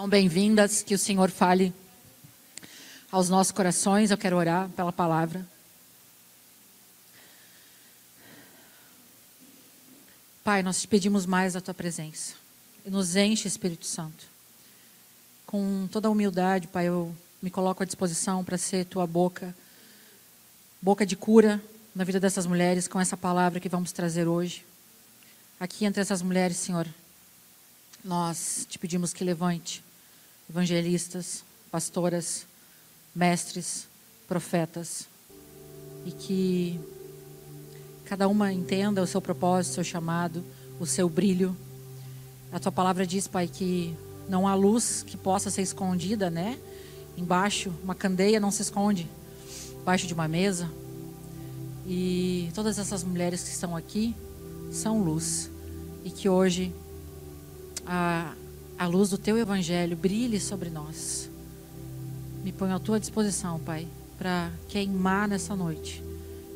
Então, 0.00 0.08
bem-vindas, 0.08 0.82
que 0.82 0.94
o 0.94 0.98
Senhor 0.98 1.30
fale 1.30 1.74
aos 3.12 3.28
nossos 3.28 3.52
corações. 3.52 4.10
Eu 4.10 4.16
quero 4.16 4.34
orar 4.34 4.66
pela 4.70 4.90
palavra. 4.90 5.46
Pai, 10.42 10.62
nós 10.62 10.80
te 10.80 10.88
pedimos 10.88 11.26
mais 11.26 11.54
a 11.54 11.60
tua 11.60 11.74
presença. 11.74 12.32
Nos 12.86 13.14
enche, 13.14 13.46
Espírito 13.46 13.84
Santo. 13.84 14.24
Com 15.44 15.86
toda 15.92 16.08
a 16.08 16.10
humildade, 16.10 16.66
Pai, 16.66 16.88
eu 16.88 17.14
me 17.42 17.50
coloco 17.50 17.82
à 17.82 17.86
disposição 17.86 18.42
para 18.42 18.56
ser 18.56 18.86
tua 18.86 19.06
boca, 19.06 19.54
boca 20.80 21.04
de 21.04 21.14
cura 21.14 21.62
na 21.94 22.04
vida 22.04 22.18
dessas 22.18 22.46
mulheres, 22.46 22.88
com 22.88 22.98
essa 22.98 23.18
palavra 23.18 23.60
que 23.60 23.68
vamos 23.68 23.92
trazer 23.92 24.26
hoje. 24.26 24.64
Aqui 25.60 25.84
entre 25.84 26.00
essas 26.00 26.22
mulheres, 26.22 26.56
Senhor, 26.56 26.88
nós 28.02 28.66
te 28.66 28.78
pedimos 28.78 29.12
que 29.12 29.22
levante 29.22 29.89
evangelistas, 30.50 31.44
pastoras, 31.70 32.44
mestres, 33.14 33.86
profetas, 34.26 35.06
e 36.04 36.10
que 36.10 36.80
cada 38.04 38.26
uma 38.26 38.52
entenda 38.52 39.00
o 39.00 39.06
seu 39.06 39.22
propósito, 39.22 39.70
o 39.70 39.74
seu 39.76 39.84
chamado, 39.84 40.44
o 40.80 40.86
seu 40.86 41.08
brilho. 41.08 41.56
A 42.50 42.58
tua 42.58 42.72
palavra 42.72 43.06
diz, 43.06 43.28
Pai, 43.28 43.46
que 43.46 43.96
não 44.28 44.48
há 44.48 44.54
luz 44.54 45.04
que 45.06 45.16
possa 45.16 45.50
ser 45.50 45.62
escondida, 45.62 46.28
né? 46.28 46.58
Embaixo, 47.16 47.72
uma 47.84 47.94
candeia 47.94 48.40
não 48.40 48.50
se 48.50 48.62
esconde 48.62 49.08
embaixo 49.80 50.06
de 50.06 50.14
uma 50.14 50.26
mesa. 50.26 50.68
E 51.86 52.50
todas 52.54 52.78
essas 52.78 53.02
mulheres 53.04 53.42
que 53.42 53.50
estão 53.50 53.76
aqui 53.76 54.14
são 54.70 55.02
luz. 55.02 55.48
E 56.04 56.10
que 56.10 56.28
hoje 56.28 56.72
a, 57.86 58.34
a 58.80 58.86
luz 58.86 59.10
do 59.10 59.18
teu 59.18 59.36
evangelho 59.36 59.94
brilhe 59.94 60.40
sobre 60.40 60.70
nós. 60.70 61.28
Me 62.42 62.50
ponho 62.50 62.74
à 62.74 62.78
tua 62.78 62.98
disposição, 62.98 63.60
Pai, 63.60 63.86
para 64.16 64.50
queimar 64.70 65.28
nessa 65.28 65.54
noite 65.54 66.02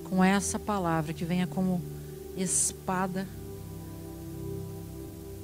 com 0.08 0.24
essa 0.24 0.58
palavra 0.58 1.12
que 1.12 1.22
venha 1.22 1.46
como 1.46 1.82
espada 2.34 3.28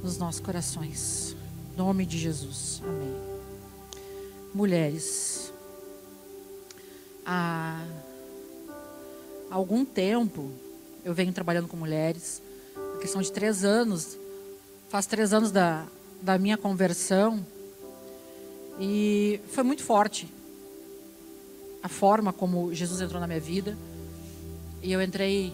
nos 0.02 0.16
nossos 0.16 0.40
corações. 0.40 1.36
Em 1.74 1.76
nome 1.76 2.06
de 2.06 2.16
Jesus. 2.16 2.80
Amém. 2.82 3.14
Mulheres, 4.54 5.52
há 7.26 7.84
algum 9.50 9.84
tempo 9.84 10.50
eu 11.04 11.12
venho 11.12 11.30
trabalhando 11.34 11.68
com 11.68 11.76
mulheres, 11.76 12.40
a 12.96 13.00
questão 13.00 13.20
de 13.20 13.30
três 13.30 13.66
anos, 13.66 14.16
faz 14.88 15.04
três 15.04 15.34
anos 15.34 15.50
da, 15.50 15.86
da 16.22 16.38
minha 16.38 16.56
conversão, 16.56 17.44
e 18.78 19.38
foi 19.48 19.62
muito 19.62 19.82
forte 19.82 20.26
a 21.82 21.88
forma 21.88 22.32
como 22.32 22.74
Jesus 22.74 23.00
entrou 23.00 23.20
na 23.20 23.26
minha 23.26 23.40
vida. 23.40 23.76
E 24.82 24.90
eu 24.90 25.02
entrei, 25.02 25.52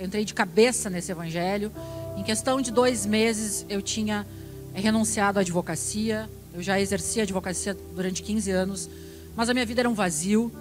entrei 0.00 0.24
de 0.24 0.34
cabeça 0.34 0.90
nesse 0.90 1.12
evangelho. 1.12 1.70
Em 2.16 2.24
questão 2.24 2.60
de 2.60 2.72
dois 2.72 3.06
meses, 3.06 3.64
eu 3.68 3.80
tinha 3.80 4.26
renunciado 4.72 5.38
à 5.38 5.42
advocacia. 5.42 6.28
Eu 6.52 6.62
já 6.62 6.80
exercia 6.80 7.22
advocacia 7.22 7.76
durante 7.94 8.22
15 8.22 8.50
anos, 8.50 8.90
mas 9.36 9.48
a 9.48 9.54
minha 9.54 9.66
vida 9.66 9.82
era 9.82 9.88
um 9.88 9.94
vazio. 9.94 10.52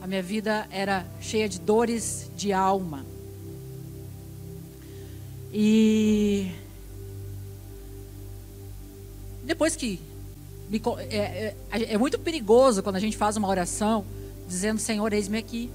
A 0.00 0.06
minha 0.06 0.22
vida 0.22 0.66
era 0.72 1.06
cheia 1.20 1.48
de 1.48 1.60
dores 1.60 2.30
de 2.36 2.52
alma. 2.52 3.06
E 5.52 6.50
depois 9.50 9.74
que 9.74 10.00
é, 11.10 11.54
é, 11.72 11.94
é, 11.94 11.98
muito 11.98 12.16
perigoso 12.20 12.84
quando 12.84 12.94
a 12.94 13.00
gente 13.00 13.16
faz 13.16 13.36
uma 13.36 13.48
oração 13.48 14.04
dizendo 14.46 14.78
Senhor 14.78 15.12
eis-me 15.12 15.38
aqui. 15.38 15.68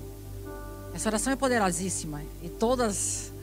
Essa 0.93 1.09
oração 1.09 1.33
é 1.33 1.35
poderosíssima 1.35 2.21
e 2.41 2.47
todas 2.47 3.33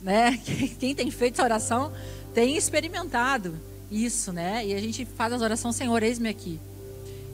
né 0.00 0.38
quem 0.78 0.94
tem 0.94 1.10
feito 1.10 1.34
essa 1.34 1.42
oração 1.42 1.92
tem 2.32 2.56
experimentado 2.56 3.58
isso 3.90 4.32
né 4.32 4.64
e 4.64 4.74
a 4.74 4.80
gente 4.80 5.04
faz 5.04 5.32
as 5.32 5.42
orações 5.42 5.74
Senhor 5.74 6.00
eis-me 6.04 6.28
aqui. 6.28 6.60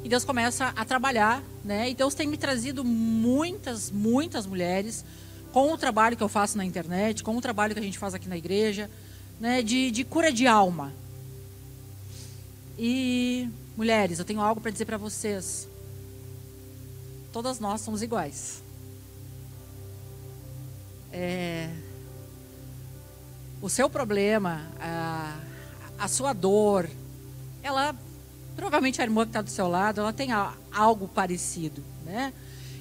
E 0.02 0.08
Deus 0.08 0.24
começa 0.24 0.72
a 0.74 0.84
trabalhar 0.86 1.42
né 1.62 1.90
e 1.90 1.94
Deus 1.94 2.14
tem 2.14 2.26
me 2.26 2.38
trazido 2.38 2.82
muitas 2.82 3.90
muitas 3.90 4.46
mulheres 4.46 5.04
com 5.52 5.70
o 5.74 5.76
trabalho 5.76 6.16
que 6.16 6.22
eu 6.22 6.28
faço 6.28 6.56
na 6.56 6.64
internet 6.64 7.22
com 7.22 7.36
o 7.36 7.40
trabalho 7.42 7.74
que 7.74 7.80
a 7.80 7.84
gente 7.84 7.98
faz 7.98 8.14
aqui 8.14 8.30
na 8.30 8.38
igreja 8.38 8.90
né 9.38 9.60
de, 9.60 9.90
de 9.90 10.04
cura 10.04 10.32
de 10.32 10.46
alma 10.46 10.90
e 12.82 13.46
mulheres, 13.76 14.18
eu 14.18 14.24
tenho 14.24 14.40
algo 14.40 14.58
para 14.58 14.70
dizer 14.70 14.86
para 14.86 14.96
vocês. 14.96 15.68
Todas 17.30 17.60
nós 17.60 17.82
somos 17.82 18.00
iguais. 18.00 18.62
É, 21.12 21.68
o 23.60 23.68
seu 23.68 23.90
problema, 23.90 24.66
a, 24.80 25.38
a 25.98 26.08
sua 26.08 26.32
dor, 26.32 26.88
ela 27.62 27.94
provavelmente 28.56 29.02
a 29.02 29.04
irmã 29.04 29.24
que 29.24 29.28
está 29.28 29.42
do 29.42 29.50
seu 29.50 29.68
lado, 29.68 30.00
ela 30.00 30.12
tem 30.14 30.30
algo 30.72 31.06
parecido, 31.06 31.84
né? 32.06 32.32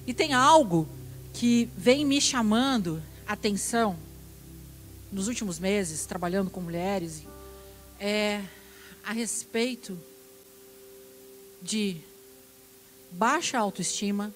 E 0.08 0.14
tem 0.14 0.31
algo 0.31 0.88
que 1.34 1.70
vem 1.76 2.06
me 2.06 2.22
chamando 2.22 3.04
atenção 3.28 3.98
nos 5.12 5.28
últimos 5.28 5.60
meses, 5.60 6.06
trabalhando 6.06 6.50
com 6.50 6.62
mulheres, 6.62 7.24
é 8.00 8.42
a 9.09 9.12
respeito 9.12 10.00
de 11.64 11.97
baixa 13.09 13.58
autoestima, 13.58 14.31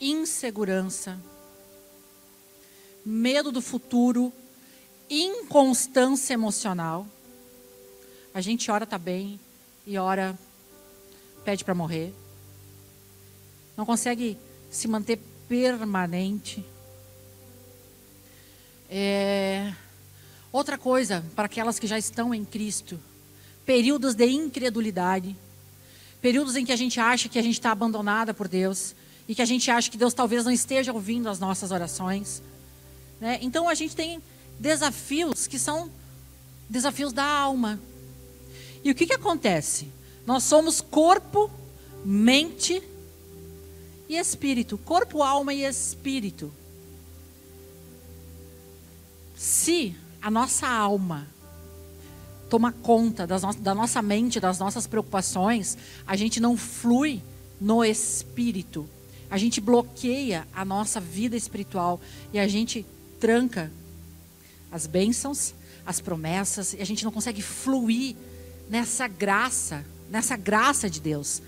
insegurança, 0.00 1.16
medo 3.04 3.52
do 3.52 3.62
futuro, 3.62 4.32
inconstância 5.08 6.34
emocional. 6.34 7.06
A 8.34 8.40
gente 8.40 8.72
ora 8.72 8.84
tá 8.84 8.98
bem 8.98 9.38
e 9.86 9.96
ora 9.96 10.36
pede 11.44 11.64
para 11.64 11.76
morrer. 11.76 12.12
Não 13.76 13.86
consegue 13.86 14.36
se 14.68 14.88
manter 14.88 15.20
permanente. 15.48 16.66
É, 18.90 19.72
Outra 20.56 20.78
coisa, 20.78 21.22
para 21.34 21.44
aquelas 21.44 21.78
que 21.78 21.86
já 21.86 21.98
estão 21.98 22.32
em 22.32 22.42
Cristo, 22.42 22.98
períodos 23.66 24.14
de 24.14 24.24
incredulidade, 24.24 25.36
períodos 26.22 26.56
em 26.56 26.64
que 26.64 26.72
a 26.72 26.76
gente 26.76 26.98
acha 26.98 27.28
que 27.28 27.38
a 27.38 27.42
gente 27.42 27.56
está 27.56 27.72
abandonada 27.72 28.32
por 28.32 28.48
Deus 28.48 28.94
e 29.28 29.34
que 29.34 29.42
a 29.42 29.44
gente 29.44 29.70
acha 29.70 29.90
que 29.90 29.98
Deus 29.98 30.14
talvez 30.14 30.46
não 30.46 30.50
esteja 30.50 30.94
ouvindo 30.94 31.28
as 31.28 31.38
nossas 31.38 31.72
orações. 31.72 32.42
Né? 33.20 33.38
Então 33.42 33.68
a 33.68 33.74
gente 33.74 33.94
tem 33.94 34.18
desafios 34.58 35.46
que 35.46 35.58
são 35.58 35.90
desafios 36.70 37.12
da 37.12 37.26
alma. 37.26 37.78
E 38.82 38.90
o 38.90 38.94
que, 38.94 39.06
que 39.06 39.12
acontece? 39.12 39.88
Nós 40.24 40.42
somos 40.42 40.80
corpo, 40.80 41.50
mente 42.02 42.82
e 44.08 44.16
espírito. 44.16 44.78
Corpo, 44.78 45.22
alma 45.22 45.52
e 45.52 45.66
espírito. 45.66 46.50
Se 49.36 49.94
a 50.20 50.30
nossa 50.30 50.68
alma 50.68 51.26
toma 52.48 52.72
conta 52.72 53.26
no 53.26 53.38
da 53.60 53.74
nossa 53.74 54.00
mente, 54.00 54.38
das 54.38 54.58
nossas 54.58 54.86
preocupações, 54.86 55.76
a 56.06 56.16
gente 56.16 56.40
não 56.40 56.56
flui 56.56 57.22
no 57.60 57.84
espírito. 57.84 58.88
A 59.28 59.38
gente 59.38 59.60
bloqueia 59.60 60.46
a 60.54 60.64
nossa 60.64 61.00
vida 61.00 61.36
espiritual 61.36 62.00
e 62.32 62.38
a 62.38 62.46
gente 62.46 62.86
tranca 63.18 63.70
as 64.70 64.86
bênçãos, 64.86 65.54
as 65.84 66.00
promessas, 66.00 66.74
e 66.74 66.80
a 66.80 66.84
gente 66.84 67.04
não 67.04 67.10
consegue 67.10 67.42
fluir 67.42 68.14
nessa 68.68 69.08
graça, 69.08 69.84
nessa 70.10 70.36
graça 70.36 70.88
de 70.88 71.00
Deus. 71.00 71.42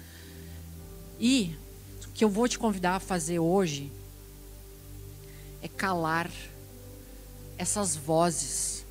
E 1.21 1.55
o 2.05 2.09
que 2.11 2.25
eu 2.25 2.29
vou 2.29 2.49
te 2.49 2.59
convidar 2.59 2.97
a 2.97 3.01
fazer 3.01 3.39
hoje 3.39 3.93
é 5.63 5.69
calar 5.69 6.31
essas 7.59 7.97
vozes 7.97 8.87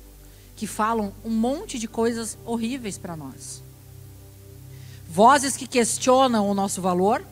que 0.54 0.66
falam 0.66 1.12
um 1.24 1.30
monte 1.30 1.78
de 1.78 1.88
coisas 1.88 2.36
horríveis 2.44 2.98
para 2.98 3.16
nós. 3.16 3.62
Vozes 5.08 5.56
que 5.56 5.66
questionam 5.66 6.48
o 6.48 6.54
nosso 6.54 6.82
valor, 6.82 7.24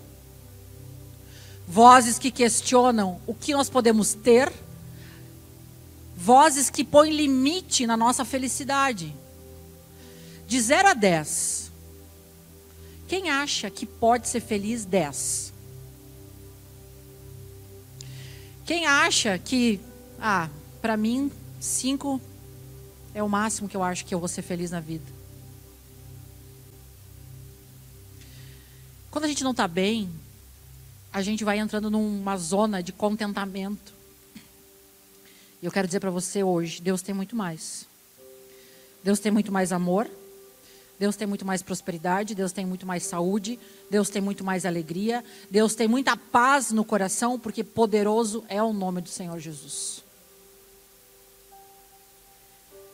vozes 1.68 2.18
que 2.18 2.30
questionam 2.30 3.20
o 3.26 3.34
que 3.34 3.52
nós 3.52 3.68
podemos 3.68 4.14
ter, 4.14 4.50
vozes 6.16 6.70
que 6.70 6.82
põem 6.82 7.12
limite 7.12 7.86
na 7.86 7.96
nossa 7.96 8.24
felicidade. 8.24 9.14
De 10.46 10.60
0 10.60 10.88
a 10.88 10.94
10, 10.94 11.72
quem 13.08 13.28
acha 13.28 13.68
que 13.70 13.84
pode 13.84 14.28
ser 14.28 14.40
feliz 14.40 14.84
10? 14.84 15.52
Quem 18.64 18.86
acha 18.86 19.38
que, 19.38 19.80
ah, 20.20 20.48
para 20.86 20.96
mim, 20.96 21.32
cinco 21.58 22.20
é 23.12 23.20
o 23.20 23.28
máximo 23.28 23.68
que 23.68 23.76
eu 23.76 23.82
acho 23.82 24.06
que 24.06 24.14
eu 24.14 24.20
vou 24.20 24.28
ser 24.28 24.42
feliz 24.42 24.70
na 24.70 24.78
vida. 24.78 25.04
Quando 29.10 29.24
a 29.24 29.26
gente 29.26 29.42
não 29.42 29.50
está 29.50 29.66
bem, 29.66 30.08
a 31.12 31.20
gente 31.22 31.42
vai 31.42 31.58
entrando 31.58 31.90
numa 31.90 32.36
zona 32.36 32.84
de 32.84 32.92
contentamento. 32.92 33.92
E 35.60 35.66
eu 35.66 35.72
quero 35.72 35.88
dizer 35.88 35.98
para 35.98 36.12
você 36.12 36.44
hoje: 36.44 36.80
Deus 36.80 37.02
tem 37.02 37.12
muito 37.12 37.34
mais. 37.34 37.84
Deus 39.02 39.18
tem 39.18 39.32
muito 39.32 39.50
mais 39.50 39.72
amor. 39.72 40.08
Deus 41.00 41.16
tem 41.16 41.26
muito 41.26 41.44
mais 41.44 41.62
prosperidade, 41.62 42.32
Deus 42.32 42.52
tem 42.52 42.64
muito 42.64 42.86
mais 42.86 43.02
saúde, 43.02 43.58
Deus 43.90 44.08
tem 44.08 44.22
muito 44.22 44.44
mais 44.44 44.64
alegria, 44.64 45.24
Deus 45.50 45.74
tem 45.74 45.88
muita 45.88 46.16
paz 46.16 46.70
no 46.70 46.84
coração, 46.84 47.40
porque 47.40 47.64
poderoso 47.64 48.44
é 48.48 48.62
o 48.62 48.72
nome 48.72 49.00
do 49.00 49.08
Senhor 49.08 49.38
Jesus. 49.40 50.05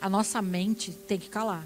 A 0.02 0.10
nossa 0.10 0.42
mente 0.42 0.90
tem 0.90 1.16
que 1.16 1.28
calar. 1.28 1.64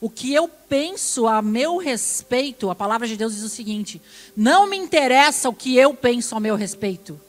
O 0.00 0.08
que 0.08 0.32
eu 0.32 0.48
penso 0.48 1.26
a 1.26 1.42
meu 1.42 1.76
respeito, 1.76 2.70
a 2.70 2.74
palavra 2.74 3.06
de 3.06 3.18
Deus 3.18 3.34
diz 3.34 3.42
o 3.42 3.50
seguinte: 3.50 4.00
não 4.34 4.66
me 4.66 4.78
interessa 4.78 5.50
o 5.50 5.54
que 5.54 5.76
eu 5.76 5.92
penso 5.94 6.34
a 6.34 6.40
meu 6.40 6.56
respeito, 6.56 7.20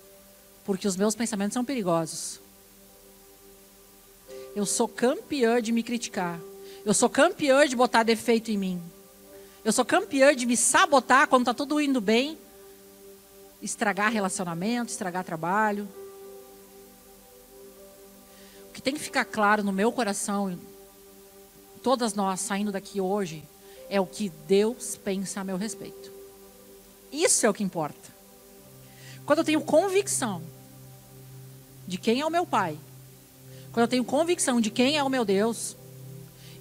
porque 0.63 0.87
os 0.87 0.95
meus 0.95 1.15
pensamentos 1.15 1.53
são 1.53 1.65
perigosos. 1.65 2.39
Eu 4.55 4.65
sou 4.65 4.87
campeã 4.87 5.61
de 5.61 5.73
me 5.73 5.83
criticar. 5.83 6.39
Eu 6.85 6.93
sou 6.93 7.09
campeã 7.09 7.67
de 7.67 7.75
botar 7.75 8.03
defeito 8.03 8.49
em 8.49 8.57
mim. 8.57 8.81
Eu 9.65 9.73
sou 9.73 9.83
campeã 9.83 10.33
de 10.33 10.45
me 10.45 10.55
sabotar 10.55 11.27
quando 11.27 11.41
está 11.41 11.53
tudo 11.53 11.81
indo 11.81 11.99
bem. 11.99 12.37
Estragar 13.61 14.13
relacionamento, 14.13 14.91
estragar 14.91 15.25
trabalho. 15.25 15.87
Que 18.77 18.81
tem 18.83 18.93
que 18.93 18.99
ficar 18.99 19.25
claro 19.25 19.63
no 19.63 19.73
meu 19.73 19.91
coração, 19.91 20.55
todas 21.81 22.13
nós 22.13 22.41
saindo 22.41 22.71
daqui 22.71 23.01
hoje, 23.01 23.43
é 23.89 23.99
o 23.99 24.05
que 24.05 24.29
Deus 24.47 24.95
pensa 25.03 25.41
a 25.41 25.43
meu 25.43 25.57
respeito. 25.57 26.11
Isso 27.11 27.43
é 27.43 27.49
o 27.49 27.53
que 27.55 27.63
importa. 27.63 28.15
Quando 29.25 29.39
eu 29.39 29.43
tenho 29.43 29.61
convicção 29.61 30.43
de 31.87 31.97
quem 31.97 32.21
é 32.21 32.25
o 32.27 32.29
meu 32.29 32.45
Pai, 32.45 32.77
quando 33.71 33.85
eu 33.85 33.87
tenho 33.87 34.03
convicção 34.03 34.61
de 34.61 34.69
quem 34.69 34.95
é 34.95 35.03
o 35.03 35.09
meu 35.09 35.25
Deus, 35.25 35.75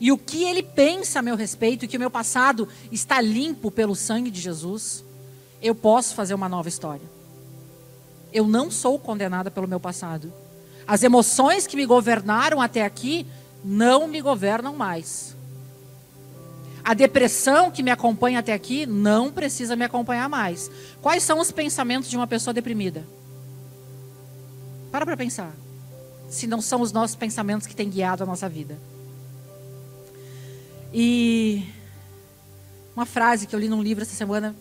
e 0.01 0.11
o 0.11 0.17
que 0.17 0.43
ele 0.45 0.63
pensa 0.63 1.19
a 1.19 1.23
meu 1.23 1.37
respeito 1.37 1.85
e 1.85 1.89
que 1.89 1.99
o 1.99 2.01
meu 2.01 2.11
passado 2.11 2.67
está 2.91 3.21
limpo 3.21 3.71
pelo 3.71 3.95
sangue 3.95 4.31
de 4.31 4.41
Jesus, 4.41 5.05
eu 5.61 5.75
posso 5.75 6.15
fazer 6.15 6.33
uma 6.33 6.49
nova 6.49 6.71
história. 6.71 7.05
Eu 8.33 8.49
não 8.49 8.71
sou 8.71 8.99
condenada 8.99 9.51
pelo 9.51 9.69
meu 9.69 9.79
passado. 9.79 10.33
As 10.87 11.03
emoções 11.03 11.67
que 11.67 11.77
me 11.77 11.85
governaram 11.85 12.61
até 12.61 12.85
aqui 12.85 13.27
não 13.65 14.07
me 14.07 14.21
governam 14.21 14.77
mais. 14.77 15.37
A 16.85 16.95
depressão 16.95 17.71
que 17.71 17.83
me 17.83 17.91
acompanha 17.91 18.39
até 18.39 18.53
aqui 18.53 18.87
não 18.87 19.33
precisa 19.33 19.75
me 19.75 19.85
acompanhar 19.85 20.29
mais. 20.29 20.71
Quais 21.03 21.25
são 21.25 21.41
os 21.41 21.51
pensamentos 21.51 22.09
de 22.09 22.17
uma 22.17 22.29
pessoa 22.29 22.55
deprimida? 22.55 23.05
Para 24.93 25.05
para 25.05 25.17
pensar. 25.17 25.53
Se 26.31 26.47
não 26.47 26.61
são 26.61 26.81
os 26.81 26.93
nossos 26.93 27.17
pensamentos 27.17 27.67
que 27.67 27.75
têm 27.75 27.91
guiado 27.91 28.23
a 28.23 28.27
nossa 28.27 28.49
vida. 28.49 28.79
E 30.95 31.69
uma 32.95 33.05
frase 33.05 33.49
que 33.49 33.55
eu 33.55 33.59
li 33.59 33.69
num 33.69 33.83
livro 33.83 34.03
essa 34.03 34.15
semana, 34.15 34.55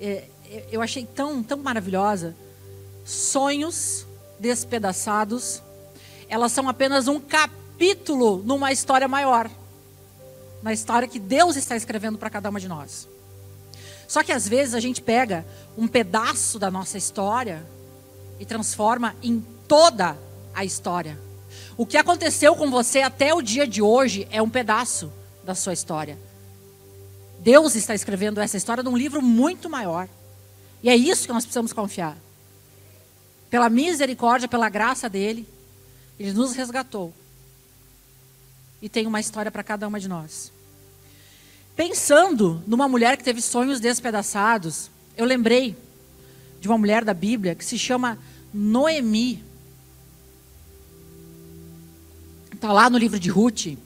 é, 0.00 0.24
é, 0.46 0.66
eu 0.72 0.82
achei 0.82 1.06
tão, 1.06 1.40
tão 1.40 1.58
maravilhosa. 1.58 2.34
Sonhos 3.04 4.06
despedaçados, 4.40 5.62
elas 6.28 6.50
são 6.52 6.68
apenas 6.68 7.06
um 7.06 7.20
capítulo 7.20 8.42
numa 8.44 8.72
história 8.72 9.06
maior. 9.06 9.50
Na 10.62 10.72
história 10.72 11.06
que 11.06 11.18
Deus 11.18 11.56
está 11.56 11.76
escrevendo 11.76 12.18
para 12.18 12.30
cada 12.30 12.50
uma 12.50 12.58
de 12.58 12.68
nós. 12.68 13.08
Só 14.08 14.24
que 14.24 14.32
às 14.32 14.48
vezes 14.48 14.74
a 14.74 14.80
gente 14.80 15.00
pega 15.00 15.46
um 15.78 15.86
pedaço 15.86 16.58
da 16.58 16.70
nossa 16.70 16.98
história 16.98 17.64
e 18.40 18.44
transforma 18.44 19.14
em 19.22 19.44
toda 19.68 20.18
a 20.52 20.64
história. 20.64 21.18
O 21.76 21.86
que 21.86 21.96
aconteceu 21.96 22.56
com 22.56 22.70
você 22.70 23.02
até 23.02 23.32
o 23.32 23.42
dia 23.42 23.66
de 23.66 23.80
hoje 23.80 24.26
é 24.30 24.42
um 24.42 24.50
pedaço 24.50 25.12
da 25.44 25.54
sua 25.54 25.72
história. 25.72 26.18
Deus 27.38 27.74
está 27.74 27.94
escrevendo 27.94 28.40
essa 28.40 28.56
história 28.56 28.82
num 28.82 28.96
livro 28.96 29.22
muito 29.22 29.70
maior. 29.70 30.08
E 30.82 30.90
é 30.90 30.96
isso 30.96 31.26
que 31.26 31.32
nós 31.32 31.44
precisamos 31.44 31.72
confiar. 31.72 32.16
Pela 33.50 33.68
misericórdia, 33.68 34.48
pela 34.48 34.68
graça 34.68 35.08
dele, 35.08 35.46
ele 36.18 36.32
nos 36.32 36.54
resgatou. 36.54 37.12
E 38.80 38.88
tem 38.88 39.06
uma 39.06 39.20
história 39.20 39.50
para 39.50 39.62
cada 39.62 39.86
uma 39.86 39.98
de 39.98 40.08
nós. 40.08 40.52
Pensando 41.76 42.62
numa 42.66 42.88
mulher 42.88 43.16
que 43.16 43.24
teve 43.24 43.42
sonhos 43.42 43.80
despedaçados, 43.80 44.90
eu 45.16 45.26
lembrei 45.26 45.76
de 46.60 46.68
uma 46.68 46.78
mulher 46.78 47.04
da 47.04 47.12
Bíblia 47.12 47.54
que 47.54 47.64
se 47.64 47.78
chama 47.78 48.18
Noemi. 48.54 49.42
Está 52.54 52.72
lá 52.72 52.88
no 52.88 52.98
livro 52.98 53.18
de 53.18 53.28
Ruth 53.28 53.76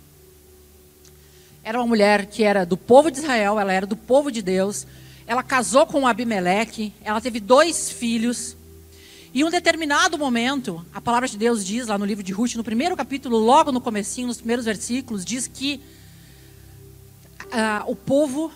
era 1.64 1.78
uma 1.78 1.86
mulher 1.86 2.26
que 2.26 2.44
era 2.44 2.66
do 2.66 2.76
povo 2.76 3.10
de 3.10 3.18
Israel, 3.18 3.58
ela 3.58 3.72
era 3.72 3.86
do 3.86 3.96
povo 3.96 4.30
de 4.30 4.42
Deus. 4.42 4.86
Ela 5.26 5.42
casou 5.42 5.86
com 5.86 6.06
Abimeleque, 6.06 6.92
ela 7.02 7.22
teve 7.22 7.40
dois 7.40 7.88
filhos. 7.88 8.54
E 9.34 9.40
em 9.40 9.44
um 9.44 9.50
determinado 9.50 10.16
momento, 10.16 10.86
a 10.94 11.00
palavra 11.00 11.28
de 11.28 11.36
Deus 11.36 11.64
diz 11.64 11.88
lá 11.88 11.98
no 11.98 12.04
livro 12.04 12.22
de 12.22 12.32
Ruth, 12.32 12.54
no 12.54 12.62
primeiro 12.62 12.96
capítulo, 12.96 13.36
logo 13.36 13.72
no 13.72 13.80
comecinho, 13.80 14.28
nos 14.28 14.36
primeiros 14.36 14.64
versículos, 14.64 15.24
diz 15.24 15.48
que 15.48 15.80
uh, 17.46 17.90
o 17.90 17.96
povo 17.96 18.52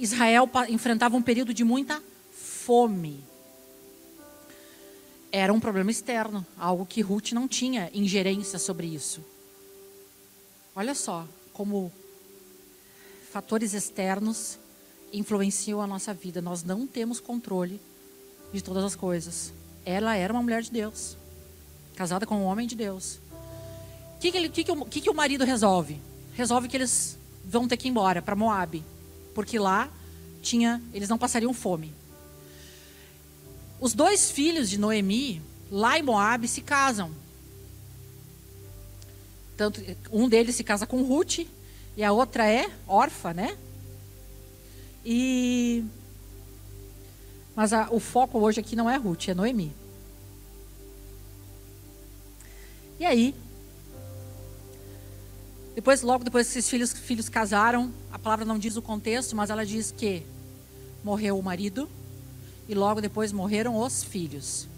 Israel 0.00 0.50
enfrentava 0.70 1.14
um 1.14 1.20
período 1.20 1.52
de 1.52 1.62
muita 1.62 2.02
fome. 2.32 3.22
Era 5.30 5.52
um 5.52 5.60
problema 5.60 5.90
externo, 5.90 6.46
algo 6.56 6.86
que 6.86 7.02
Ruth 7.02 7.32
não 7.32 7.46
tinha 7.46 7.90
ingerência 7.92 8.58
sobre 8.58 8.86
isso. 8.86 9.22
Olha 10.74 10.94
só 10.94 11.28
como 11.52 11.92
fatores 13.30 13.74
externos 13.74 14.58
influenciam 15.12 15.82
a 15.82 15.86
nossa 15.86 16.14
vida. 16.14 16.40
Nós 16.40 16.64
não 16.64 16.86
temos 16.86 17.20
controle 17.20 17.78
de 18.54 18.64
todas 18.64 18.84
as 18.84 18.96
coisas. 18.96 19.52
Ela 19.84 20.16
era 20.16 20.32
uma 20.32 20.42
mulher 20.42 20.62
de 20.62 20.70
Deus, 20.70 21.16
casada 21.94 22.26
com 22.26 22.36
um 22.36 22.44
homem 22.44 22.66
de 22.66 22.74
Deus. 22.74 23.20
O 24.16 24.18
que, 24.20 24.32
que, 24.32 24.48
que, 24.48 24.64
que, 24.64 25.00
que 25.02 25.10
o 25.10 25.14
marido 25.14 25.44
resolve? 25.44 26.00
Resolve 26.34 26.68
que 26.68 26.76
eles 26.76 27.18
vão 27.44 27.68
ter 27.68 27.76
que 27.76 27.88
ir 27.88 27.90
embora 27.90 28.22
para 28.22 28.34
Moab, 28.34 28.82
porque 29.34 29.58
lá 29.58 29.90
tinha, 30.42 30.82
eles 30.92 31.08
não 31.08 31.18
passariam 31.18 31.52
fome. 31.52 31.92
Os 33.80 33.92
dois 33.92 34.30
filhos 34.30 34.70
de 34.70 34.78
Noemi, 34.78 35.42
lá 35.70 35.98
em 35.98 36.02
Moab, 36.02 36.46
se 36.48 36.62
casam. 36.62 37.10
Tanto, 39.56 39.80
um 40.10 40.28
deles 40.28 40.56
se 40.56 40.64
casa 40.64 40.86
com 40.86 41.02
Ruth 41.02 41.40
e 41.96 42.02
a 42.02 42.10
outra 42.10 42.50
é 42.50 42.70
órfã, 42.88 43.32
né? 43.32 43.56
E 45.04 45.84
mas 47.54 47.72
a, 47.72 47.88
o 47.90 48.00
foco 48.00 48.38
hoje 48.38 48.60
aqui 48.60 48.74
não 48.74 48.88
é 48.88 48.96
Ruth, 48.96 49.28
é 49.28 49.34
Noemi. 49.34 49.72
E 52.98 53.04
aí, 53.04 53.34
depois, 55.74 56.02
logo 56.02 56.24
depois 56.24 56.46
que 56.46 56.58
esses 56.58 56.70
filhos, 56.70 56.92
filhos 56.92 57.28
casaram, 57.28 57.92
a 58.12 58.18
palavra 58.18 58.44
não 58.44 58.58
diz 58.58 58.76
o 58.76 58.82
contexto, 58.82 59.34
mas 59.34 59.50
ela 59.50 59.66
diz 59.66 59.90
que 59.90 60.22
morreu 61.02 61.38
o 61.38 61.42
marido 61.42 61.88
e 62.68 62.74
logo 62.74 63.00
depois 63.00 63.32
morreram 63.32 63.76
os 63.76 64.04
filhos. 64.04 64.68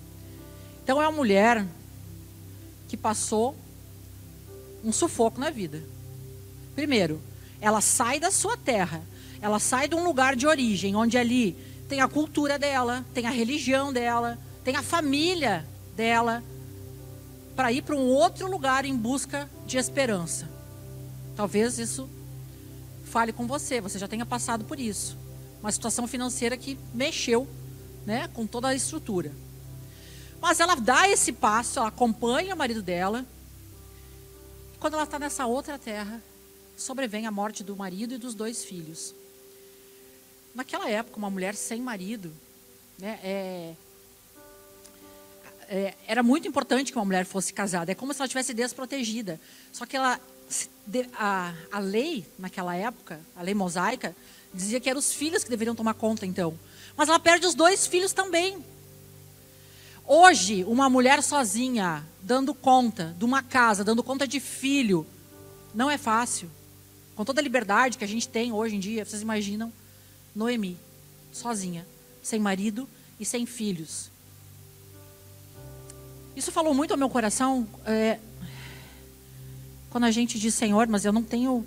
Então 0.83 1.01
é 1.01 1.07
uma 1.07 1.17
mulher 1.17 1.67
que 2.89 2.97
passou 2.97 3.55
um 4.83 4.93
sufoco 4.93 5.39
na 5.39 5.51
vida. 5.51 5.83
Primeiro, 6.75 7.21
ela 7.61 7.81
sai 7.81 8.19
da 8.19 8.31
sua 8.31 8.57
terra, 8.57 9.03
ela 9.41 9.59
sai 9.59 9.89
de 9.89 9.95
um 9.95 10.05
lugar 10.05 10.35
de 10.35 10.47
origem, 10.47 10.97
onde 10.97 11.19
ali 11.19 11.57
tem 11.89 12.01
a 12.01 12.09
cultura 12.09 12.59
dela, 12.59 13.05
tem 13.15 13.27
a 13.27 13.31
religião 13.31 13.93
dela, 13.93 14.39
tem 14.65 14.77
a 14.77 14.83
família 14.83 15.67
dela, 15.95 16.43
para 17.55 17.73
ir 17.73 17.83
para 17.83 17.97
um 17.97 18.07
outro 18.07 18.51
lugar 18.51 18.85
em 18.85 18.97
busca 18.97 19.49
de 19.67 19.79
esperança. 19.79 20.49
Talvez 21.35 21.79
isso 21.79 22.09
fale 23.05 23.33
com 23.33 23.47
você, 23.47 23.81
você 23.81 23.99
já 23.99 24.07
tenha 24.07 24.27
passado 24.27 24.65
por 24.65 24.79
isso. 24.79 25.17
Uma 25.63 25.73
situação 25.73 26.07
financeira 26.07 26.57
que 26.57 26.79
mexeu 26.93 27.49
né, 28.05 28.29
com 28.35 28.47
toda 28.47 28.69
a 28.69 28.75
estrutura. 28.75 29.33
Mas 30.41 30.61
ela 30.61 30.75
dá 30.75 31.09
esse 31.09 31.33
passo, 31.33 31.79
ela 31.79 31.89
acompanha 31.89 32.55
o 32.55 32.59
marido 32.59 32.83
dela. 32.83 33.25
Quando 34.79 34.95
ela 34.95 35.05
está 35.05 35.19
nessa 35.19 35.47
outra 35.47 35.79
terra, 35.79 36.23
sobrevém 36.77 37.27
a 37.27 37.31
morte 37.31 37.65
do 37.65 37.75
marido 37.75 38.15
e 38.15 38.19
dos 38.19 38.35
dois 38.35 38.65
filhos. 38.65 39.15
Naquela 40.57 40.89
época, 40.89 41.19
uma 41.19 41.29
mulher 41.29 41.55
sem 41.55 41.83
marido, 41.83 42.33
né, 42.99 43.21
é, 43.23 43.75
é, 45.69 45.95
era 46.09 46.23
muito 46.23 46.49
importante 46.49 46.91
que 46.91 46.97
uma 46.97 47.05
mulher 47.05 47.27
fosse 47.27 47.53
casada. 47.53 47.93
É 47.93 47.95
como 47.95 48.15
se 48.15 48.23
ela 48.23 48.27
tivesse 48.27 48.55
desprotegida. 48.55 49.39
Só 49.71 49.85
que 49.85 49.95
ela 49.95 50.19
a, 51.13 51.53
a 51.71 51.79
lei, 51.79 52.25
naquela 52.39 52.75
época, 52.75 53.21
a 53.37 53.43
lei 53.43 53.53
mosaica, 53.53 54.17
dizia 54.55 54.81
que 54.81 54.89
eram 54.89 54.99
os 54.99 55.13
filhos 55.13 55.45
que 55.45 55.51
deveriam 55.51 55.75
tomar 55.75 55.93
conta, 55.93 56.25
então. 56.25 56.59
Mas 56.97 57.11
ela 57.11 57.19
perde 57.19 57.47
os 57.47 57.55
dois 57.55 57.87
filhos 57.87 58.15
também. 58.15 58.65
Hoje, 60.07 60.65
uma 60.65 60.89
mulher 60.89 61.23
sozinha, 61.23 62.03
dando 62.23 62.55
conta 62.55 63.15
de 63.19 63.27
uma 63.27 63.43
casa, 63.43 63.85
dando 63.85 64.03
conta 64.03 64.27
de 64.27 64.41
filho, 64.41 65.07
não 65.75 65.91
é 65.91 65.99
fácil. 65.99 66.51
Com 67.15 67.27
toda 67.27 67.43
a 67.43 67.45
liberdade 67.45 67.99
que 67.99 68.05
a 68.05 68.09
gente 68.09 68.27
tem 68.27 68.53
hoje 68.53 68.75
em 68.77 68.81
dia, 68.81 69.05
vocês 69.05 69.21
imaginam? 69.21 69.71
Noemi, 70.37 70.77
sozinha, 71.33 71.87
sem 72.23 72.39
marido 72.39 72.87
e 73.19 73.25
sem 73.25 73.47
filhos. 73.47 74.11
Isso 76.37 76.53
falou 76.53 76.75
muito 76.75 76.91
ao 76.91 76.99
meu 76.99 77.09
coração. 77.09 77.67
É, 77.87 78.19
quando 79.89 80.05
a 80.05 80.11
gente 80.11 80.39
diz, 80.39 80.53
Senhor, 80.53 80.87
mas 80.89 81.07
eu 81.07 81.13
não 81.13 81.23
tenho, 81.23 81.67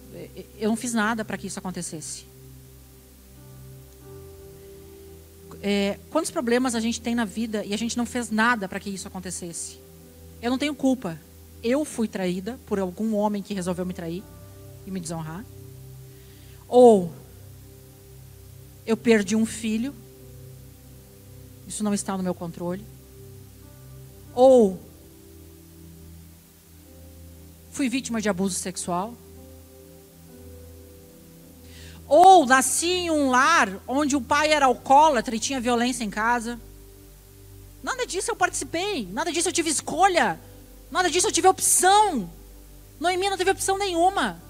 eu 0.59 0.69
não 0.69 0.75
fiz 0.75 0.93
nada 0.93 1.25
para 1.25 1.35
que 1.35 1.47
isso 1.47 1.57
acontecesse. 1.57 2.25
É, 5.63 5.97
quantos 6.11 6.29
problemas 6.29 6.75
a 6.75 6.79
gente 6.79 7.01
tem 7.01 7.15
na 7.15 7.25
vida 7.25 7.65
e 7.65 7.73
a 7.73 7.77
gente 7.77 7.97
não 7.97 8.05
fez 8.05 8.29
nada 8.29 8.69
para 8.69 8.79
que 8.79 8.91
isso 8.91 9.07
acontecesse? 9.07 9.79
Eu 10.39 10.51
não 10.51 10.59
tenho 10.59 10.75
culpa. 10.75 11.19
Eu 11.63 11.83
fui 11.83 12.07
traída 12.07 12.59
por 12.67 12.79
algum 12.79 13.15
homem 13.15 13.41
que 13.41 13.55
resolveu 13.55 13.85
me 13.85 13.93
trair 13.93 14.23
e 14.85 14.91
me 14.91 14.99
desonrar. 14.99 15.43
Ou 16.67 17.11
eu 18.89 18.97
perdi 18.97 19.35
um 19.35 19.45
filho. 19.45 19.93
Isso 21.67 21.83
não 21.83 21.93
está 21.93 22.17
no 22.17 22.23
meu 22.23 22.33
controle. 22.33 22.83
Ou 24.33 24.79
fui 27.71 27.87
vítima 27.87 28.19
de 28.19 28.27
abuso 28.27 28.57
sexual. 28.57 29.13
Ou 32.07 32.47
nasci 32.47 32.87
em 32.87 33.11
um 33.11 33.29
lar 33.29 33.79
onde 33.87 34.15
o 34.15 34.21
pai 34.21 34.51
era 34.51 34.65
alcoólatra 34.65 35.35
e 35.35 35.39
tinha 35.39 35.61
violência 35.61 36.03
em 36.03 36.09
casa. 36.09 36.59
Nada 37.83 38.07
disso 38.07 38.31
eu 38.31 38.35
participei, 38.35 39.07
nada 39.11 39.31
disso 39.31 39.49
eu 39.49 39.53
tive 39.53 39.69
escolha, 39.69 40.39
nada 40.89 41.11
disso 41.11 41.27
eu 41.27 41.31
tive 41.31 41.47
opção. 41.47 42.27
Noemi 42.99 43.29
não 43.29 43.37
teve 43.37 43.51
opção 43.51 43.77
nenhuma. 43.77 44.41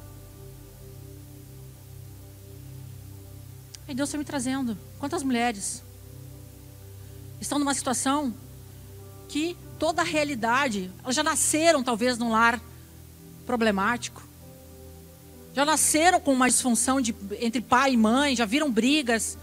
E 3.89 3.93
Deus 3.95 4.09
está 4.09 4.19
me 4.19 4.23
trazendo. 4.23 4.77
Quantas 4.99 5.23
mulheres 5.23 5.83
estão 7.41 7.57
numa 7.57 7.73
situação 7.73 8.31
que 9.27 9.57
toda 9.79 10.03
a 10.03 10.05
realidade, 10.05 10.91
elas 11.03 11.15
já 11.15 11.23
nasceram 11.23 11.83
talvez 11.83 12.15
num 12.15 12.29
lar 12.29 12.61
problemático. 13.47 14.21
Já 15.55 15.65
nasceram 15.65 16.19
com 16.19 16.31
uma 16.31 16.47
disfunção 16.47 17.01
de, 17.01 17.15
entre 17.39 17.61
pai 17.61 17.93
e 17.93 17.97
mãe, 17.97 18.35
já 18.35 18.45
viram 18.45 18.71
brigas, 18.71 19.35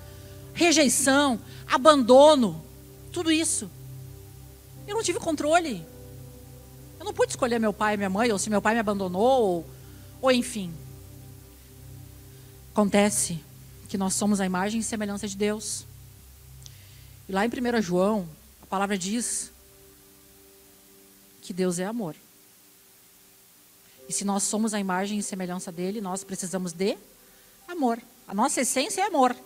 rejeição, 0.54 1.40
abandono, 1.66 2.62
tudo 3.10 3.32
isso. 3.32 3.68
Eu 4.86 4.94
não 4.94 5.02
tive 5.02 5.18
controle. 5.18 5.84
Eu 7.00 7.04
não 7.04 7.12
pude 7.12 7.32
escolher 7.32 7.58
meu 7.58 7.72
pai 7.72 7.94
e 7.94 7.96
minha 7.96 8.08
mãe, 8.08 8.30
ou 8.30 8.38
se 8.38 8.48
meu 8.48 8.62
pai 8.62 8.74
me 8.74 8.80
abandonou, 8.80 9.42
ou, 9.42 9.66
ou 10.22 10.30
enfim. 10.30 10.72
Acontece 12.72 13.44
que 13.86 13.98
nós 13.98 14.14
somos 14.14 14.40
a 14.40 14.46
imagem 14.46 14.80
e 14.80 14.84
semelhança 14.84 15.26
de 15.28 15.36
Deus. 15.36 15.84
E 17.28 17.32
lá 17.32 17.44
em 17.44 17.48
1 17.48 17.82
João, 17.82 18.28
a 18.62 18.66
palavra 18.66 18.96
diz 18.96 19.50
que 21.42 21.52
Deus 21.52 21.78
é 21.78 21.84
amor. 21.84 22.16
E 24.08 24.12
se 24.12 24.24
nós 24.24 24.42
somos 24.42 24.74
a 24.74 24.80
imagem 24.80 25.18
e 25.18 25.22
semelhança 25.22 25.72
dele, 25.72 26.00
nós 26.00 26.22
precisamos 26.22 26.72
de 26.72 26.96
amor. 27.66 28.00
A 28.26 28.34
nossa 28.34 28.60
essência 28.60 29.02
é 29.02 29.04
amor. 29.04 29.36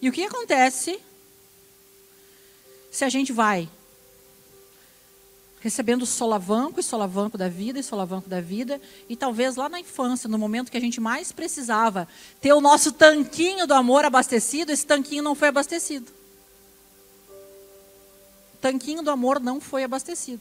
E 0.00 0.08
o 0.08 0.12
que 0.12 0.24
acontece 0.24 1.00
se 2.90 3.04
a 3.04 3.08
gente 3.08 3.32
vai 3.32 3.68
recebendo 5.66 6.06
solavanco 6.06 6.78
e 6.78 6.82
solavanco 6.82 7.36
da 7.36 7.48
vida 7.48 7.80
e 7.80 7.82
solavanco 7.82 8.28
da 8.28 8.40
vida, 8.40 8.80
e 9.08 9.16
talvez 9.16 9.56
lá 9.56 9.68
na 9.68 9.80
infância, 9.80 10.28
no 10.28 10.38
momento 10.38 10.70
que 10.70 10.76
a 10.76 10.80
gente 10.80 11.00
mais 11.00 11.32
precisava 11.32 12.06
ter 12.40 12.52
o 12.52 12.60
nosso 12.60 12.92
tanquinho 12.92 13.66
do 13.66 13.74
amor 13.74 14.04
abastecido, 14.04 14.70
esse 14.70 14.86
tanquinho 14.86 15.24
não 15.24 15.34
foi 15.34 15.48
abastecido. 15.48 16.06
O 18.54 18.58
tanquinho 18.58 19.02
do 19.02 19.10
amor 19.10 19.40
não 19.40 19.60
foi 19.60 19.82
abastecido. 19.82 20.40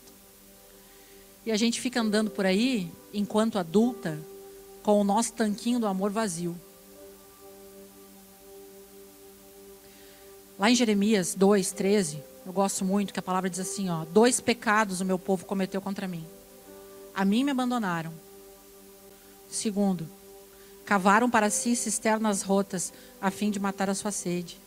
E 1.43 1.51
a 1.51 1.57
gente 1.57 1.81
fica 1.81 2.01
andando 2.01 2.29
por 2.29 2.45
aí, 2.45 2.91
enquanto 3.11 3.57
adulta, 3.57 4.19
com 4.83 5.01
o 5.01 5.03
nosso 5.03 5.33
tanquinho 5.33 5.79
do 5.79 5.87
amor 5.87 6.11
vazio. 6.11 6.55
Lá 10.59 10.69
em 10.69 10.75
Jeremias 10.75 11.33
2, 11.33 11.71
13, 11.71 12.23
eu 12.45 12.53
gosto 12.53 12.85
muito 12.85 13.11
que 13.11 13.19
a 13.19 13.23
palavra 13.23 13.49
diz 13.49 13.59
assim: 13.59 13.89
ó, 13.89 14.05
dois 14.05 14.39
pecados 14.39 15.01
o 15.01 15.05
meu 15.05 15.17
povo 15.17 15.45
cometeu 15.45 15.81
contra 15.81 16.07
mim. 16.07 16.25
A 17.13 17.25
mim 17.25 17.43
me 17.43 17.51
abandonaram. 17.51 18.13
Segundo, 19.49 20.07
cavaram 20.85 21.29
para 21.29 21.49
si 21.49 21.75
cisternas 21.75 22.41
rotas 22.41 22.93
a 23.19 23.31
fim 23.31 23.49
de 23.49 23.59
matar 23.59 23.89
a 23.89 23.95
sua 23.95 24.11
sede. 24.11 24.59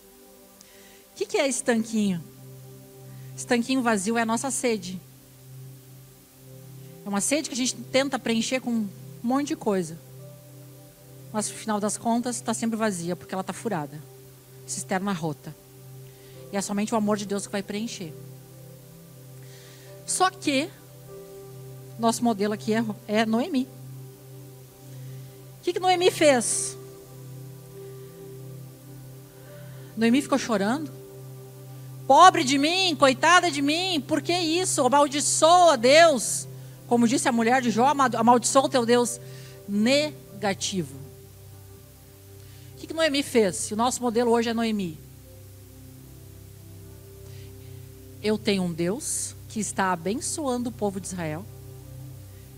O 1.12 1.16
que, 1.18 1.26
que 1.26 1.38
é 1.38 1.46
esse 1.46 1.62
tanquinho? 1.62 2.22
Esse 3.36 3.46
tanquinho 3.46 3.82
vazio 3.82 4.18
é 4.18 4.22
a 4.22 4.26
nossa 4.26 4.50
sede. 4.50 5.00
É 7.04 7.08
uma 7.08 7.20
sede 7.20 7.48
que 7.48 7.54
a 7.54 7.56
gente 7.56 7.76
tenta 7.76 8.18
preencher 8.18 8.60
com 8.60 8.70
um 8.70 8.88
monte 9.22 9.48
de 9.48 9.56
coisa. 9.56 9.98
Mas 11.32 11.48
no 11.48 11.54
final 11.54 11.78
das 11.78 11.96
contas 11.96 12.36
está 12.36 12.54
sempre 12.54 12.76
vazia, 12.76 13.14
porque 13.14 13.34
ela 13.34 13.42
está 13.42 13.52
furada. 13.52 14.02
Cisterna 14.66 15.12
rota. 15.12 15.54
E 16.52 16.56
é 16.56 16.60
somente 16.60 16.94
o 16.94 16.96
amor 16.96 17.16
de 17.16 17.26
Deus 17.26 17.46
que 17.46 17.52
vai 17.52 17.62
preencher. 17.62 18.12
Só 20.06 20.30
que, 20.30 20.70
nosso 21.98 22.24
modelo 22.24 22.54
aqui 22.54 22.72
é, 22.72 22.84
é 23.06 23.26
Noemi. 23.26 23.68
O 25.60 25.62
que, 25.62 25.72
que 25.74 25.80
Noemi 25.80 26.10
fez? 26.10 26.76
Noemi 29.96 30.22
ficou 30.22 30.38
chorando. 30.38 30.90
Pobre 32.06 32.42
de 32.42 32.56
mim, 32.56 32.96
coitada 32.96 33.50
de 33.50 33.60
mim, 33.60 34.00
por 34.00 34.22
que 34.22 34.32
isso? 34.32 34.86
Amaldiçoa 34.86 35.76
Deus. 35.76 36.48
Como 36.86 37.06
disse 37.06 37.28
a 37.28 37.32
mulher 37.32 37.60
de 37.60 37.70
Jó, 37.70 37.84
amaldiçoa 37.86 38.64
o 38.64 38.68
teu 38.68 38.86
Deus 38.86 39.20
negativo. 39.68 40.96
O 42.74 42.78
que, 42.78 42.86
que 42.86 42.94
Noemi 42.94 43.22
fez? 43.22 43.70
O 43.70 43.76
nosso 43.76 44.00
modelo 44.00 44.30
hoje 44.30 44.48
é 44.48 44.54
Noemi. 44.54 44.98
Eu 48.22 48.36
tenho 48.36 48.62
um 48.64 48.72
Deus 48.72 49.34
que 49.48 49.60
está 49.60 49.92
abençoando 49.92 50.70
o 50.70 50.72
povo 50.72 51.00
de 51.00 51.06
Israel. 51.06 51.44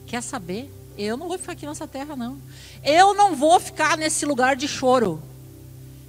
Quer 0.07 0.23
saber? 0.23 0.71
Eu 0.97 1.17
não 1.17 1.29
vou 1.29 1.39
ficar 1.39 1.53
aqui 1.53 1.67
nessa 1.67 1.87
terra, 1.87 2.17
não. 2.17 2.39
Eu 2.83 3.15
não 3.15 3.37
vou 3.37 3.61
ficar 3.61 3.97
nesse 3.97 4.27
lugar 4.27 4.57
de 4.57 4.67
choro. 4.67 5.23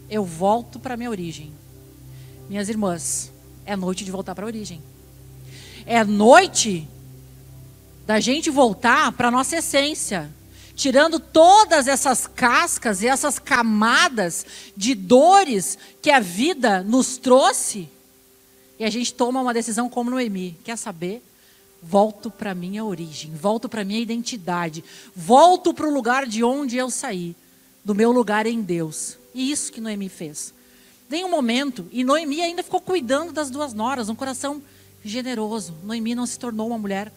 Eu 0.10 0.26
volto 0.26 0.80
para 0.80 0.96
a 0.96 0.98
minha 0.98 1.10
origem. 1.10 1.54
Minhas 2.50 2.68
irmãs, 2.68 3.32
é 3.66 3.76
noite 3.76 4.04
de 4.04 4.12
voltar 4.12 4.36
para 4.36 4.46
a 4.46 4.48
origem. 4.48 4.82
É 5.86 6.04
noite 6.04 6.88
da 8.06 8.20
gente 8.20 8.50
voltar 8.50 9.12
para 9.14 9.30
a 9.30 9.32
nossa 9.32 9.58
essência, 9.58 10.30
tirando 10.76 11.20
todas 11.20 11.88
essas 11.88 12.28
cascas 12.28 13.02
e 13.02 13.08
essas 13.08 13.40
camadas 13.40 14.46
de 14.76 14.96
dores 14.96 15.78
que 16.02 16.10
a 16.10 16.20
vida 16.20 16.84
nos 16.84 17.18
trouxe, 17.18 17.88
e 18.82 18.84
a 18.84 18.90
gente 18.90 19.14
toma 19.14 19.40
uma 19.40 19.54
decisão 19.54 19.88
como 19.88 20.10
Noemi, 20.10 20.58
quer 20.64 20.76
saber? 20.76 21.24
Volto 21.84 22.32
para 22.32 22.56
minha 22.56 22.84
origem, 22.84 23.32
volto 23.32 23.70
para 23.70 23.84
minha 23.84 24.00
identidade, 24.00 24.84
volto 25.16 25.72
para 25.72 25.88
o 25.88 25.94
lugar 25.94 26.26
de 26.26 26.44
onde 26.44 26.78
eu 26.78 26.90
saí, 26.90 27.36
do 27.86 27.94
meu 27.94 28.12
lugar 28.12 28.48
em 28.48 28.60
Deus. 28.60 29.20
E 29.36 29.52
isso 29.52 29.72
que 29.72 29.80
Noemi 29.80 30.10
fez. 30.10 30.52
Tem 31.08 31.24
um 31.24 31.30
momento, 31.30 31.88
e 31.92 32.04
Noemi 32.04 32.42
ainda 32.42 32.64
ficou 32.64 32.82
cuidando 32.82 33.32
das 33.32 33.52
duas 33.52 33.72
noras, 33.72 34.10
um 34.10 34.16
coração 34.16 34.60
generoso. 35.06 35.76
Noemi 35.84 36.16
não 36.16 36.26
se 36.26 36.40
tornou 36.40 36.66
uma 36.66 36.80
mulher 36.80 37.14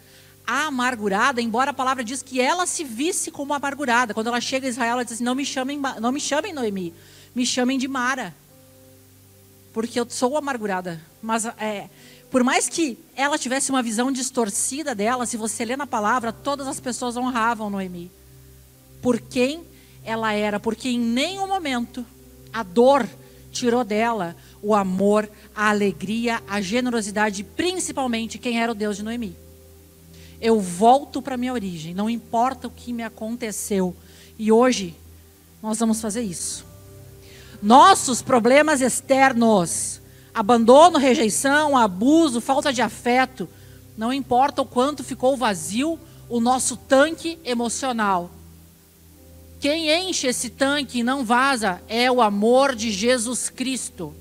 amargurada, 0.46 1.40
embora 1.40 1.70
a 1.70 1.74
palavra 1.74 2.04
diz 2.04 2.22
que 2.22 2.42
ela 2.42 2.66
se 2.66 2.84
visse 2.84 3.30
como 3.30 3.54
amargurada. 3.54 4.12
Quando 4.12 4.26
ela 4.26 4.38
chega 4.42 4.66
a 4.66 4.70
Israel, 4.70 4.92
ela 4.92 5.02
diz 5.02 5.14
assim, 5.14 5.24
não 5.24 5.34
me 5.34 5.46
chamem, 5.46 5.80
não 5.98 6.12
me 6.12 6.20
chamem 6.20 6.52
Noemi, 6.52 6.92
me 7.34 7.46
chamem 7.46 7.78
de 7.78 7.88
Mara. 7.88 8.36
Porque 9.72 9.98
eu 9.98 10.06
sou 10.10 10.36
amargurada. 10.36 11.13
Mas 11.24 11.46
é, 11.46 11.88
por 12.30 12.44
mais 12.44 12.68
que 12.68 12.98
ela 13.16 13.38
tivesse 13.38 13.70
uma 13.70 13.82
visão 13.82 14.12
distorcida 14.12 14.94
dela, 14.94 15.24
se 15.24 15.36
você 15.36 15.64
lê 15.64 15.76
na 15.76 15.86
palavra, 15.86 16.32
todas 16.32 16.68
as 16.68 16.78
pessoas 16.78 17.16
honravam 17.16 17.70
Noemi. 17.70 18.10
Por 19.00 19.18
quem 19.20 19.64
ela 20.04 20.32
era, 20.32 20.60
porque 20.60 20.88
em 20.88 20.98
nenhum 20.98 21.46
momento 21.46 22.04
a 22.52 22.62
dor 22.62 23.08
tirou 23.50 23.84
dela 23.84 24.36
o 24.60 24.74
amor, 24.74 25.30
a 25.54 25.70
alegria, 25.70 26.42
a 26.46 26.60
generosidade, 26.60 27.42
principalmente 27.42 28.38
quem 28.38 28.60
era 28.60 28.72
o 28.72 28.74
Deus 28.74 28.96
de 28.96 29.02
Noemi. 29.02 29.36
eu 30.40 30.60
volto 30.60 31.22
para 31.22 31.38
minha 31.38 31.54
origem, 31.54 31.94
não 31.94 32.10
importa 32.10 32.68
o 32.68 32.70
que 32.70 32.92
me 32.92 33.02
aconteceu. 33.02 33.96
E 34.38 34.52
hoje 34.52 34.94
nós 35.62 35.78
vamos 35.78 36.02
fazer 36.02 36.20
isso. 36.20 36.66
Nossos 37.62 38.20
problemas 38.20 38.82
externos, 38.82 40.02
abandono, 40.34 40.98
rejeição, 40.98 41.76
abuso, 41.76 42.40
falta 42.40 42.72
de 42.72 42.82
afeto, 42.82 43.48
não 43.96 44.12
importa 44.12 44.62
o 44.62 44.66
quanto 44.66 45.04
ficou 45.04 45.36
vazio 45.36 45.98
o 46.28 46.40
nosso 46.40 46.76
tanque 46.76 47.38
emocional. 47.44 48.28
Quem 49.60 49.88
enche 49.88 50.26
esse 50.26 50.50
tanque 50.50 50.98
e 50.98 51.02
não 51.04 51.24
vaza 51.24 51.80
é 51.88 52.10
o 52.10 52.20
amor 52.20 52.74
de 52.74 52.90
Jesus 52.90 53.48
Cristo. 53.48 54.12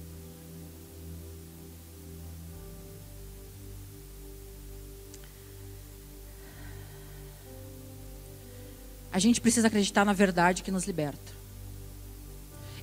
A 9.11 9.19
gente 9.19 9.41
precisa 9.41 9.67
acreditar 9.67 10.05
na 10.05 10.13
verdade 10.13 10.63
que 10.63 10.71
nos 10.71 10.85
liberta. 10.85 11.33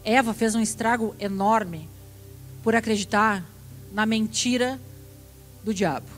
Eva 0.04 0.34
fez 0.34 0.54
um 0.54 0.60
estrago 0.60 1.14
enorme 1.18 1.88
por 2.62 2.74
acreditar 2.74 3.44
na 3.92 4.06
mentira 4.06 4.80
do 5.64 5.74
diabo. 5.74 6.08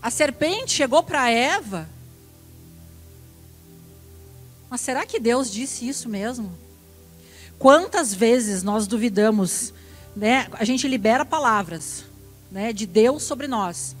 A 0.00 0.10
serpente 0.10 0.72
chegou 0.72 1.02
para 1.02 1.30
Eva. 1.30 1.88
Mas 4.70 4.80
será 4.80 5.04
que 5.04 5.18
Deus 5.18 5.50
disse 5.50 5.88
isso 5.88 6.08
mesmo? 6.08 6.52
Quantas 7.58 8.14
vezes 8.14 8.62
nós 8.62 8.86
duvidamos, 8.86 9.72
né? 10.14 10.46
A 10.52 10.64
gente 10.64 10.86
libera 10.86 11.24
palavras, 11.24 12.04
né, 12.50 12.72
de 12.72 12.86
Deus 12.86 13.22
sobre 13.22 13.48
nós. 13.48 13.96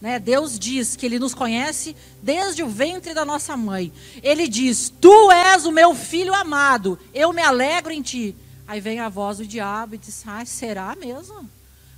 Né? 0.00 0.18
Deus 0.18 0.58
diz 0.58 0.94
que 0.94 1.04
Ele 1.06 1.18
nos 1.18 1.34
conhece 1.34 1.96
desde 2.22 2.62
o 2.62 2.68
ventre 2.68 3.12
da 3.12 3.24
nossa 3.24 3.56
mãe. 3.56 3.92
Ele 4.22 4.46
diz: 4.46 4.92
Tu 5.00 5.30
és 5.32 5.66
o 5.66 5.72
meu 5.72 5.94
filho 5.94 6.34
amado, 6.34 6.98
eu 7.12 7.32
me 7.32 7.42
alegro 7.42 7.92
em 7.92 8.02
ti. 8.02 8.34
Aí 8.68 8.82
vem 8.82 9.00
a 9.00 9.08
voz 9.08 9.38
do 9.38 9.46
diabo 9.46 9.94
e 9.94 9.98
diz: 9.98 10.22
Ah, 10.26 10.44
será 10.44 10.94
mesmo? 10.94 11.48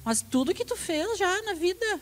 Mas 0.04 0.22
tudo 0.22 0.54
que 0.54 0.64
tu 0.64 0.76
fez 0.76 1.18
já 1.18 1.42
na 1.42 1.52
vida. 1.52 2.00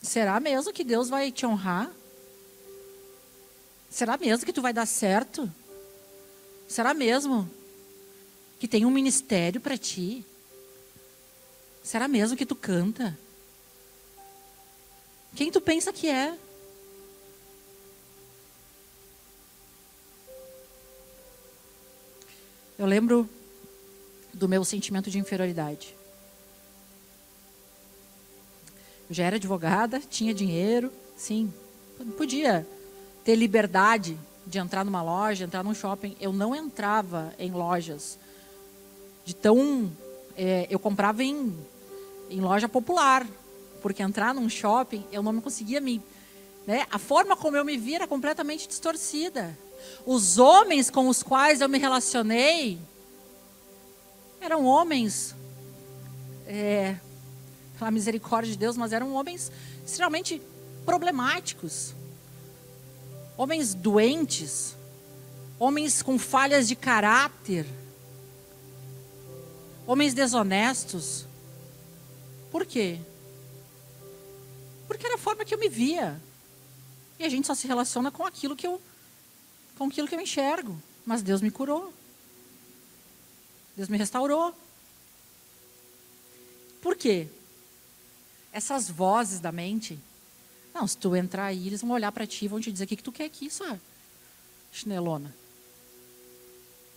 Será 0.00 0.38
mesmo 0.38 0.72
que 0.72 0.84
Deus 0.84 1.08
vai 1.08 1.32
te 1.32 1.44
honrar? 1.44 1.90
Será 3.90 4.16
mesmo 4.16 4.46
que 4.46 4.52
tu 4.52 4.62
vai 4.62 4.72
dar 4.72 4.86
certo? 4.86 5.52
Será 6.68 6.94
mesmo 6.94 7.50
que 8.60 8.68
tem 8.68 8.86
um 8.86 8.90
ministério 8.90 9.60
para 9.60 9.76
ti? 9.76 10.24
Será 11.82 12.06
mesmo 12.06 12.36
que 12.36 12.46
tu 12.46 12.54
canta? 12.54 13.18
Quem 15.34 15.50
tu 15.50 15.60
pensa 15.60 15.92
que 15.92 16.08
é? 16.08 16.38
Eu 22.78 22.86
lembro 22.86 23.28
do 24.32 24.48
meu 24.48 24.64
sentimento 24.64 25.10
de 25.10 25.18
inferioridade. 25.18 25.94
Eu 29.08 29.14
já 29.14 29.24
era 29.24 29.36
advogada, 29.36 30.00
tinha 30.00 30.34
dinheiro, 30.34 30.90
sim, 31.16 31.52
podia 32.16 32.66
ter 33.24 33.36
liberdade 33.36 34.18
de 34.46 34.58
entrar 34.58 34.84
numa 34.84 35.02
loja, 35.02 35.44
entrar 35.44 35.62
num 35.62 35.74
shopping. 35.74 36.16
Eu 36.20 36.32
não 36.32 36.54
entrava 36.54 37.32
em 37.38 37.50
lojas 37.52 38.18
de 39.24 39.34
tão. 39.34 39.92
É, 40.36 40.66
eu 40.68 40.78
comprava 40.78 41.22
em 41.22 41.54
em 42.30 42.40
loja 42.40 42.68
popular, 42.68 43.26
porque 43.82 44.02
entrar 44.02 44.34
num 44.34 44.48
shopping 44.48 45.04
eu 45.12 45.22
não 45.22 45.40
conseguia 45.40 45.80
me, 45.80 46.02
né? 46.66 46.86
A 46.90 46.98
forma 46.98 47.36
como 47.36 47.56
eu 47.56 47.64
me 47.64 47.76
via 47.76 47.96
era 47.96 48.06
completamente 48.06 48.66
distorcida. 48.66 49.56
Os 50.06 50.38
homens 50.38 50.90
com 50.90 51.08
os 51.08 51.22
quais 51.22 51.60
eu 51.60 51.68
me 51.68 51.78
relacionei 51.78 52.78
eram 54.40 54.64
homens, 54.66 55.34
é, 56.46 56.96
pela 57.78 57.90
misericórdia 57.90 58.52
de 58.52 58.58
Deus, 58.58 58.76
mas 58.76 58.92
eram 58.92 59.14
homens 59.14 59.50
extremamente 59.84 60.40
problemáticos, 60.84 61.94
homens 63.36 63.74
doentes, 63.74 64.76
homens 65.58 66.02
com 66.02 66.18
falhas 66.18 66.68
de 66.68 66.76
caráter, 66.76 67.66
homens 69.86 70.12
desonestos, 70.12 71.26
por 72.54 72.64
quê? 72.64 73.00
Porque 74.86 75.04
era 75.04 75.16
a 75.16 75.18
forma 75.18 75.44
que 75.44 75.52
eu 75.52 75.58
me 75.58 75.68
via. 75.68 76.20
E 77.18 77.24
a 77.24 77.28
gente 77.28 77.48
só 77.48 77.54
se 77.54 77.66
relaciona 77.66 78.12
com 78.12 78.24
aquilo 78.24 78.54
que 78.54 78.64
eu 78.66 78.80
com 79.76 79.84
aquilo 79.84 80.08
que 80.08 80.14
eu 80.14 80.20
enxergo. 80.20 80.80
Mas 81.04 81.22
Deus 81.22 81.40
me 81.40 81.50
curou. 81.50 81.92
Deus 83.76 83.88
me 83.88 83.98
restaurou. 83.98 84.54
Por 86.80 86.96
quê? 86.96 87.28
Essas 88.52 88.88
vozes 88.88 89.40
da 89.40 89.50
mente. 89.50 89.98
Não, 90.72 90.86
se 90.86 90.96
tu 90.96 91.14
entrar 91.14 91.46
aí, 91.46 91.66
eles 91.66 91.80
vão 91.80 91.90
olhar 91.90 92.12
para 92.12 92.26
ti 92.26 92.44
e 92.44 92.48
vão 92.48 92.60
te 92.60 92.70
dizer 92.70 92.84
o 92.84 92.86
que, 92.86 92.96
que 92.96 93.02
tu 93.02 93.12
quer 93.12 93.24
aqui, 93.24 93.50
só. 93.50 93.78
Chinelona. 94.72 95.34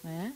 Né? 0.03 0.33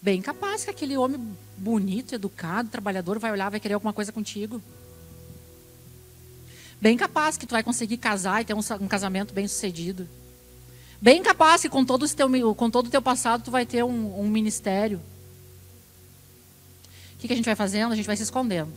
Bem 0.00 0.20
capaz 0.20 0.64
que 0.64 0.70
aquele 0.70 0.96
homem 0.96 1.36
bonito, 1.56 2.14
educado, 2.14 2.68
trabalhador 2.68 3.18
vai 3.18 3.30
olhar, 3.30 3.50
vai 3.50 3.60
querer 3.60 3.74
alguma 3.74 3.92
coisa 3.92 4.12
contigo. 4.12 4.60
Bem 6.80 6.96
capaz 6.96 7.36
que 7.36 7.46
tu 7.46 7.52
vai 7.52 7.62
conseguir 7.62 7.98
casar 7.98 8.42
e 8.42 8.44
ter 8.44 8.54
um, 8.54 8.60
um 8.80 8.88
casamento 8.88 9.32
bem 9.32 9.46
sucedido. 9.46 10.08
Bem 11.02 11.20
capaz 11.20 11.62
que 11.62 11.68
com 11.68 11.84
todo, 11.84 12.04
o 12.04 12.08
teu, 12.08 12.54
com 12.54 12.70
todo 12.70 12.88
teu 12.88 13.02
passado 13.02 13.42
tu 13.42 13.50
vai 13.50 13.66
ter 13.66 13.82
um, 13.82 14.20
um 14.20 14.28
ministério. 14.28 15.00
O 17.16 17.18
que, 17.18 17.26
que 17.26 17.32
a 17.32 17.36
gente 17.36 17.44
vai 17.44 17.56
fazendo? 17.56 17.90
A 17.90 17.96
gente 17.96 18.06
vai 18.06 18.16
se 18.16 18.22
escondendo. 18.22 18.72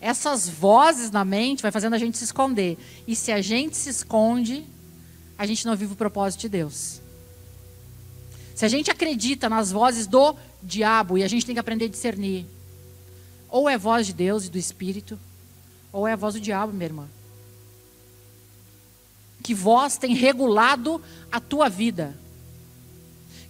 Essas 0.00 0.48
vozes 0.48 1.10
na 1.10 1.22
mente 1.22 1.60
vai 1.60 1.70
fazendo 1.70 1.92
a 1.92 1.98
gente 1.98 2.16
se 2.16 2.24
esconder. 2.24 2.78
E 3.06 3.14
se 3.14 3.30
a 3.30 3.42
gente 3.42 3.76
se 3.76 3.90
esconde, 3.90 4.64
a 5.36 5.44
gente 5.44 5.66
não 5.66 5.76
vive 5.76 5.92
o 5.92 5.96
propósito 5.96 6.40
de 6.40 6.48
Deus. 6.48 7.02
Se 8.54 8.64
a 8.64 8.68
gente 8.68 8.90
acredita 8.90 9.50
nas 9.50 9.70
vozes 9.70 10.06
do 10.06 10.34
diabo 10.62 11.18
e 11.18 11.22
a 11.22 11.28
gente 11.28 11.44
tem 11.44 11.54
que 11.54 11.60
aprender 11.60 11.84
a 11.84 11.88
discernir, 11.88 12.46
ou 13.50 13.68
é 13.68 13.76
voz 13.76 14.06
de 14.06 14.14
Deus 14.14 14.46
e 14.46 14.50
do 14.50 14.56
Espírito, 14.56 15.18
ou 15.92 16.08
é 16.08 16.14
a 16.14 16.16
voz 16.16 16.32
do 16.32 16.40
diabo, 16.40 16.72
minha 16.72 16.86
irmã. 16.86 17.19
Que 19.42 19.54
voz 19.54 19.96
tem 19.96 20.14
regulado 20.14 21.02
a 21.30 21.40
tua 21.40 21.68
vida? 21.68 22.16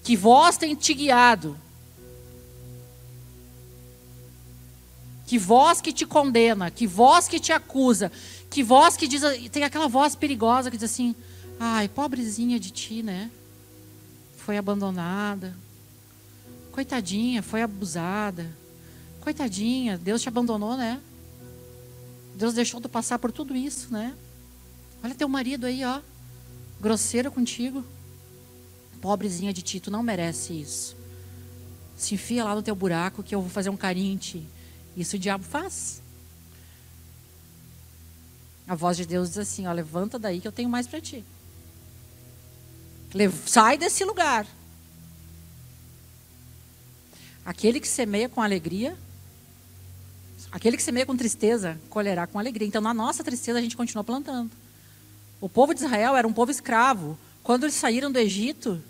Que 0.03 0.16
voz 0.16 0.57
tem 0.57 0.74
te 0.74 0.94
guiado? 0.94 1.57
Que 5.26 5.38
voz 5.38 5.81
que 5.81 5.92
te 5.92 6.07
condena? 6.07 6.70
Que 6.70 6.87
voz 6.87 7.29
que 7.29 7.38
te 7.38 7.53
acusa? 7.53 8.11
Que 8.48 8.62
voz 8.62 8.96
que 8.96 9.07
diz. 9.07 9.22
Tem 9.50 9.62
aquela 9.62 9.88
voz 9.88 10.14
perigosa 10.14 10.70
que 10.70 10.76
diz 10.76 10.90
assim: 10.90 11.14
ai, 11.59 11.88
pobrezinha 11.88 12.59
de 12.59 12.70
ti, 12.70 13.03
né? 13.03 13.31
foi 14.50 14.59
abandonada. 14.59 15.55
Coitadinha, 16.72 17.40
foi 17.40 17.62
abusada. 17.62 18.50
Coitadinha, 19.20 19.96
Deus 19.96 20.22
te 20.22 20.29
abandonou, 20.29 20.76
né? 20.76 21.00
Deus 22.35 22.53
deixou 22.53 22.81
tu 22.81 22.88
passar 22.88 23.20
por 23.20 23.31
tudo 23.31 23.55
isso, 23.55 23.92
né? 23.92 24.12
Olha 25.03 25.15
teu 25.15 25.29
marido 25.29 25.67
aí, 25.67 25.85
ó. 25.85 26.01
Grosseiro 26.81 27.31
contigo. 27.31 27.85
Pobrezinha 29.01 29.53
de 29.53 29.63
ti, 29.63 29.81
tu 29.81 29.91
não 29.91 30.03
merece 30.03 30.53
isso. 30.53 30.97
Se 31.97 32.15
enfia 32.15 32.45
lá 32.45 32.55
no 32.55 32.63
teu 32.63 32.75
buraco 32.75 33.23
que 33.23 33.35
eu 33.35 33.41
vou 33.41 33.51
fazer 33.51 33.71
um 33.71 33.77
carinho 33.77 34.13
em 34.13 34.17
ti. 34.17 34.47
Isso 34.97 35.17
o 35.17 35.19
diabo 35.19 35.45
faz. 35.45 36.03
A 38.67 38.75
voz 38.75 38.97
de 38.97 39.07
Deus 39.07 39.31
diz 39.31 39.39
assim: 39.39 39.67
ó, 39.67 39.73
levanta 39.73 40.19
daí 40.19 40.41
que 40.41 40.47
eu 40.47 40.53
tenho 40.53 40.69
mais 40.69 40.87
para 40.87 41.01
ti. 41.01 41.25
Sai 43.47 43.77
desse 43.77 44.05
lugar. 44.05 44.47
Aquele 47.45 47.81
que 47.81 47.89
semeia 47.89 48.29
com 48.29 48.41
alegria, 48.41 48.97
aquele 50.53 50.77
que 50.77 50.83
semeia 50.83 51.05
com 51.05 51.17
tristeza, 51.17 51.81
colherá 51.89 52.27
com 52.27 52.39
alegria. 52.39 52.69
Então, 52.69 52.81
na 52.81 52.95
nossa 52.95 53.25
tristeza, 53.25 53.59
a 53.59 53.63
gente 53.63 53.77
continua 53.77 54.05
plantando. 54.05 54.51
O 55.40 55.48
povo 55.48 55.74
de 55.74 55.83
Israel 55.83 56.16
era 56.16 56.29
um 56.29 56.33
povo 56.33 56.50
escravo. 56.50 57.18
Quando 57.42 57.64
eles 57.64 57.74
saíram 57.74 58.12
do 58.12 58.18
Egito, 58.18 58.83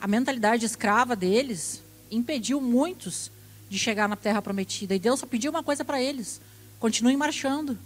a 0.00 0.08
mentalidade 0.08 0.66
escrava 0.66 1.14
deles 1.14 1.82
impediu 2.10 2.60
muitos 2.60 3.30
de 3.68 3.78
chegar 3.78 4.08
na 4.08 4.16
terra 4.16 4.42
prometida. 4.42 4.94
E 4.94 4.98
Deus 4.98 5.20
só 5.20 5.26
pediu 5.26 5.50
uma 5.50 5.62
coisa 5.62 5.84
para 5.84 6.02
eles: 6.02 6.40
continuem 6.80 7.16
marchando. 7.16 7.78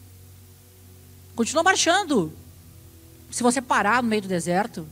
Continua 1.34 1.62
marchando. 1.62 2.32
Se 3.30 3.42
você 3.42 3.60
parar 3.60 4.02
no 4.02 4.08
meio 4.08 4.22
do 4.22 4.28
deserto, 4.28 4.86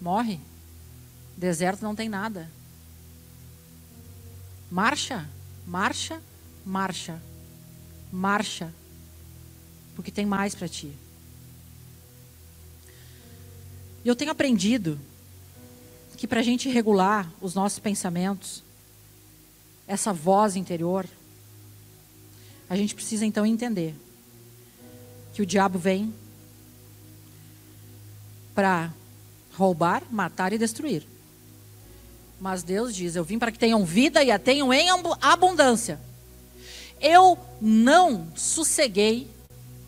morre. 0.00 0.40
Deserto 1.36 1.82
não 1.82 1.94
tem 1.94 2.08
nada. 2.08 2.50
Marcha, 4.70 5.28
marcha, 5.66 6.22
marcha, 6.64 7.20
marcha, 8.10 8.72
porque 9.94 10.10
tem 10.10 10.24
mais 10.24 10.54
para 10.54 10.68
ti. 10.68 10.92
E 14.04 14.08
eu 14.08 14.16
tenho 14.16 14.30
aprendido 14.30 14.98
que 16.16 16.26
para 16.26 16.40
a 16.40 16.42
gente 16.42 16.68
regular 16.68 17.30
os 17.40 17.54
nossos 17.54 17.78
pensamentos, 17.78 18.62
essa 19.86 20.12
voz 20.12 20.56
interior, 20.56 21.06
a 22.68 22.76
gente 22.76 22.94
precisa 22.94 23.26
então 23.26 23.44
entender 23.44 23.94
que 25.34 25.42
o 25.42 25.46
diabo 25.46 25.78
vem 25.78 26.12
para 28.54 28.92
roubar, 29.54 30.02
matar 30.10 30.52
e 30.52 30.58
destruir. 30.58 31.06
Mas 32.40 32.62
Deus 32.62 32.94
diz: 32.94 33.14
Eu 33.14 33.24
vim 33.24 33.38
para 33.38 33.52
que 33.52 33.58
tenham 33.58 33.84
vida 33.84 34.22
e 34.22 34.30
a 34.30 34.38
tenham 34.38 34.72
em 34.72 34.88
abundância. 35.20 36.00
Eu 37.00 37.38
não 37.60 38.28
sosseguei 38.34 39.28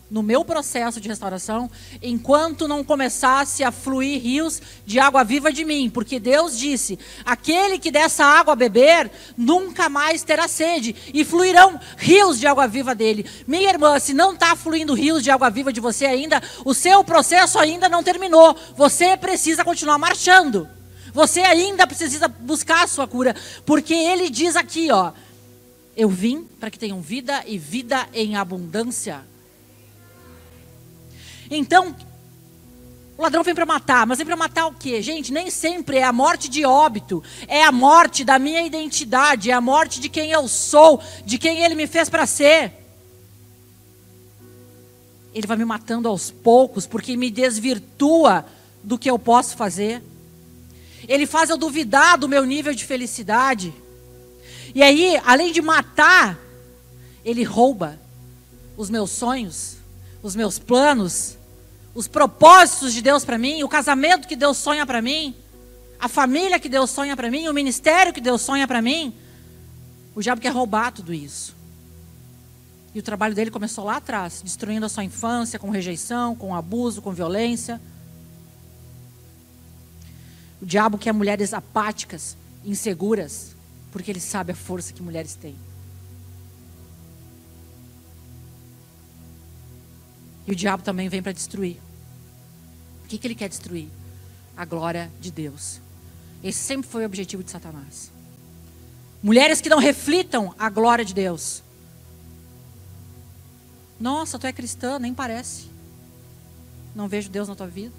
no 0.09 0.21
meu 0.21 0.45
processo 0.45 1.01
de 1.01 1.09
restauração 1.09 1.69
enquanto 2.01 2.67
não 2.67 2.83
começasse 2.83 3.63
a 3.63 3.71
fluir 3.71 4.21
rios 4.21 4.61
de 4.85 4.99
água 4.99 5.23
viva 5.23 5.51
de 5.51 5.65
mim, 5.65 5.89
porque 5.89 6.19
Deus 6.19 6.57
disse: 6.57 6.99
aquele 7.25 7.79
que 7.79 7.91
dessa 7.91 8.23
água 8.23 8.55
beber 8.55 9.11
nunca 9.35 9.89
mais 9.89 10.23
terá 10.23 10.47
sede, 10.47 10.95
e 11.13 11.23
fluirão 11.23 11.79
rios 11.97 12.39
de 12.39 12.47
água 12.47 12.67
viva 12.67 12.93
dele. 12.93 13.25
Minha 13.47 13.69
irmã, 13.69 13.99
se 13.99 14.13
não 14.13 14.33
está 14.33 14.55
fluindo 14.55 14.93
rios 14.93 15.23
de 15.23 15.31
água 15.31 15.49
viva 15.49 15.73
de 15.73 15.79
você 15.79 16.05
ainda, 16.05 16.41
o 16.63 16.73
seu 16.73 17.03
processo 17.03 17.57
ainda 17.57 17.89
não 17.89 18.03
terminou, 18.03 18.55
você 18.75 19.17
precisa 19.17 19.63
continuar 19.63 19.97
marchando. 19.97 20.69
Você 21.13 21.39
ainda 21.39 21.87
precisa 21.87 22.27
buscar 22.27 22.83
a 22.83 22.87
sua 22.87 23.07
cura, 23.07 23.33
porque 23.65 23.93
ele 23.93 24.29
diz 24.29 24.57
aqui, 24.57 24.91
ó, 24.91 25.13
eu 25.95 26.09
vim 26.09 26.43
para 26.59 26.69
que 26.69 26.77
tenham 26.77 26.99
vida 27.01 27.41
e 27.47 27.57
vida 27.57 28.05
em 28.13 28.35
abundância. 28.35 29.23
Então, 31.49 31.95
o 33.17 33.21
ladrão 33.21 33.43
vem 33.43 33.55
para 33.55 33.65
matar, 33.65 34.05
mas 34.05 34.17
vem 34.17 34.27
para 34.27 34.35
matar 34.35 34.67
o 34.67 34.73
quê? 34.73 35.01
Gente, 35.01 35.31
nem 35.31 35.49
sempre 35.49 35.97
é 35.97 36.03
a 36.03 36.11
morte 36.11 36.49
de 36.49 36.65
óbito, 36.65 37.23
é 37.47 37.63
a 37.63 37.71
morte 37.71 38.25
da 38.25 38.37
minha 38.37 38.61
identidade, 38.61 39.49
é 39.49 39.53
a 39.53 39.61
morte 39.61 40.01
de 40.01 40.09
quem 40.09 40.31
eu 40.31 40.47
sou, 40.49 41.01
de 41.25 41.37
quem 41.37 41.63
ele 41.63 41.75
me 41.75 41.87
fez 41.87 42.09
para 42.09 42.25
ser. 42.25 42.73
Ele 45.33 45.47
vai 45.47 45.55
me 45.55 45.65
matando 45.65 46.09
aos 46.09 46.29
poucos, 46.29 46.85
porque 46.85 47.15
me 47.15 47.31
desvirtua 47.31 48.45
do 48.83 48.97
que 48.97 49.09
eu 49.09 49.17
posso 49.17 49.55
fazer. 49.55 50.03
Ele 51.07 51.25
faz 51.25 51.49
eu 51.49 51.57
duvidar 51.57 52.17
do 52.17 52.27
meu 52.27 52.43
nível 52.43 52.73
de 52.73 52.83
felicidade. 52.83 53.73
E 54.73 54.83
aí, 54.83 55.19
além 55.25 55.53
de 55.53 55.61
matar, 55.61 56.37
ele 57.23 57.43
rouba 57.43 57.99
os 58.75 58.89
meus 58.89 59.11
sonhos, 59.11 59.74
os 60.25 60.35
meus 60.35 60.57
planos, 60.57 61.37
os 61.93 62.07
propósitos 62.07 62.95
de 62.95 63.01
Deus 63.03 63.23
para 63.23 63.37
mim, 63.37 63.61
o 63.61 63.69
casamento 63.69 64.27
que 64.27 64.35
Deus 64.35 64.57
sonha 64.57 64.83
para 64.83 64.99
mim, 64.99 65.35
a 65.99 66.07
família 66.09 66.59
que 66.59 66.67
Deus 66.67 66.89
sonha 66.89 67.15
para 67.15 67.29
mim, 67.29 67.47
o 67.47 67.53
ministério 67.53 68.11
que 68.11 68.19
Deus 68.19 68.41
sonha 68.41 68.67
para 68.67 68.81
mim. 68.81 69.13
O 70.15 70.23
diabo 70.23 70.41
quer 70.41 70.49
roubar 70.51 70.91
tudo 70.91 71.13
isso. 71.13 71.55
E 72.95 72.97
o 72.97 73.03
trabalho 73.03 73.35
dele 73.35 73.51
começou 73.51 73.83
lá 73.83 73.97
atrás, 73.97 74.41
destruindo 74.43 74.87
a 74.87 74.89
sua 74.89 75.03
infância 75.03 75.59
com 75.59 75.69
rejeição, 75.69 76.35
com 76.35 76.55
abuso, 76.55 77.03
com 77.03 77.11
violência. 77.11 77.79
O 80.59 80.65
diabo 80.65 80.97
quer 80.97 81.13
mulheres 81.13 81.53
apáticas, 81.53 82.35
inseguras, 82.65 83.55
porque 83.91 84.09
ele 84.09 84.19
sabe 84.19 84.53
a 84.53 84.55
força 84.55 84.91
que 84.91 85.03
mulheres 85.03 85.35
têm. 85.35 85.55
E 90.47 90.51
o 90.51 90.55
diabo 90.55 90.83
também 90.83 91.09
vem 91.09 91.21
para 91.21 91.31
destruir. 91.31 91.79
O 93.03 93.07
que, 93.07 93.17
que 93.17 93.27
ele 93.27 93.35
quer 93.35 93.49
destruir? 93.49 93.87
A 94.55 94.65
glória 94.65 95.11
de 95.19 95.31
Deus. 95.31 95.79
Esse 96.43 96.59
sempre 96.59 96.87
foi 96.87 97.03
o 97.03 97.05
objetivo 97.05 97.43
de 97.43 97.51
Satanás. 97.51 98.11
Mulheres 99.21 99.59
que 99.59 99.69
não 99.69 99.79
reflitam 99.79 100.53
a 100.57 100.69
glória 100.69 101.03
de 101.03 101.13
Deus. 101.13 101.63
Nossa, 103.99 104.37
tu 104.37 104.45
é 104.45 104.53
cristã, 104.53 104.99
nem 104.99 105.13
parece. 105.13 105.67
Não 106.93 107.07
vejo 107.07 107.29
Deus 107.29 107.47
na 107.47 107.55
tua 107.55 107.67
vida. 107.67 107.93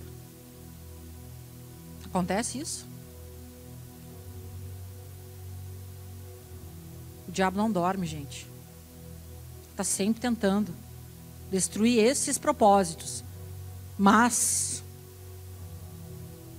Acontece 2.04 2.58
isso? 2.58 2.86
O 7.28 7.32
diabo 7.32 7.58
não 7.58 7.70
dorme, 7.70 8.06
gente. 8.06 8.46
Está 9.70 9.82
sempre 9.84 10.20
tentando 10.20 10.72
destruir 11.50 12.04
esses 12.04 12.38
propósitos. 12.38 13.24
Mas, 13.98 14.82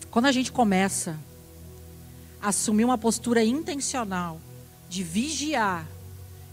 quando 0.10 0.26
a 0.26 0.32
gente 0.32 0.52
começa 0.52 1.18
a 2.42 2.50
assumir 2.50 2.86
uma 2.86 2.98
postura 2.98 3.44
intencional 3.44 4.40
de 4.90 5.04
vigiar 5.04 5.88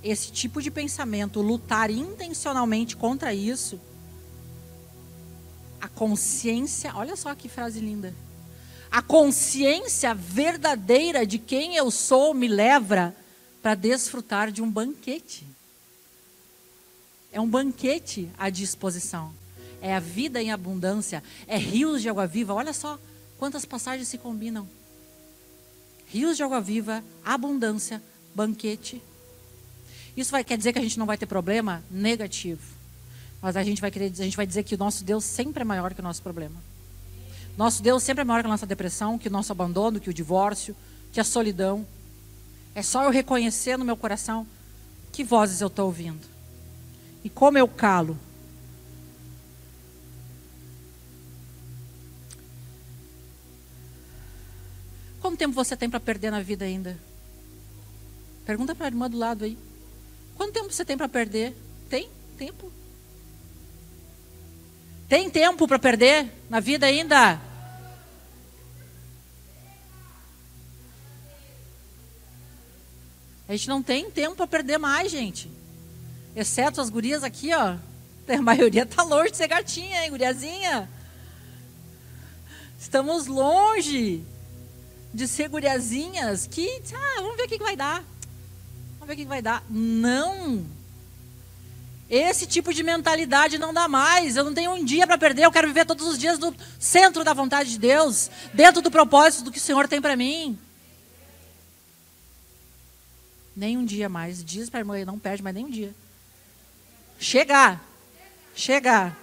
esse 0.03 0.31
tipo 0.31 0.61
de 0.61 0.71
pensamento, 0.71 1.41
lutar 1.41 1.91
intencionalmente 1.91 2.97
contra 2.97 3.33
isso, 3.33 3.81
a 5.81 5.89
consciência, 5.89 6.93
olha 6.95 7.17
só 7.17 7.35
que 7.35 7.49
frase 7.49 7.81
linda. 7.81 8.15
A 8.91 9.03
consciência 9.03 10.15
verdadeira 10.15 11.27
de 11.27 11.39
quem 11.39 11.77
eu 11.77 11.91
sou 11.91 12.33
me 12.33 12.49
leva 12.49 13.15
para 13.63 13.75
desfrutar 13.75 14.53
de 14.53 14.63
um 14.63 14.71
banquete. 14.71 15.47
É 17.35 17.41
um 17.41 17.49
banquete 17.49 18.31
à 18.39 18.49
disposição. 18.49 19.33
É 19.83 19.93
a 19.93 19.99
vida 19.99 20.41
em 20.41 20.53
abundância. 20.53 21.21
É 21.49 21.59
rios 21.59 22.01
de 22.01 22.09
água 22.09 22.29
viva. 22.29 22.55
Olha 22.55 22.73
só 22.73 22.97
quantas 23.37 23.65
passagens 23.65 24.07
se 24.07 24.17
combinam. 24.17 24.69
Rios 26.07 26.37
de 26.37 26.45
água 26.45 26.61
viva, 26.61 27.03
abundância, 27.25 28.01
banquete. 28.37 29.03
Isso 30.17 30.31
vai, 30.31 30.45
quer 30.45 30.57
dizer 30.57 30.73
que 30.73 30.79
a 30.79 30.83
gente 30.83 30.97
não 30.97 31.07
vai 31.07 31.19
ter 31.19 31.27
problema? 31.27 31.83
Negativo. 31.91 32.63
Mas 33.43 33.57
a 33.57 33.65
gente 33.65 33.81
vai 33.81 33.91
querer, 33.91 34.13
a 34.13 34.23
gente 34.23 34.37
vai 34.37 34.47
dizer 34.47 34.63
que 34.63 34.77
o 34.77 34.79
nosso 34.79 35.03
Deus 35.03 35.25
sempre 35.25 35.63
é 35.63 35.65
maior 35.65 35.93
que 35.93 35.99
o 36.01 36.05
nosso 36.05 36.23
problema. 36.23 36.55
Nosso 37.59 37.83
Deus 37.83 38.05
sempre 38.05 38.23
é 38.23 38.25
maior 38.25 38.43
que 38.43 38.47
a 38.47 38.51
nossa 38.51 38.65
depressão, 38.65 39.19
que 39.19 39.27
o 39.27 39.33
nosso 39.33 39.51
abandono, 39.51 39.99
que 39.99 40.09
o 40.09 40.15
divórcio, 40.15 40.77
que 41.13 41.19
a 41.19 41.25
solidão. 41.25 41.85
É 42.77 42.83
só 42.83 43.03
eu 43.03 43.11
reconhecer 43.11 43.77
no 43.77 43.85
meu 43.85 43.97
coração 43.97 44.47
que 45.11 45.25
vozes 45.25 45.61
eu 45.61 45.67
estou 45.67 45.87
ouvindo. 45.87 46.34
E 47.25 47.31
como 47.31 47.57
eu 47.57 47.67
calo? 47.67 48.19
Quanto 55.23 55.39
tempo 55.39 55.55
você 55.55 55.75
tem 55.75 55.89
para 55.89 55.99
perder 55.99 56.31
na 56.31 56.43
vida 56.43 56.67
ainda? 56.67 56.99
Pergunta 58.45 58.75
para 58.75 58.85
a 58.85 58.89
irmã 58.89 59.09
do 59.09 59.17
lado 59.17 59.47
aí. 59.47 59.57
Quanto 60.37 60.53
tempo 60.53 60.71
você 60.71 60.85
tem 60.85 60.99
para 60.99 61.09
perder? 61.09 61.57
Tem 61.89 62.11
tempo? 62.37 62.71
Tem 65.09 65.31
tempo 65.31 65.67
para 65.67 65.79
perder 65.79 66.31
na 66.51 66.61
vida 66.61 66.85
ainda? 66.85 67.41
A 73.49 73.53
gente 73.57 73.69
não 73.69 73.83
tem 73.83 74.11
tempo 74.11 74.37
para 74.37 74.47
perder 74.47 74.77
mais, 74.77 75.11
gente. 75.11 75.64
Exceto 76.35 76.81
as 76.81 76.91
gurias 76.91 77.23
aqui, 77.23 77.53
ó. 77.55 77.77
A 78.27 78.43
maioria 78.43 78.87
tá 78.87 79.03
longe 79.03 79.31
de 79.31 79.37
ser 79.37 79.49
gatinha, 79.49 80.05
hein, 80.05 80.11
guriazinha? 80.11 80.89
Estamos 82.79 83.27
longe 83.27 84.23
de 85.13 85.29
ser 85.29 85.49
guriazinhas 85.49 86.47
que, 86.47 86.83
ah, 86.93 87.21
vamos 87.21 87.37
ver 87.37 87.45
o 87.45 87.49
que, 87.49 87.59
vai 87.59 87.77
dar. 87.77 88.03
Vamos 88.99 89.07
ver 89.07 89.13
o 89.13 89.17
que, 89.17 89.23
que 89.23 89.29
vai 89.29 89.41
dar. 89.41 89.63
Não. 89.71 90.67
Esse 92.11 92.47
tipo 92.47 92.75
de 92.75 92.83
mentalidade 92.83 93.59
não 93.59 93.73
dá 93.73 93.89
mais. 93.89 94.37
Eu 94.37 94.45
não 94.45 94.53
tenho 94.53 94.73
um 94.73 94.85
dia 94.85 95.07
para 95.07 95.17
perder. 95.17 95.45
Eu 95.45 95.53
quero 95.53 95.69
viver 95.69 95.87
todos 95.87 96.07
os 96.07 96.19
dias 96.19 96.39
no 96.39 96.55
centro 96.79 97.25
da 97.25 97.33
vontade 97.33 97.71
de 97.71 97.79
Deus, 97.79 98.31
dentro 98.53 98.83
do 98.83 98.91
propósito 98.91 99.45
do 99.45 99.53
que 99.53 99.59
o 99.59 99.63
Senhor 99.63 99.87
tem 99.89 100.01
para 100.01 100.17
mim. 100.17 100.59
Nem 103.57 103.79
um 103.79 103.85
dia 103.85 104.09
mais. 104.09 104.45
Diz 104.45 104.69
para 104.69 104.81
a 104.81 104.83
irmã, 104.83 105.05
não 105.05 105.19
perde 105.19 105.43
mais 105.43 105.55
nem 105.55 105.65
um 105.65 105.71
dia. 105.71 105.95
Chegar. 107.19 107.83
Chegar. 108.55 109.17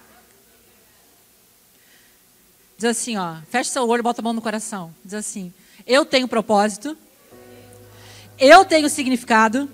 Diz 2.77 2.85
assim, 2.85 3.17
ó. 3.17 3.35
Fecha 3.49 3.69
seu 3.69 3.87
olho, 3.87 4.03
bota 4.03 4.21
a 4.21 4.23
mão 4.23 4.33
no 4.33 4.41
coração. 4.41 4.93
Diz 5.03 5.13
assim: 5.13 5.53
Eu 5.85 6.05
tenho 6.05 6.27
propósito. 6.27 6.97
Eu 8.39 8.65
tenho 8.65 8.89
significado. 8.89 9.69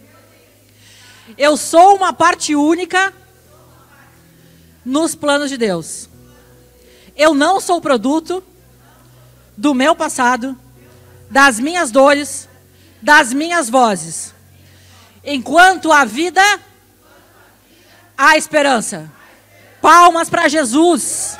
Eu 1.37 1.55
sou 1.55 1.95
uma 1.95 2.11
parte 2.11 2.53
única 2.55 3.13
nos 4.83 5.15
planos 5.15 5.49
de 5.49 5.57
Deus. 5.57 6.09
Eu 7.15 7.33
não 7.33 7.59
sou 7.59 7.81
produto 7.81 8.43
do 9.55 9.73
meu 9.73 9.95
passado, 9.95 10.57
das 11.29 11.59
minhas 11.59 11.91
dores, 11.91 12.47
das 13.01 13.33
minhas 13.33 13.69
vozes. 13.69 14.33
Enquanto 15.23 15.91
a 15.91 16.05
vida, 16.05 16.41
há 18.17 18.35
esperança. 18.35 19.11
Palmas 19.81 20.29
para 20.29 20.47
Jesus. 20.47 21.37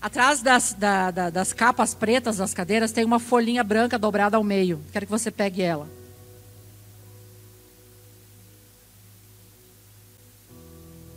Atrás 0.00 0.40
das, 0.40 0.72
da, 0.72 1.10
da, 1.10 1.30
das 1.30 1.52
capas 1.52 1.94
pretas 1.94 2.38
das 2.38 2.54
cadeiras 2.54 2.90
tem 2.90 3.04
uma 3.04 3.20
folhinha 3.20 3.62
branca 3.62 3.98
dobrada 3.98 4.36
ao 4.36 4.42
meio. 4.42 4.82
Quero 4.92 5.06
que 5.06 5.12
você 5.12 5.30
pegue 5.30 5.62
ela. 5.62 5.86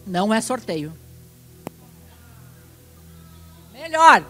Não 0.06 0.34
é 0.34 0.41
sorteio. 0.41 0.93
Melhor. 3.72 4.24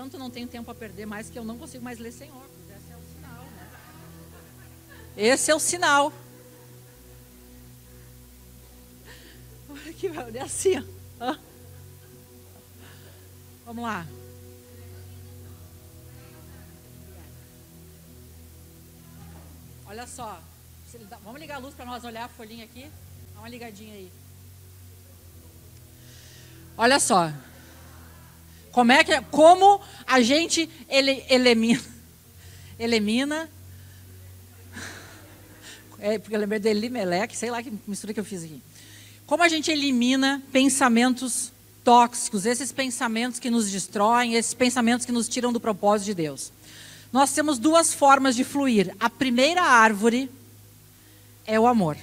Tanto 0.00 0.16
não 0.16 0.30
tenho 0.30 0.48
tempo 0.48 0.70
a 0.70 0.74
perder 0.74 1.04
mais 1.04 1.28
que 1.28 1.38
eu 1.38 1.44
não 1.44 1.58
consigo 1.58 1.84
mais 1.84 1.98
ler 1.98 2.10
sem 2.10 2.30
óculos. 2.30 2.48
Esse 2.70 2.90
é 2.90 2.96
o 2.96 3.02
sinal, 3.12 3.44
né? 3.44 3.68
Esse 5.14 5.50
é 5.50 5.54
o 5.54 5.60
sinal. 5.60 6.12
Que 10.00 10.06
é 10.38 10.40
assim, 10.40 10.78
ó. 11.20 11.36
Vamos 13.66 13.84
lá. 13.84 14.06
Olha 19.84 20.06
só. 20.06 20.42
Vamos 21.22 21.38
ligar 21.38 21.56
a 21.56 21.58
luz 21.58 21.74
para 21.74 21.84
nós 21.84 22.04
olhar 22.04 22.24
a 22.24 22.28
folhinha 22.28 22.64
aqui? 22.64 22.90
Dá 23.34 23.40
uma 23.40 23.50
ligadinha 23.50 23.92
aí. 23.92 24.10
Olha 26.78 26.98
só. 26.98 27.30
Como 28.72 28.92
é 28.92 29.02
que 29.02 29.20
como 29.30 29.80
a 30.06 30.20
gente 30.20 30.68
ele, 30.88 31.24
elimina 31.28 31.82
elimina 32.78 33.48
é, 35.98 36.18
porque 36.18 36.34
eu 36.34 36.40
lembrei 36.40 36.58
de 36.58 36.68
Elimelec, 36.68 37.36
sei 37.36 37.50
lá 37.50 37.62
que 37.62 37.72
mistura 37.86 38.14
que 38.14 38.20
eu 38.20 38.24
fiz 38.24 38.44
aqui. 38.44 38.62
Como 39.26 39.42
a 39.42 39.48
gente 39.48 39.70
elimina 39.70 40.42
pensamentos 40.50 41.52
tóxicos, 41.84 42.46
esses 42.46 42.72
pensamentos 42.72 43.38
que 43.38 43.50
nos 43.50 43.70
destroem, 43.70 44.34
esses 44.34 44.54
pensamentos 44.54 45.06
que 45.06 45.12
nos 45.12 45.28
tiram 45.28 45.52
do 45.52 45.60
propósito 45.60 46.06
de 46.06 46.14
Deus. 46.14 46.52
Nós 47.12 47.32
temos 47.32 47.58
duas 47.58 47.92
formas 47.92 48.36
de 48.36 48.44
fluir. 48.44 48.94
A 49.00 49.10
primeira 49.10 49.62
árvore 49.62 50.30
é 51.44 51.58
o 51.58 51.66
amor. 51.66 51.96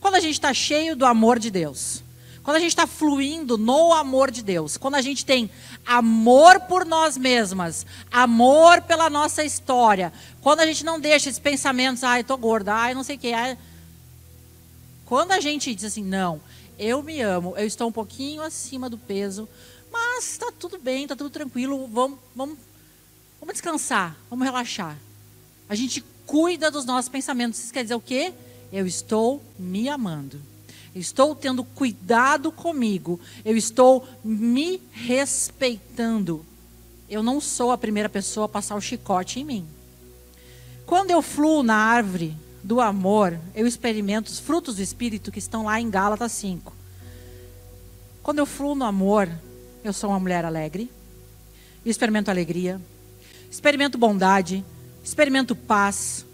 Quando 0.00 0.16
a 0.16 0.20
gente 0.20 0.34
está 0.34 0.52
cheio 0.52 0.96
do 0.96 1.06
amor 1.06 1.38
de 1.38 1.50
Deus, 1.50 2.02
quando 2.48 2.56
a 2.56 2.60
gente 2.60 2.70
está 2.70 2.86
fluindo 2.86 3.58
no 3.58 3.92
amor 3.92 4.30
de 4.30 4.42
Deus, 4.42 4.78
quando 4.78 4.94
a 4.94 5.02
gente 5.02 5.22
tem 5.22 5.50
amor 5.84 6.60
por 6.60 6.86
nós 6.86 7.14
mesmas, 7.18 7.84
amor 8.10 8.80
pela 8.80 9.10
nossa 9.10 9.44
história, 9.44 10.10
quando 10.40 10.60
a 10.60 10.66
gente 10.66 10.82
não 10.82 10.98
deixa 10.98 11.28
esses 11.28 11.38
pensamentos, 11.38 12.02
ai, 12.02 12.24
tô 12.24 12.38
gorda, 12.38 12.72
ai, 12.72 12.94
não 12.94 13.04
sei 13.04 13.16
o 13.16 13.18
quê. 13.18 13.34
Ai... 13.34 13.58
Quando 15.04 15.32
a 15.32 15.40
gente 15.40 15.74
diz 15.74 15.84
assim, 15.84 16.02
não, 16.02 16.40
eu 16.78 17.02
me 17.02 17.20
amo, 17.20 17.52
eu 17.54 17.66
estou 17.66 17.86
um 17.86 17.92
pouquinho 17.92 18.40
acima 18.40 18.88
do 18.88 18.96
peso, 18.96 19.46
mas 19.92 20.30
está 20.30 20.50
tudo 20.50 20.78
bem, 20.78 21.02
está 21.02 21.14
tudo 21.14 21.28
tranquilo, 21.28 21.86
vamos, 21.86 22.18
vamos, 22.34 22.56
vamos 23.38 23.52
descansar, 23.52 24.16
vamos 24.30 24.46
relaxar. 24.46 24.96
A 25.68 25.74
gente 25.74 26.02
cuida 26.26 26.70
dos 26.70 26.86
nossos 26.86 27.10
pensamentos. 27.10 27.62
Isso 27.62 27.74
quer 27.74 27.82
dizer 27.82 27.94
o 27.94 28.00
quê? 28.00 28.32
Eu 28.72 28.86
estou 28.86 29.42
me 29.58 29.86
amando. 29.90 30.40
Estou 30.94 31.34
tendo 31.34 31.62
cuidado 31.64 32.50
comigo. 32.50 33.20
Eu 33.44 33.56
estou 33.56 34.06
me 34.24 34.82
respeitando. 34.92 36.44
Eu 37.08 37.22
não 37.22 37.40
sou 37.40 37.70
a 37.70 37.78
primeira 37.78 38.08
pessoa 38.08 38.46
a 38.46 38.48
passar 38.48 38.74
o 38.74 38.80
chicote 38.80 39.40
em 39.40 39.44
mim. 39.44 39.66
Quando 40.84 41.10
eu 41.10 41.22
fluo 41.22 41.62
na 41.62 41.76
árvore 41.76 42.34
do 42.62 42.80
amor, 42.80 43.38
eu 43.54 43.66
experimento 43.66 44.30
os 44.30 44.38
frutos 44.38 44.76
do 44.76 44.82
Espírito 44.82 45.30
que 45.30 45.38
estão 45.38 45.64
lá 45.64 45.80
em 45.80 45.90
Gálatas 45.90 46.32
5. 46.32 46.72
Quando 48.22 48.38
eu 48.38 48.46
fluo 48.46 48.74
no 48.74 48.84
amor, 48.84 49.28
eu 49.82 49.92
sou 49.92 50.10
uma 50.10 50.20
mulher 50.20 50.44
alegre, 50.44 50.90
experimento 51.84 52.30
alegria, 52.30 52.80
experimento 53.50 53.96
bondade, 53.96 54.64
experimento 55.02 55.56
paz, 55.56 56.26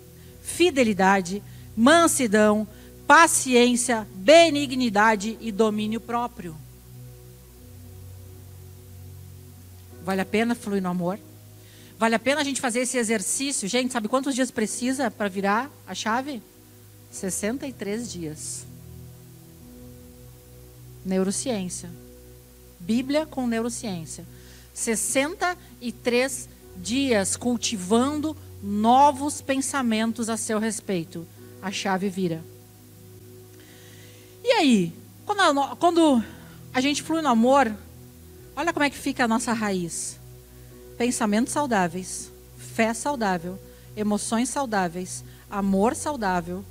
fidelidade, 0.43 1.43
mansidão, 1.77 2.67
paciência, 3.07 4.07
benignidade 4.15 5.37
e 5.41 5.53
domínio 5.53 6.01
próprio. 6.01 6.57
Vale 10.03 10.21
a 10.21 10.27
pena 10.27 10.55
fluir 10.55 10.83
no 10.83 10.89
amor? 10.91 11.19
Vale 11.99 12.15
a 12.15 12.19
pena 12.19 12.41
a 12.41 12.45
gente 12.45 12.61
fazer 12.61 12.81
esse 12.81 12.99
exercício? 12.99 13.69
Gente, 13.69 13.93
sabe 13.93 14.09
quantos 14.09 14.35
dias 14.35 14.51
precisa 14.51 15.11
para 15.11 15.29
virar 15.29 15.71
a 15.87 15.95
chave? 15.95 16.43
63 17.11 18.13
dias. 18.13 18.67
Neurociência. 21.05 21.89
Bíblia 22.81 23.25
com 23.25 23.47
neurociência. 23.47 24.27
63 24.75 26.49
dias 26.77 27.37
cultivando 27.37 28.37
novos 28.63 29.41
pensamentos 29.41 30.29
a 30.29 30.37
seu 30.37 30.59
respeito. 30.59 31.27
A 31.63 31.71
chave 31.71 32.09
vira. 32.09 32.45
E 34.45 34.53
aí? 34.53 34.93
Quando 35.25 35.41
a, 35.41 35.77
quando 35.77 36.23
a 36.73 36.81
gente 36.81 37.03
flui 37.03 37.23
no 37.23 37.29
amor, 37.29 37.75
olha 38.55 38.73
como 38.73 38.85
é 38.85 38.91
que 38.91 38.97
fica 38.97 39.25
a 39.25 39.29
nossa 39.29 39.53
raiz 39.53 40.23
pensamentos 40.97 41.53
saudáveis, 41.53 42.31
fé 42.57 42.95
saudável, 42.95 43.59
emoções 43.97 44.49
saudáveis, 44.49 45.25
amor 45.51 45.95
saudável, 45.95 46.65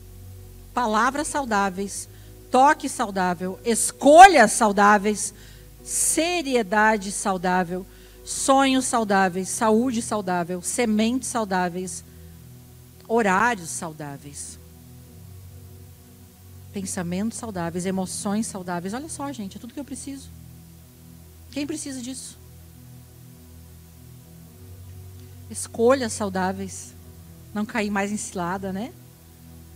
palavras 0.74 1.28
saudáveis, 1.28 2.10
toque 2.50 2.88
saudável, 2.88 3.60
escolhas 3.66 4.52
saudáveis, 4.52 5.34
seriedade 5.84 7.12
saudável, 7.12 7.86
sonhos 8.24 8.86
saudáveis, 8.86 9.50
saúde 9.50 10.02
saudável, 10.02 10.62
sementes 10.62 11.28
saudáveis, 11.28 12.04
horários 13.08 13.70
saudáveis. 13.70 14.58
Pensamentos 16.74 17.38
saudáveis, 17.38 17.86
emoções 17.86 18.48
saudáveis. 18.48 18.94
Olha 18.94 19.08
só, 19.08 19.32
gente, 19.32 19.58
é 19.58 19.60
tudo 19.60 19.74
que 19.74 19.80
eu 19.80 19.86
preciso. 19.86 20.30
Quem 21.52 21.68
precisa 21.68 22.02
disso? 22.02 22.38
escolhas 25.54 26.12
saudáveis, 26.14 26.94
não 27.54 27.66
cair 27.66 27.90
mais 27.90 28.12
em 28.12 28.18
cilada, 28.18 28.74
né? 28.74 28.92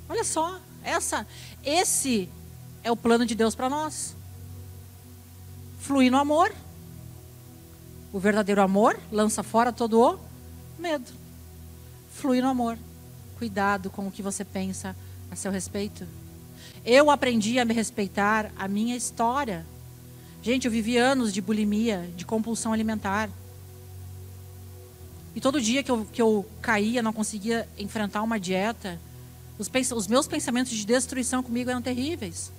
Olha 0.10 0.24
só, 0.24 0.60
essa, 0.84 1.26
esse 1.64 2.30
é 2.84 2.92
o 2.92 2.96
plano 2.96 3.26
de 3.26 3.36
Deus 3.36 3.56
para 3.56 3.70
nós. 3.70 4.16
Fluir 5.80 6.12
no 6.12 6.18
amor. 6.18 6.54
O 8.12 8.20
verdadeiro 8.20 8.62
amor 8.62 9.00
lança 9.12 9.44
fora 9.44 9.72
todo 9.72 10.02
o 10.02 10.20
medo. 10.82 11.12
Fluir 12.14 12.42
no 12.42 12.50
amor. 12.50 12.78
Cuidado 13.38 13.90
com 13.90 14.08
o 14.08 14.12
que 14.12 14.24
você 14.24 14.44
pensa 14.44 14.96
a 15.30 15.36
seu 15.36 15.52
respeito. 15.52 16.08
Eu 16.90 17.12
aprendi 17.12 17.60
a 17.60 17.66
me 17.66 17.74
respeitar 17.74 18.50
a 18.58 18.66
minha 18.66 18.96
história. 18.96 19.66
Gente, 20.42 20.64
eu 20.64 20.72
vivi 20.72 20.96
anos 20.96 21.34
de 21.34 21.42
bulimia, 21.42 22.10
de 22.16 22.26
compulsão 22.26 22.72
alimentar. 22.72 23.30
E 25.36 25.42
todo 25.42 25.60
dia 25.60 25.84
que 25.84 25.92
eu, 25.92 26.08
que 26.14 26.22
eu 26.22 26.46
caía, 26.62 27.04
não 27.04 27.12
conseguia 27.12 27.68
enfrentar 27.78 28.24
uma 28.24 28.40
dieta, 28.40 28.98
os, 29.60 29.70
os 29.92 30.08
meus 30.08 30.28
pensamentos 30.28 30.72
de 30.72 30.86
destruição 30.86 31.44
comigo 31.44 31.70
eram 31.70 31.82
terríveis. 31.82 32.54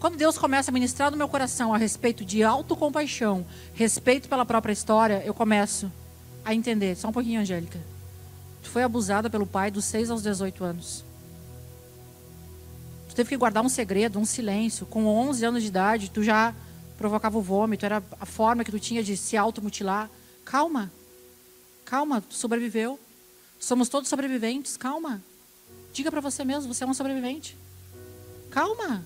Quando 0.00 0.16
Deus 0.16 0.36
começa 0.36 0.72
a 0.72 0.74
ministrar 0.74 1.12
no 1.12 1.16
meu 1.16 1.28
coração 1.28 1.72
a 1.72 1.78
respeito 1.78 2.24
de 2.24 2.42
autocompaixão, 2.42 3.46
respeito 3.74 4.28
pela 4.28 4.44
própria 4.44 4.72
história, 4.72 5.22
eu 5.24 5.32
começo 5.32 5.88
a 6.44 6.52
entender. 6.52 6.96
Só 6.96 7.10
um 7.10 7.12
pouquinho, 7.12 7.40
Angélica. 7.40 7.78
Tu 8.60 8.68
foi 8.70 8.82
abusada 8.82 9.30
pelo 9.30 9.46
pai 9.46 9.70
dos 9.70 9.84
6 9.84 10.10
aos 10.10 10.20
18 10.24 10.64
anos. 10.64 11.11
Tu 13.12 13.16
teve 13.16 13.28
que 13.28 13.36
guardar 13.36 13.62
um 13.62 13.68
segredo, 13.68 14.18
um 14.18 14.24
silêncio. 14.24 14.86
Com 14.86 15.04
11 15.04 15.44
anos 15.44 15.62
de 15.62 15.68
idade, 15.68 16.10
tu 16.10 16.22
já 16.22 16.54
provocava 16.96 17.36
o 17.36 17.42
vômito. 17.42 17.84
Era 17.84 18.02
a 18.18 18.24
forma 18.24 18.64
que 18.64 18.70
tu 18.70 18.80
tinha 18.80 19.04
de 19.04 19.18
se 19.18 19.36
automutilar. 19.36 20.08
Calma. 20.46 20.90
Calma, 21.84 22.24
sobreviveu. 22.30 22.98
Somos 23.60 23.90
todos 23.90 24.08
sobreviventes, 24.08 24.78
calma. 24.78 25.22
Diga 25.92 26.10
para 26.10 26.22
você 26.22 26.42
mesmo, 26.42 26.72
você 26.72 26.84
é 26.84 26.86
um 26.86 26.94
sobrevivente. 26.94 27.54
Calma. 28.50 29.04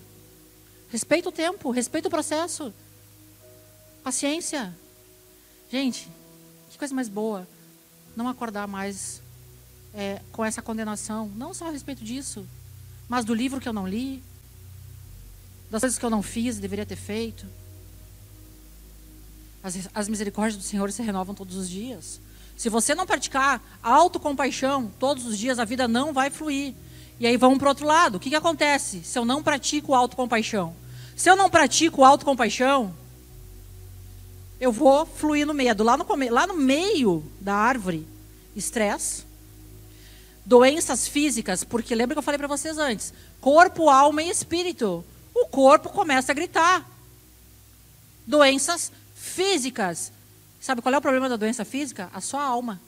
Respeita 0.89 1.29
o 1.29 1.33
tempo, 1.33 1.73
respeita 1.73 2.07
o 2.07 2.11
processo. 2.11 2.73
Paciência. 4.05 4.73
Gente, 5.69 6.09
que 6.71 6.79
coisa 6.79 6.95
mais 6.95 7.09
boa. 7.09 7.45
não 8.15 8.29
acordar 8.29 8.69
mais 8.69 9.21
é, 9.93 10.23
com 10.31 10.45
essa 10.45 10.63
condenação, 10.63 11.29
não 11.35 11.53
só 11.53 11.67
a 11.67 11.71
respeito 11.73 12.05
disso, 12.05 12.47
mas 13.09 13.25
do 13.25 13.35
livro 13.35 13.61
que 13.61 13.69
eu 13.69 13.73
não 13.73 13.87
li, 13.87 14.23
das 15.71 15.81
coisas 15.81 15.99
que 15.99 16.05
eu 16.05 16.11
não 16.11 16.23
fiz, 16.23 16.59
deveria 16.59 16.87
ter 16.87 16.97
feito. 16.97 17.47
As, 19.63 19.89
as 19.95 20.09
misericórdias 20.09 20.57
do 20.57 20.67
Senhor 20.67 20.91
se 20.93 21.03
renovam 21.03 21.35
todos 21.35 21.57
os 21.57 21.69
dias. 21.69 22.21
Se 22.57 22.69
você 22.69 22.95
não 22.95 23.07
praticar 23.07 23.61
autocompaixão 23.83 24.91
todos 24.99 25.27
os 25.27 25.37
dias, 25.37 25.59
a 25.59 25.65
vida 25.65 25.87
não 25.87 26.13
vai 26.13 26.31
fluir. 26.31 26.75
E 27.21 27.27
aí 27.27 27.37
vamos 27.37 27.59
para 27.59 27.67
o 27.67 27.69
outro 27.69 27.87
lado. 27.87 28.17
O 28.17 28.21
que, 28.21 28.31
que 28.31 28.37
acontece 28.37 29.03
se 29.03 29.19
eu 29.19 29.25
não 29.25 29.43
pratico 29.43 29.95
autocompaixão? 29.95 30.75
Se 31.15 31.29
eu 31.29 31.37
não 31.37 31.51
pratico 31.51 32.05
autocompaixão, 32.05 32.95
eu 34.61 34.73
vou 34.73 35.05
fluir 35.05 35.47
no 35.47 35.53
medo. 35.53 35.85
Lá 35.85 35.97
no, 35.97 36.07
lá 36.31 36.47
no 36.47 36.57
meio 36.57 37.25
da 37.41 37.55
árvore, 37.55 38.07
estresse, 38.55 39.26
doenças 40.47 41.09
físicas, 41.09 41.65
porque 41.65 41.95
lembra 41.95 42.15
que 42.15 42.19
eu 42.21 42.23
falei 42.23 42.39
para 42.39 42.47
vocês 42.47 42.79
antes: 42.79 43.13
corpo, 43.41 43.91
alma 43.91 44.23
e 44.23 44.31
espírito. 44.31 45.05
O 45.35 45.47
corpo 45.47 45.91
começa 45.91 46.33
a 46.33 46.35
gritar. 46.35 46.89
Doenças 48.27 48.91
físicas. 49.15 50.13
Sabe 50.61 50.81
qual 50.81 50.95
é 50.95 50.99
o 50.99 51.03
problema 51.03 51.29
da 51.29 51.37
doença 51.37 51.65
física? 51.65 52.09
A 52.15 52.21
sua 52.21 52.43
alma, 52.43 52.81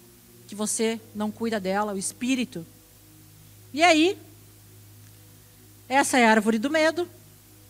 que 0.46 0.54
você 0.54 0.98
não 1.14 1.30
cuida 1.30 1.60
dela, 1.60 1.92
o 1.92 1.98
espírito. 1.98 2.64
E 3.72 3.82
aí, 3.82 4.16
essa 5.88 6.18
é 6.18 6.26
a 6.26 6.30
árvore 6.30 6.58
do 6.58 6.70
medo. 6.70 7.08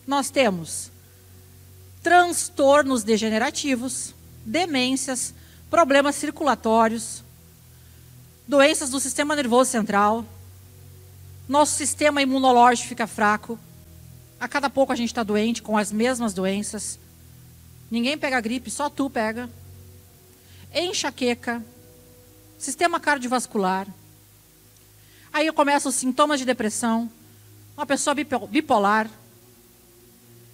Nós 0.07 0.29
temos 0.29 0.89
transtornos 2.01 3.03
degenerativos, 3.03 4.15
demências, 4.45 5.33
problemas 5.69 6.15
circulatórios, 6.15 7.21
doenças 8.49 8.89
do 8.89 8.99
sistema 8.99 9.35
nervoso 9.35 9.69
central, 9.69 10.25
nosso 11.47 11.75
sistema 11.75 12.19
imunológico 12.19 12.89
fica 12.89 13.05
fraco, 13.05 13.59
a 14.39 14.47
cada 14.47 14.71
pouco 14.71 14.91
a 14.91 14.95
gente 14.95 15.09
está 15.09 15.21
doente 15.21 15.61
com 15.61 15.77
as 15.77 15.91
mesmas 15.91 16.33
doenças, 16.33 16.97
ninguém 17.91 18.17
pega 18.17 18.41
gripe, 18.41 18.71
só 18.71 18.89
tu 18.89 19.07
pega, 19.07 19.47
enxaqueca, 20.73 21.63
sistema 22.57 22.99
cardiovascular, 22.99 23.87
aí 25.31 25.51
começam 25.51 25.91
os 25.91 25.95
sintomas 25.95 26.39
de 26.39 26.45
depressão, 26.45 27.07
uma 27.77 27.85
pessoa 27.85 28.15
bipolar, 28.15 29.09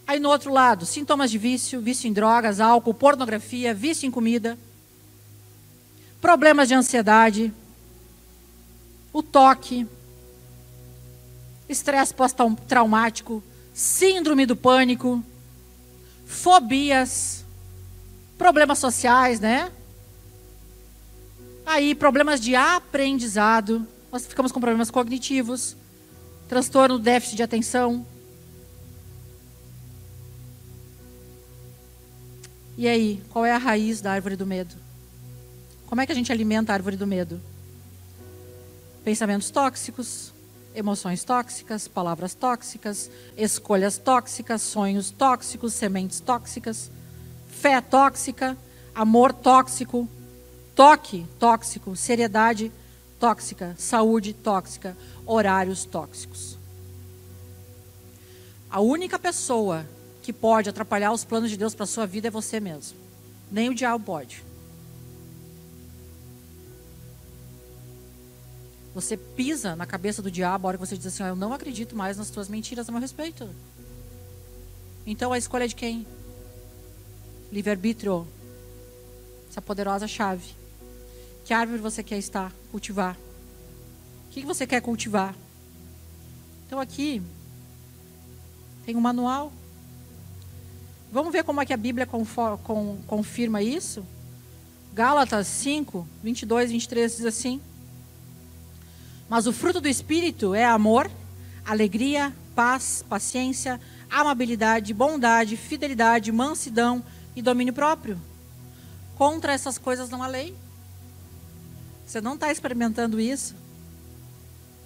Aí 0.07 0.19
no 0.19 0.29
outro 0.29 0.53
lado, 0.53 0.85
sintomas 0.85 1.31
de 1.31 1.39
vício, 1.39 1.81
vício 1.81 2.07
em 2.07 2.13
drogas, 2.13 2.59
álcool, 2.59 2.93
pornografia, 2.93 3.73
vício 3.73 4.05
em 4.05 4.11
comida, 4.11 4.55
problemas 6.21 6.67
de 6.67 6.75
ansiedade, 6.75 7.51
o 9.15 9.23
toque, 9.23 9.87
estresse 11.69 12.13
pós-traumático, 12.13 13.41
síndrome 13.73 14.45
do 14.45 14.57
pânico, 14.57 15.23
fobias, 16.25 17.45
problemas 18.37 18.77
sociais, 18.77 19.39
né? 19.39 19.71
Aí, 21.65 21.95
problemas 21.95 22.41
de 22.41 22.57
aprendizado, 22.57 23.87
nós 24.11 24.27
ficamos 24.27 24.51
com 24.51 24.59
problemas 24.59 24.91
cognitivos, 24.91 25.77
transtorno 26.49 26.99
déficit 26.99 27.37
de 27.37 27.43
atenção, 27.43 28.05
E 32.77 32.89
aí, 32.89 33.21
qual 33.29 33.45
é 33.45 33.53
a 33.53 33.57
raiz 33.57 34.01
da 34.01 34.11
árvore 34.11 34.35
do 34.35 34.45
medo? 34.45 34.75
Como 35.87 36.01
é 36.01 36.05
que 36.05 36.11
a 36.11 36.15
gente 36.15 36.29
alimenta 36.29 36.73
a 36.73 36.75
árvore 36.75 36.97
do 36.97 37.07
medo? 37.07 37.39
Pensamentos 39.05 39.51
tóxicos, 39.51 40.33
emoções 40.73 41.23
tóxicas, 41.23 41.87
palavras 41.87 42.33
tóxicas, 42.33 43.11
escolhas 43.37 43.99
tóxicas, 43.99 44.63
sonhos 44.63 45.11
tóxicos, 45.11 45.73
sementes 45.73 46.19
tóxicas, 46.19 46.89
fé 47.47 47.79
tóxica, 47.81 48.57
amor 48.95 49.31
tóxico, 49.31 50.09
toque 50.73 51.23
tóxico, 51.37 51.95
seriedade 51.95 52.71
tóxica, 53.19 53.75
saúde 53.77 54.33
tóxica, 54.33 54.97
horários 55.23 55.85
tóxicos. 55.85 56.57
A 58.71 58.79
única 58.79 59.19
pessoa 59.19 59.85
que 60.23 60.33
pode 60.33 60.67
atrapalhar 60.67 61.11
os 61.11 61.23
planos 61.23 61.51
de 61.51 61.57
Deus 61.57 61.75
para 61.75 61.85
sua 61.85 62.07
vida 62.07 62.29
é 62.29 62.31
você 62.31 62.59
mesmo. 62.59 62.97
Nem 63.51 63.69
o 63.69 63.75
diabo 63.75 64.03
pode. 64.03 64.43
Você 68.95 69.17
pisa 69.17 69.75
na 69.75 69.85
cabeça 69.85 70.21
do 70.21 70.31
diabo 70.31 70.65
a 70.65 70.69
hora 70.69 70.77
que 70.77 70.85
você 70.85 70.97
diz 70.97 71.05
assim: 71.05 71.21
oh, 71.21 71.27
Eu 71.27 71.35
não 71.35 71.53
acredito 71.53 71.95
mais 71.95 72.17
nas 72.17 72.29
tuas 72.29 72.49
mentiras 72.49 72.89
a 72.89 72.91
meu 72.91 73.01
respeito. 73.01 73.47
Então 75.05 75.31
a 75.31 75.37
escolha 75.37 75.65
é 75.65 75.67
de 75.67 75.75
quem? 75.75 76.07
Livre-arbítrio. 77.51 78.27
Essa 79.49 79.61
poderosa 79.61 80.07
chave. 80.07 80.55
Que 81.43 81.53
árvore 81.53 81.79
você 81.79 82.01
quer 82.01 82.17
estar, 82.17 82.51
cultivar? 82.71 83.15
O 84.27 84.29
que 84.31 84.43
você 84.43 84.65
quer 84.65 84.81
cultivar? 84.81 85.35
Então 86.65 86.79
aqui 86.79 87.21
tem 88.85 88.95
um 88.95 89.01
manual 89.01 89.51
Vamos 91.15 91.31
ver 91.31 91.45
como 91.45 91.61
é 91.61 91.65
que 91.65 91.71
a 91.71 91.77
Bíblia 91.77 92.05
confirma 93.07 93.61
isso? 93.61 94.05
Gálatas 94.93 95.47
5, 95.47 96.05
22 96.21 96.69
e 96.69 96.73
23 96.73 97.15
diz 97.15 97.25
assim: 97.25 97.61
Mas 99.29 99.47
o 99.47 99.53
fruto 99.53 99.81
do 99.81 99.87
Espírito 99.87 100.53
é 100.53 100.65
amor, 100.65 101.09
alegria, 101.65 102.33
paz, 102.55 103.03
paciência, 103.07 103.79
amabilidade, 104.09 104.93
bondade, 104.93 105.57
fidelidade, 105.57 106.31
mansidão 106.31 107.03
e 107.35 107.41
domínio 107.41 107.73
próprio. 107.73 108.19
Contra 109.17 109.53
essas 109.53 109.77
coisas 109.77 110.09
não 110.09 110.21
há 110.21 110.27
lei. 110.27 110.55
Você 112.05 112.21
não 112.21 112.35
está 112.35 112.51
experimentando 112.51 113.19
isso. 113.19 113.55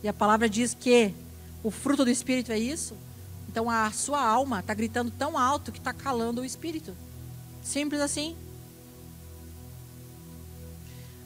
E 0.01 0.07
a 0.07 0.13
palavra 0.13 0.49
diz 0.49 0.73
que 0.73 1.13
o 1.61 1.69
fruto 1.69 2.05
do 2.05 2.11
Espírito 2.11 2.51
é 2.51 2.57
isso. 2.57 2.95
Então 3.49 3.69
a 3.69 3.91
sua 3.91 4.23
alma 4.23 4.59
está 4.59 4.73
gritando 4.73 5.11
tão 5.11 5.37
alto 5.37 5.71
que 5.71 5.79
está 5.79 5.91
calando 5.91 6.41
o 6.41 6.45
espírito. 6.45 6.95
Simples 7.63 7.99
assim. 7.99 8.35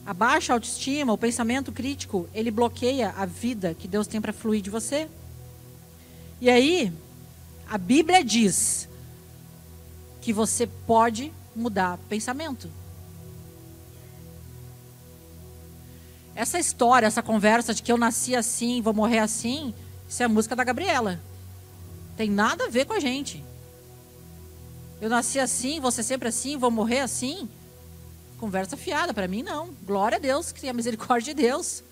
A 0.06 0.12
baixa 0.12 0.52
autoestima, 0.52 1.12
o 1.12 1.18
pensamento 1.18 1.72
crítico, 1.72 2.28
ele 2.34 2.50
bloqueia 2.50 3.14
a 3.16 3.24
vida 3.24 3.74
que 3.74 3.88
Deus 3.88 4.06
tem 4.06 4.20
para 4.20 4.32
fluir 4.32 4.60
de 4.60 4.68
você. 4.68 5.08
E 6.40 6.50
aí, 6.50 6.92
a 7.68 7.78
Bíblia 7.78 8.22
diz 8.22 8.88
que 10.20 10.32
você 10.32 10.66
pode 10.66 11.32
mudar 11.56 11.98
pensamento. 12.08 12.70
Essa 16.34 16.58
história, 16.58 17.06
essa 17.06 17.22
conversa 17.22 17.72
de 17.72 17.82
que 17.82 17.92
eu 17.92 17.96
nasci 17.96 18.34
assim, 18.34 18.82
vou 18.82 18.92
morrer 18.92 19.20
assim, 19.20 19.72
isso 20.08 20.22
é 20.22 20.28
música 20.28 20.56
da 20.56 20.64
Gabriela. 20.64 21.20
Tem 22.16 22.28
nada 22.28 22.66
a 22.66 22.68
ver 22.68 22.84
com 22.84 22.92
a 22.92 23.00
gente. 23.00 23.42
Eu 25.00 25.08
nasci 25.08 25.38
assim, 25.38 25.80
ser 25.90 26.02
sempre 26.02 26.28
assim, 26.28 26.56
vou 26.56 26.70
morrer 26.70 27.00
assim. 27.00 27.48
Conversa 28.38 28.76
fiada, 28.76 29.14
para 29.14 29.28
mim 29.28 29.42
não. 29.42 29.74
Glória 29.84 30.16
a 30.16 30.20
Deus, 30.20 30.52
que 30.52 30.60
tem 30.60 30.70
a 30.70 30.74
misericórdia 30.74 31.34
de 31.34 31.42
Deus. 31.42 31.82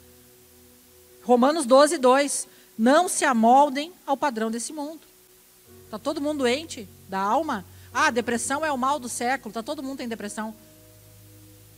Romanos 1.24 1.66
12, 1.66 1.98
2. 1.98 2.48
Não 2.76 3.08
se 3.08 3.24
amoldem 3.24 3.92
ao 4.06 4.16
padrão 4.16 4.50
desse 4.50 4.72
mundo. 4.72 5.00
Está 5.84 5.98
todo 5.98 6.20
mundo 6.20 6.38
doente 6.38 6.88
da 7.08 7.20
alma? 7.20 7.64
Ah, 7.92 8.10
depressão 8.10 8.64
é 8.64 8.72
o 8.72 8.78
mal 8.78 8.98
do 8.98 9.08
século. 9.08 9.50
Está 9.50 9.62
todo 9.62 9.82
mundo 9.82 9.98
tem 9.98 10.08
depressão. 10.08 10.54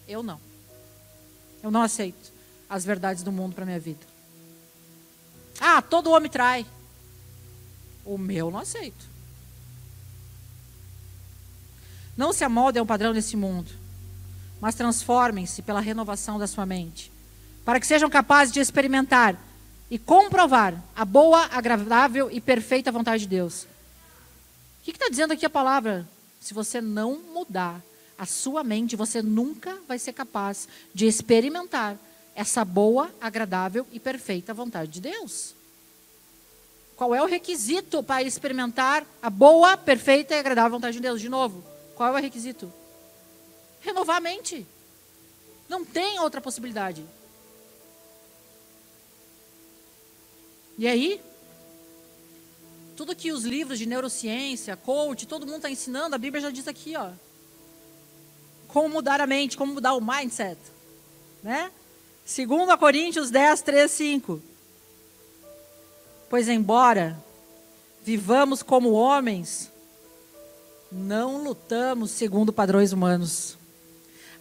Eu 0.07 0.23
não. 0.23 0.41
Eu 1.63 1.71
não 1.71 1.83
aceito 1.83 2.33
as 2.69 2.85
verdades 2.85 3.23
do 3.23 3.33
mundo 3.33 3.55
para 3.55 3.65
minha 3.65 3.81
vida. 3.81 4.07
Ah, 5.61 5.83
todo 5.83 6.11
homem 6.11 6.31
trai. 6.31 6.67
O 8.05 8.19
meu 8.19 8.51
não 8.51 8.59
aceito. 8.59 9.15
Não 12.17 12.33
se 12.33 12.45
amoldem 12.45 12.81
ao 12.81 12.87
padrão 12.87 13.13
desse 13.13 13.37
mundo, 13.37 13.71
mas 14.65 14.75
transformem-se 14.75 15.61
pela 15.61 15.79
renovação 15.79 16.39
da 16.39 16.47
sua 16.47 16.65
mente, 16.65 17.13
para 17.67 17.79
que 17.79 17.87
sejam 17.87 18.09
capazes 18.09 18.51
de 18.51 18.61
experimentar 18.61 19.39
e 19.91 19.99
comprovar 19.99 20.83
a 20.97 21.05
boa, 21.05 21.51
agradável 21.53 22.31
e 22.31 22.41
perfeita 22.41 22.91
vontade 22.91 23.25
de 23.25 23.29
Deus. 23.29 23.65
O 23.65 24.85
que 24.85 24.93
está 24.93 25.11
dizendo 25.11 25.35
aqui 25.35 25.45
a 25.45 25.51
palavra? 25.51 26.09
Se 26.41 26.55
você 26.55 26.81
não 26.81 27.21
mudar 27.35 27.83
a 28.17 28.25
sua 28.25 28.65
mente, 28.65 28.97
você 28.97 29.21
nunca 29.21 29.77
vai 29.87 29.99
ser 29.99 30.15
capaz 30.15 30.67
de 30.95 31.05
experimentar 31.05 31.99
essa 32.35 32.65
boa, 32.65 33.15
agradável 33.21 33.87
e 33.93 34.01
perfeita 34.01 34.55
vontade 34.55 34.93
de 34.93 35.03
Deus. 35.03 35.55
Qual 36.97 37.15
é 37.15 37.21
o 37.21 37.27
requisito 37.27 38.03
para 38.03 38.23
experimentar 38.23 39.05
a 39.23 39.29
boa, 39.29 39.77
perfeita 39.77 40.35
e 40.35 40.39
agradável 40.39 40.79
vontade 40.79 40.97
de 40.97 41.03
Deus? 41.03 41.21
De 41.21 41.29
novo, 41.29 41.63
qual 41.95 42.17
é 42.17 42.19
o 42.19 42.23
requisito? 42.23 42.73
renovar 43.85 44.17
a 44.17 44.21
mente. 44.21 44.67
Não 45.69 45.85
tem 45.85 46.19
outra 46.19 46.41
possibilidade. 46.41 47.05
E 50.77 50.89
aí, 50.89 51.21
tudo 52.97 53.15
que 53.15 53.31
os 53.31 53.45
livros 53.45 53.79
de 53.79 53.87
neurociência, 53.87 54.77
coach, 54.77 55.27
todo 55.27 55.47
mundo 55.47 55.57
está 55.57 55.71
ensinando, 55.71 56.15
a 56.15 56.19
Bíblia 56.19 56.43
já 56.43 56.51
diz 56.51 56.67
aqui, 56.67 56.97
ó. 56.97 57.11
Como 58.67 58.89
mudar 58.89 59.21
a 59.21 59.27
mente, 59.27 59.57
como 59.57 59.75
mudar 59.75 59.95
o 59.95 60.01
mindset. 60.01 60.59
Né? 61.43 61.71
2 62.25 62.79
Coríntios 62.79 63.31
10, 63.31 63.63
3, 63.63 63.91
5. 63.91 64.43
Pois 66.29 66.49
embora 66.49 67.23
vivamos 68.03 68.63
como 68.63 68.93
homens, 68.93 69.71
não 70.91 71.45
lutamos 71.45 72.11
segundo 72.11 72.53
padrões 72.53 72.93
humanos. 72.93 73.57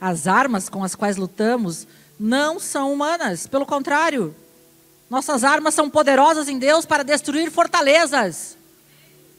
As 0.06 0.28
armas 0.28 0.68
com 0.68 0.84
as 0.84 0.96
quais 0.96 1.16
lutamos 1.16 1.88
não 2.20 2.60
são 2.60 2.92
humanas, 2.92 3.48
pelo 3.48 3.66
contrário, 3.66 4.36
nossas 5.10 5.46
armas 5.46 5.74
são 5.74 5.90
poderosas 5.90 6.50
em 6.50 6.60
Deus 6.60 6.86
para 6.86 7.04
destruir 7.04 7.50
fortalezas. 7.50 8.58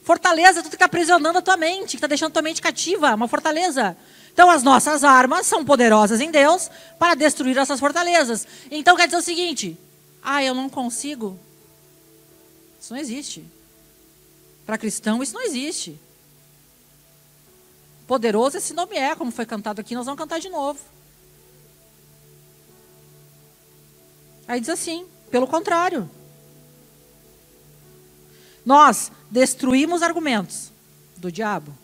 Fortaleza, 0.03 0.63
tu 0.63 0.69
está 0.69 0.85
aprisionando 0.85 1.37
a 1.37 1.41
tua 1.43 1.55
mente, 1.55 1.89
que 1.89 1.97
está 1.97 2.07
deixando 2.07 2.31
a 2.31 2.33
tua 2.33 2.41
mente 2.41 2.63
cativa, 2.63 3.13
uma 3.13 3.27
fortaleza. 3.27 3.95
Então, 4.33 4.49
as 4.49 4.63
nossas 4.63 5.03
armas 5.03 5.45
são 5.45 5.63
poderosas 5.63 6.19
em 6.19 6.31
Deus 6.31 6.71
para 6.97 7.13
destruir 7.13 7.55
essas 7.59 7.79
fortalezas. 7.79 8.47
Então, 8.71 8.95
quer 8.95 9.05
dizer 9.05 9.17
o 9.17 9.21
seguinte: 9.21 9.77
ah, 10.23 10.43
eu 10.43 10.55
não 10.55 10.67
consigo. 10.67 11.39
Isso 12.81 12.91
não 12.91 12.99
existe. 12.99 13.45
Para 14.65 14.79
cristão, 14.79 15.21
isso 15.21 15.35
não 15.35 15.43
existe. 15.43 15.99
Poderoso 18.07 18.57
esse 18.57 18.73
nome 18.73 18.95
é, 18.95 19.15
como 19.15 19.31
foi 19.31 19.45
cantado 19.45 19.81
aqui, 19.81 19.95
nós 19.95 20.05
vamos 20.05 20.19
cantar 20.19 20.39
de 20.39 20.49
novo. 20.49 20.79
Aí 24.47 24.59
diz 24.59 24.69
assim: 24.69 25.07
pelo 25.31 25.47
contrário. 25.47 26.09
Nós 28.65 29.11
destruímos 29.29 30.01
argumentos 30.01 30.71
do 31.17 31.31
diabo. 31.31 31.75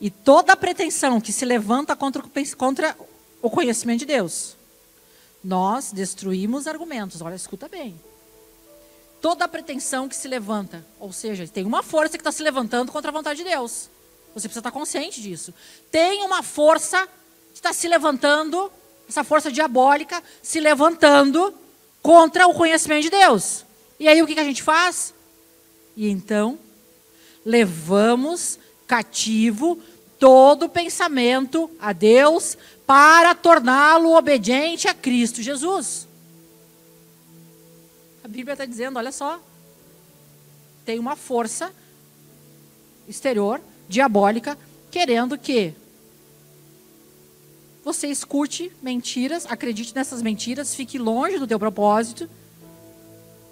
E 0.00 0.10
toda 0.10 0.56
pretensão 0.56 1.20
que 1.20 1.32
se 1.32 1.44
levanta 1.44 1.94
contra, 1.94 2.22
contra 2.56 2.96
o 3.40 3.50
conhecimento 3.50 4.00
de 4.00 4.06
Deus. 4.06 4.56
Nós 5.42 5.92
destruímos 5.92 6.66
argumentos. 6.66 7.20
Olha, 7.20 7.34
escuta 7.34 7.68
bem. 7.68 7.98
Toda 9.20 9.48
pretensão 9.48 10.08
que 10.08 10.16
se 10.16 10.28
levanta, 10.28 10.84
ou 11.00 11.12
seja, 11.12 11.48
tem 11.48 11.64
uma 11.64 11.82
força 11.82 12.18
que 12.18 12.20
está 12.20 12.32
se 12.32 12.42
levantando 12.42 12.92
contra 12.92 13.10
a 13.10 13.12
vontade 13.12 13.42
de 13.42 13.48
Deus. 13.48 13.88
Você 14.34 14.48
precisa 14.48 14.60
estar 14.60 14.70
consciente 14.70 15.22
disso. 15.22 15.54
Tem 15.90 16.22
uma 16.22 16.42
força 16.42 17.06
que 17.52 17.58
está 17.58 17.72
se 17.72 17.86
levantando, 17.86 18.70
essa 19.08 19.22
força 19.22 19.50
diabólica 19.50 20.22
se 20.42 20.58
levantando 20.58 21.54
contra 22.02 22.46
o 22.46 22.54
conhecimento 22.54 23.04
de 23.04 23.10
Deus. 23.10 23.64
E 23.98 24.08
aí 24.08 24.20
o 24.20 24.26
que, 24.26 24.34
que 24.34 24.40
a 24.40 24.44
gente 24.44 24.62
faz? 24.62 25.14
E 25.96 26.08
então, 26.08 26.58
levamos 27.44 28.58
cativo 28.86 29.80
todo 30.18 30.68
pensamento 30.68 31.70
a 31.80 31.92
Deus 31.92 32.58
para 32.86 33.34
torná-lo 33.34 34.16
obediente 34.16 34.88
a 34.88 34.94
Cristo 34.94 35.42
Jesus. 35.42 36.08
A 38.22 38.28
Bíblia 38.28 38.54
está 38.54 38.64
dizendo: 38.64 38.98
olha 38.98 39.12
só, 39.12 39.40
tem 40.84 40.98
uma 40.98 41.14
força 41.14 41.72
exterior, 43.08 43.60
diabólica, 43.88 44.58
querendo 44.90 45.36
que 45.36 45.74
você 47.84 48.06
escute 48.06 48.72
mentiras, 48.82 49.44
acredite 49.46 49.94
nessas 49.94 50.22
mentiras, 50.22 50.74
fique 50.74 50.98
longe 50.98 51.38
do 51.38 51.46
teu 51.46 51.58
propósito. 51.58 52.28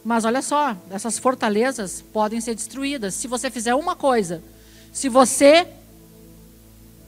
Mas 0.02 0.24
olha 0.24 0.40
só, 0.40 0.76
essas 0.90 1.18
fortalezas 1.18 2.02
podem 2.12 2.40
ser 2.40 2.54
destruídas 2.54 3.14
se 3.14 3.28
você 3.28 3.50
fizer 3.50 3.74
uma 3.74 3.94
coisa. 3.94 4.42
Se 4.92 5.08
você 5.08 5.68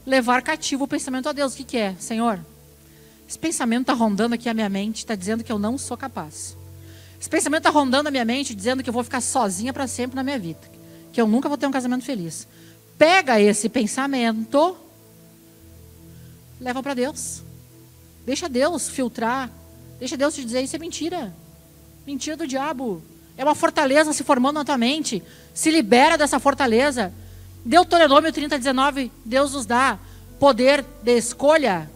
levar 0.05 0.41
cativo 0.43 0.83
o 0.83 0.87
pensamento 0.87 1.27
a 1.27 1.33
Deus, 1.33 1.53
o 1.53 1.57
que, 1.57 1.63
que 1.63 1.77
é? 1.77 1.95
Senhor, 1.99 2.39
esse 3.27 3.39
pensamento 3.39 3.81
está 3.81 3.93
rondando 3.93 4.35
aqui 4.35 4.47
a 4.47 4.53
minha 4.53 4.69
mente, 4.69 4.97
está 4.97 5.15
dizendo 5.15 5.43
que 5.43 5.51
eu 5.51 5.57
não 5.57 5.77
sou 5.77 5.97
capaz. 5.97 6.55
Esse 7.19 7.29
pensamento 7.29 7.61
está 7.61 7.71
rondando 7.71 8.07
a 8.07 8.11
minha 8.11 8.23
mente, 8.23 8.53
dizendo 8.53 8.83
que 8.83 8.89
eu 8.89 8.93
vou 8.93 9.03
ficar 9.03 9.21
sozinha 9.21 9.73
para 9.73 9.87
sempre 9.87 10.15
na 10.15 10.23
minha 10.23 10.37
vida. 10.37 10.59
Que 11.11 11.19
eu 11.19 11.27
nunca 11.27 11.49
vou 11.49 11.57
ter 11.57 11.65
um 11.65 11.71
casamento 11.71 12.05
feliz. 12.05 12.47
Pega 12.97 13.39
esse 13.39 13.67
pensamento 13.69 14.77
leva 16.59 16.81
para 16.81 16.93
Deus. 16.93 17.43
Deixa 18.25 18.49
Deus 18.49 18.89
filtrar. 18.89 19.51
Deixa 19.99 20.17
Deus 20.17 20.35
te 20.35 20.43
dizer 20.43 20.61
isso 20.61 20.75
é 20.75 20.79
mentira. 20.79 21.33
Mentira 22.05 22.35
do 22.35 22.47
diabo. 22.47 23.03
É 23.37 23.43
uma 23.43 23.55
fortaleza 23.55 24.13
se 24.13 24.23
formando 24.23 24.55
na 24.55 24.65
tua 24.65 24.77
mente. 24.77 25.21
Se 25.53 25.69
libera 25.69 26.17
dessa 26.17 26.39
fortaleza. 26.39 27.13
Deuteronômio 27.63 28.31
30, 28.31 28.57
19, 28.57 29.11
Deus 29.23 29.53
nos 29.53 29.65
dá 29.65 29.99
poder 30.39 30.85
de 31.01 31.17
escolha. 31.17 31.89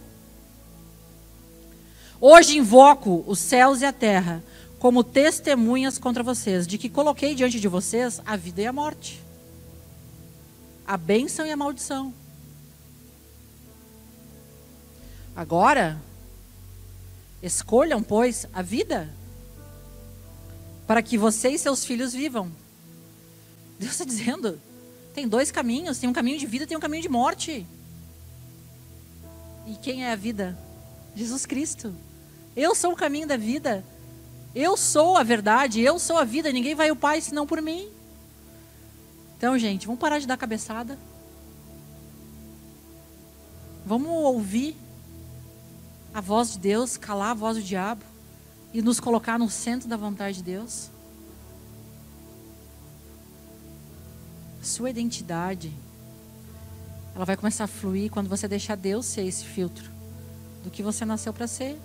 Hoje 2.20 2.58
invoco 2.58 3.24
os 3.26 3.38
céus 3.38 3.80
e 3.80 3.86
a 3.86 3.92
terra 3.92 4.42
como 4.78 5.04
testemunhas 5.04 5.98
contra 5.98 6.22
vocês, 6.22 6.66
de 6.66 6.78
que 6.78 6.88
coloquei 6.88 7.34
diante 7.34 7.60
de 7.60 7.68
vocês 7.68 8.20
a 8.24 8.34
vida 8.34 8.62
e 8.62 8.66
a 8.66 8.72
morte, 8.72 9.22
a 10.90 10.96
bênção 10.96 11.46
e 11.46 11.52
a 11.52 11.56
maldição. 11.56 12.12
Agora, 15.36 16.02
escolham, 17.40 18.02
pois, 18.02 18.48
a 18.52 18.60
vida, 18.60 19.08
para 20.88 21.00
que 21.00 21.16
você 21.16 21.50
e 21.50 21.58
seus 21.60 21.84
filhos 21.84 22.12
vivam. 22.12 22.50
Deus 23.78 23.92
está 23.92 24.04
dizendo: 24.04 24.60
tem 25.14 25.28
dois 25.28 25.52
caminhos, 25.52 25.98
tem 25.98 26.10
um 26.10 26.12
caminho 26.12 26.40
de 26.40 26.46
vida 26.46 26.66
tem 26.66 26.76
um 26.76 26.80
caminho 26.80 27.02
de 27.02 27.08
morte. 27.08 27.64
E 29.68 29.76
quem 29.76 30.04
é 30.04 30.10
a 30.10 30.16
vida? 30.16 30.58
Jesus 31.14 31.46
Cristo. 31.46 31.94
Eu 32.56 32.74
sou 32.74 32.94
o 32.94 32.96
caminho 32.96 33.28
da 33.28 33.36
vida. 33.36 33.84
Eu 34.52 34.76
sou 34.76 35.16
a 35.16 35.22
verdade, 35.22 35.80
eu 35.80 36.00
sou 36.00 36.18
a 36.18 36.24
vida. 36.24 36.50
Ninguém 36.50 36.74
vai 36.74 36.88
ao 36.88 36.96
Pai 36.96 37.20
senão 37.20 37.46
por 37.46 37.62
mim. 37.62 37.88
Então, 39.40 39.58
gente, 39.58 39.86
vamos 39.86 39.98
parar 39.98 40.18
de 40.18 40.26
dar 40.26 40.36
cabeçada. 40.36 40.98
Vamos 43.86 44.10
ouvir 44.10 44.76
a 46.12 46.20
voz 46.20 46.52
de 46.52 46.58
Deus, 46.58 46.98
calar 46.98 47.30
a 47.30 47.34
voz 47.34 47.56
do 47.56 47.62
diabo 47.62 48.04
e 48.70 48.82
nos 48.82 49.00
colocar 49.00 49.38
no 49.38 49.48
centro 49.48 49.88
da 49.88 49.96
vontade 49.96 50.36
de 50.36 50.42
Deus? 50.42 50.90
Sua 54.60 54.90
identidade, 54.90 55.72
ela 57.14 57.24
vai 57.24 57.34
começar 57.34 57.64
a 57.64 57.66
fluir 57.66 58.10
quando 58.10 58.28
você 58.28 58.46
deixar 58.46 58.74
Deus 58.74 59.06
ser 59.06 59.24
esse 59.24 59.46
filtro 59.46 59.90
do 60.62 60.70
que 60.70 60.82
você 60.82 61.06
nasceu 61.06 61.32
para 61.32 61.46
ser. 61.46 61.80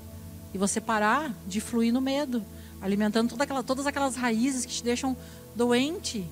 E 0.54 0.58
você 0.58 0.82
parar 0.82 1.34
de 1.48 1.62
fluir 1.62 1.94
no 1.94 2.02
medo, 2.02 2.44
alimentando 2.82 3.30
toda 3.30 3.46
aquela, 3.46 3.64
todas 3.64 3.88
aquelas 3.88 4.18
raízes 4.18 4.66
que 4.66 4.74
te 4.74 4.84
deixam 4.84 5.16
doente 5.56 6.30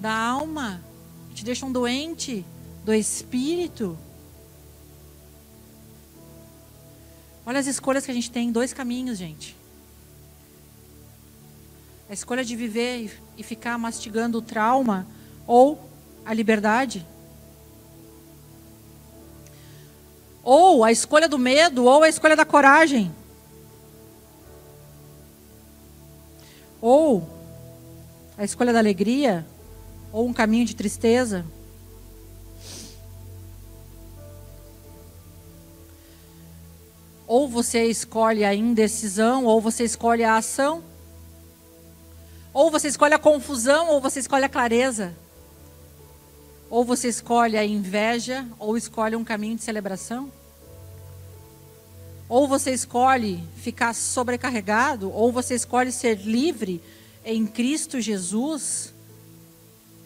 da 0.00 0.12
alma, 0.12 0.82
te 1.34 1.44
deixam 1.44 1.70
doente 1.70 2.44
do 2.84 2.94
espírito. 2.94 3.98
Olha 7.44 7.60
as 7.60 7.66
escolhas 7.66 8.06
que 8.06 8.10
a 8.10 8.14
gente 8.14 8.30
tem, 8.30 8.50
dois 8.50 8.72
caminhos, 8.72 9.18
gente. 9.18 9.54
A 12.08 12.14
escolha 12.14 12.42
de 12.42 12.56
viver 12.56 13.20
e 13.36 13.42
ficar 13.42 13.76
mastigando 13.76 14.38
o 14.38 14.42
trauma 14.42 15.06
ou 15.46 15.78
a 16.24 16.32
liberdade. 16.32 17.06
Ou 20.42 20.82
a 20.82 20.90
escolha 20.90 21.28
do 21.28 21.38
medo 21.38 21.84
ou 21.84 22.02
a 22.02 22.08
escolha 22.08 22.34
da 22.34 22.46
coragem. 22.46 23.14
Ou 26.80 27.28
a 28.38 28.44
escolha 28.44 28.72
da 28.72 28.78
alegria 28.78 29.46
ou 30.12 30.26
um 30.26 30.32
caminho 30.32 30.64
de 30.64 30.74
tristeza. 30.74 31.44
Ou 37.26 37.48
você 37.48 37.84
escolhe 37.84 38.44
a 38.44 38.52
indecisão, 38.52 39.44
ou 39.44 39.60
você 39.60 39.84
escolhe 39.84 40.24
a 40.24 40.36
ação. 40.36 40.82
Ou 42.52 42.72
você 42.72 42.88
escolhe 42.88 43.14
a 43.14 43.18
confusão, 43.18 43.88
ou 43.88 44.00
você 44.00 44.18
escolhe 44.18 44.44
a 44.44 44.48
clareza. 44.48 45.14
Ou 46.68 46.84
você 46.84 47.08
escolhe 47.08 47.56
a 47.56 47.64
inveja, 47.64 48.44
ou 48.58 48.76
escolhe 48.76 49.14
um 49.14 49.22
caminho 49.22 49.54
de 49.54 49.62
celebração. 49.62 50.32
Ou 52.28 52.48
você 52.48 52.72
escolhe 52.72 53.42
ficar 53.56 53.94
sobrecarregado, 53.94 55.12
ou 55.12 55.30
você 55.30 55.54
escolhe 55.54 55.92
ser 55.92 56.18
livre 56.18 56.82
em 57.24 57.46
Cristo 57.46 58.00
Jesus. 58.00 58.92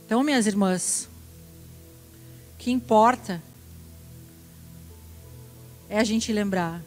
Então, 0.04 0.22
minhas 0.22 0.46
irmãs, 0.46 1.08
o 2.54 2.58
que 2.58 2.70
importa 2.70 3.42
é 5.88 5.98
a 5.98 6.04
gente 6.04 6.32
lembrar 6.32 6.82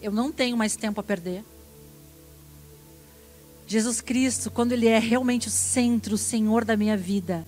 eu 0.00 0.12
não 0.12 0.30
tenho 0.30 0.56
mais 0.56 0.76
tempo 0.76 1.00
a 1.00 1.04
perder. 1.04 1.44
Jesus 3.66 4.00
Cristo, 4.00 4.50
quando 4.50 4.72
Ele 4.72 4.86
é 4.86 4.98
realmente 4.98 5.48
o 5.48 5.50
centro, 5.50 6.14
o 6.14 6.18
Senhor 6.18 6.64
da 6.64 6.76
minha 6.76 6.96
vida, 6.96 7.46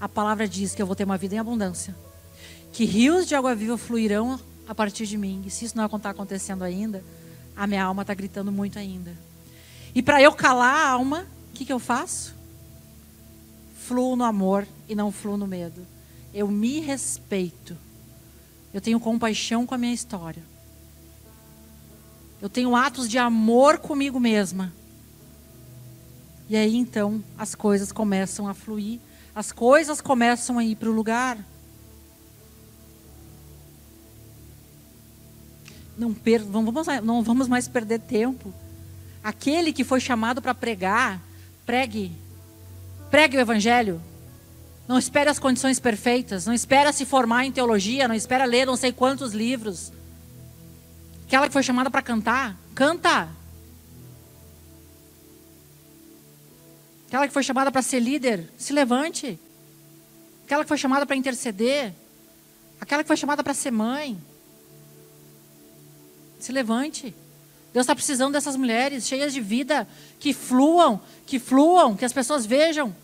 a 0.00 0.08
palavra 0.08 0.48
diz 0.48 0.74
que 0.74 0.82
eu 0.82 0.86
vou 0.86 0.96
ter 0.96 1.04
uma 1.04 1.16
vida 1.16 1.36
em 1.36 1.38
abundância. 1.38 1.94
Que 2.72 2.84
rios 2.84 3.26
de 3.26 3.34
água 3.34 3.54
viva 3.54 3.78
fluirão 3.78 4.38
a 4.66 4.74
partir 4.74 5.06
de 5.06 5.16
mim. 5.16 5.42
E 5.46 5.50
se 5.50 5.64
isso 5.64 5.76
não 5.76 5.86
está 5.86 6.10
acontecendo 6.10 6.62
ainda, 6.62 7.04
a 7.56 7.66
minha 7.66 7.84
alma 7.84 8.02
está 8.02 8.14
gritando 8.14 8.50
muito 8.50 8.78
ainda. 8.78 9.16
E 9.94 10.02
para 10.02 10.20
eu 10.20 10.32
calar 10.32 10.74
a 10.74 10.88
alma, 10.90 11.26
o 11.50 11.54
que, 11.54 11.64
que 11.64 11.72
eu 11.72 11.78
faço? 11.78 12.34
Fluo 13.86 14.16
no 14.16 14.24
amor 14.24 14.66
e 14.88 14.94
não 14.94 15.10
fluo 15.10 15.36
no 15.36 15.46
medo. 15.46 15.86
Eu 16.32 16.48
me 16.48 16.80
respeito. 16.80 17.76
Eu 18.72 18.80
tenho 18.80 19.00
compaixão 19.00 19.66
com 19.66 19.74
a 19.74 19.78
minha 19.78 19.92
história. 19.92 20.42
Eu 22.40 22.48
tenho 22.48 22.74
atos 22.74 23.08
de 23.08 23.18
amor 23.18 23.78
comigo 23.78 24.18
mesma. 24.18 24.72
E 26.48 26.56
aí 26.56 26.76
então 26.76 27.22
as 27.38 27.54
coisas 27.54 27.92
começam 27.92 28.48
a 28.48 28.54
fluir, 28.54 29.00
as 29.34 29.52
coisas 29.52 30.00
começam 30.00 30.58
a 30.58 30.64
ir 30.64 30.76
para 30.76 30.90
o 30.90 30.92
lugar. 30.92 31.38
Não, 35.96 36.12
per, 36.12 36.42
vamos, 36.42 36.86
não 37.02 37.22
vamos 37.22 37.48
mais 37.48 37.68
perder 37.68 38.00
tempo. 38.00 38.52
Aquele 39.22 39.72
que 39.72 39.84
foi 39.84 40.00
chamado 40.00 40.42
para 40.42 40.54
pregar, 40.54 41.22
pregue. 41.64 42.12
Pregue 43.12 43.36
o 43.36 43.40
evangelho. 43.40 44.00
Não 44.88 44.98
espere 44.98 45.28
as 45.28 45.38
condições 45.38 45.78
perfeitas. 45.78 46.46
Não 46.46 46.54
espera 46.54 46.94
se 46.94 47.04
formar 47.04 47.44
em 47.44 47.52
teologia. 47.52 48.08
Não 48.08 48.14
espera 48.14 48.46
ler 48.46 48.66
não 48.66 48.74
sei 48.74 48.90
quantos 48.90 49.34
livros. 49.34 49.92
Aquela 51.26 51.46
que 51.46 51.52
foi 51.52 51.62
chamada 51.62 51.90
para 51.90 52.00
cantar, 52.00 52.56
canta. 52.74 53.28
Aquela 57.06 57.28
que 57.28 57.34
foi 57.34 57.42
chamada 57.42 57.70
para 57.70 57.82
ser 57.82 58.00
líder, 58.00 58.50
se 58.56 58.72
levante. 58.72 59.38
Aquela 60.46 60.62
que 60.64 60.68
foi 60.68 60.78
chamada 60.78 61.04
para 61.04 61.14
interceder. 61.14 61.92
Aquela 62.80 63.02
que 63.04 63.08
foi 63.08 63.18
chamada 63.18 63.44
para 63.44 63.52
ser 63.52 63.72
mãe. 63.72 64.16
Se 66.40 66.50
levante. 66.50 67.14
Deus 67.74 67.84
está 67.84 67.94
precisando 67.94 68.32
dessas 68.32 68.56
mulheres 68.56 69.06
cheias 69.06 69.34
de 69.34 69.40
vida, 69.40 69.86
que 70.18 70.32
fluam, 70.32 70.98
que 71.26 71.38
fluam, 71.38 71.94
que 71.94 72.06
as 72.06 72.12
pessoas 72.12 72.46
vejam. 72.46 73.01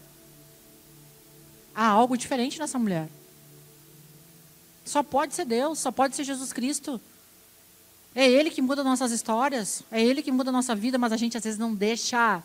Há 1.81 1.87
algo 1.87 2.19
diferente 2.19 2.59
nessa 2.59 2.77
mulher. 2.77 3.09
Só 4.85 5.01
pode 5.01 5.33
ser 5.33 5.45
Deus, 5.45 5.79
só 5.79 5.93
pode 5.93 6.17
ser 6.17 6.25
Jesus 6.25 6.53
Cristo. 6.53 7.01
É 8.17 8.29
Ele 8.29 8.51
que 8.51 8.61
muda 8.61 8.83
nossas 8.83 9.13
histórias, 9.13 9.85
é 9.89 10.03
Ele 10.03 10.21
que 10.21 10.33
muda 10.33 10.51
nossa 10.51 10.75
vida, 10.75 10.99
mas 10.99 11.13
a 11.13 11.17
gente 11.17 11.37
às 11.37 11.45
vezes 11.45 11.57
não 11.57 11.73
deixa. 11.73 12.43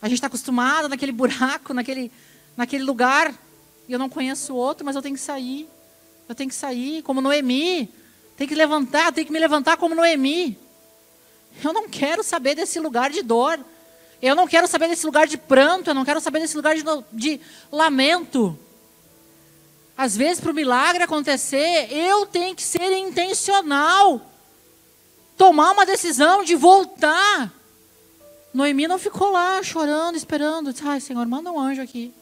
A 0.00 0.08
gente 0.08 0.18
está 0.18 0.28
acostumado 0.28 0.88
naquele 0.88 1.10
buraco, 1.10 1.74
naquele, 1.74 2.12
naquele 2.56 2.84
lugar, 2.84 3.34
e 3.88 3.92
eu 3.92 3.98
não 3.98 4.08
conheço 4.08 4.54
outro, 4.54 4.86
mas 4.86 4.94
eu 4.94 5.02
tenho 5.02 5.16
que 5.16 5.20
sair. 5.20 5.68
Eu 6.28 6.34
tenho 6.36 6.48
que 6.48 6.54
sair, 6.54 7.02
como 7.02 7.20
Noemi. 7.20 7.92
Tem 8.36 8.46
que 8.46 8.54
levantar, 8.54 9.12
tem 9.12 9.24
que 9.24 9.32
me 9.32 9.40
levantar 9.40 9.76
como 9.78 9.96
Noemi. 9.96 10.56
Eu 11.64 11.72
não 11.72 11.88
quero 11.88 12.22
saber 12.22 12.54
desse 12.54 12.78
lugar 12.78 13.10
de 13.10 13.22
dor. 13.22 13.58
Eu 14.20 14.34
não 14.34 14.46
quero 14.46 14.66
saber 14.66 14.88
desse 14.88 15.04
lugar 15.06 15.26
de 15.26 15.36
pranto. 15.36 15.90
Eu 15.90 15.94
não 15.94 16.04
quero 16.04 16.20
saber 16.20 16.40
desse 16.40 16.56
lugar 16.56 16.74
de, 16.74 16.82
de 17.12 17.40
lamento. 17.70 18.58
Às 19.96 20.16
vezes, 20.16 20.40
para 20.40 20.52
o 20.52 20.54
milagre 20.54 21.02
acontecer, 21.02 21.88
eu 21.90 22.26
tenho 22.26 22.54
que 22.54 22.62
ser 22.62 22.92
intencional. 22.92 24.20
Tomar 25.36 25.72
uma 25.72 25.86
decisão 25.86 26.44
de 26.44 26.54
voltar. 26.54 27.52
Noemi 28.52 28.86
não 28.86 28.98
ficou 28.98 29.30
lá 29.30 29.62
chorando, 29.62 30.16
esperando. 30.16 30.74
Ai, 30.84 31.00
Senhor, 31.00 31.26
manda 31.26 31.50
um 31.50 31.60
anjo 31.60 31.82
aqui. 31.82 32.12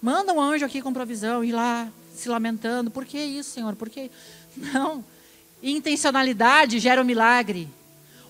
Manda 0.00 0.32
um 0.32 0.40
anjo 0.40 0.64
aqui 0.64 0.80
com 0.80 0.92
provisão. 0.92 1.42
Ir 1.42 1.52
lá 1.52 1.88
se 2.14 2.28
lamentando. 2.28 2.90
Por 2.90 3.04
que 3.04 3.18
isso, 3.18 3.50
Senhor? 3.50 3.74
Por 3.76 3.88
que? 3.88 4.10
Não. 4.56 5.04
Intencionalidade 5.62 6.78
gera 6.78 7.00
um 7.00 7.04
milagre. 7.04 7.68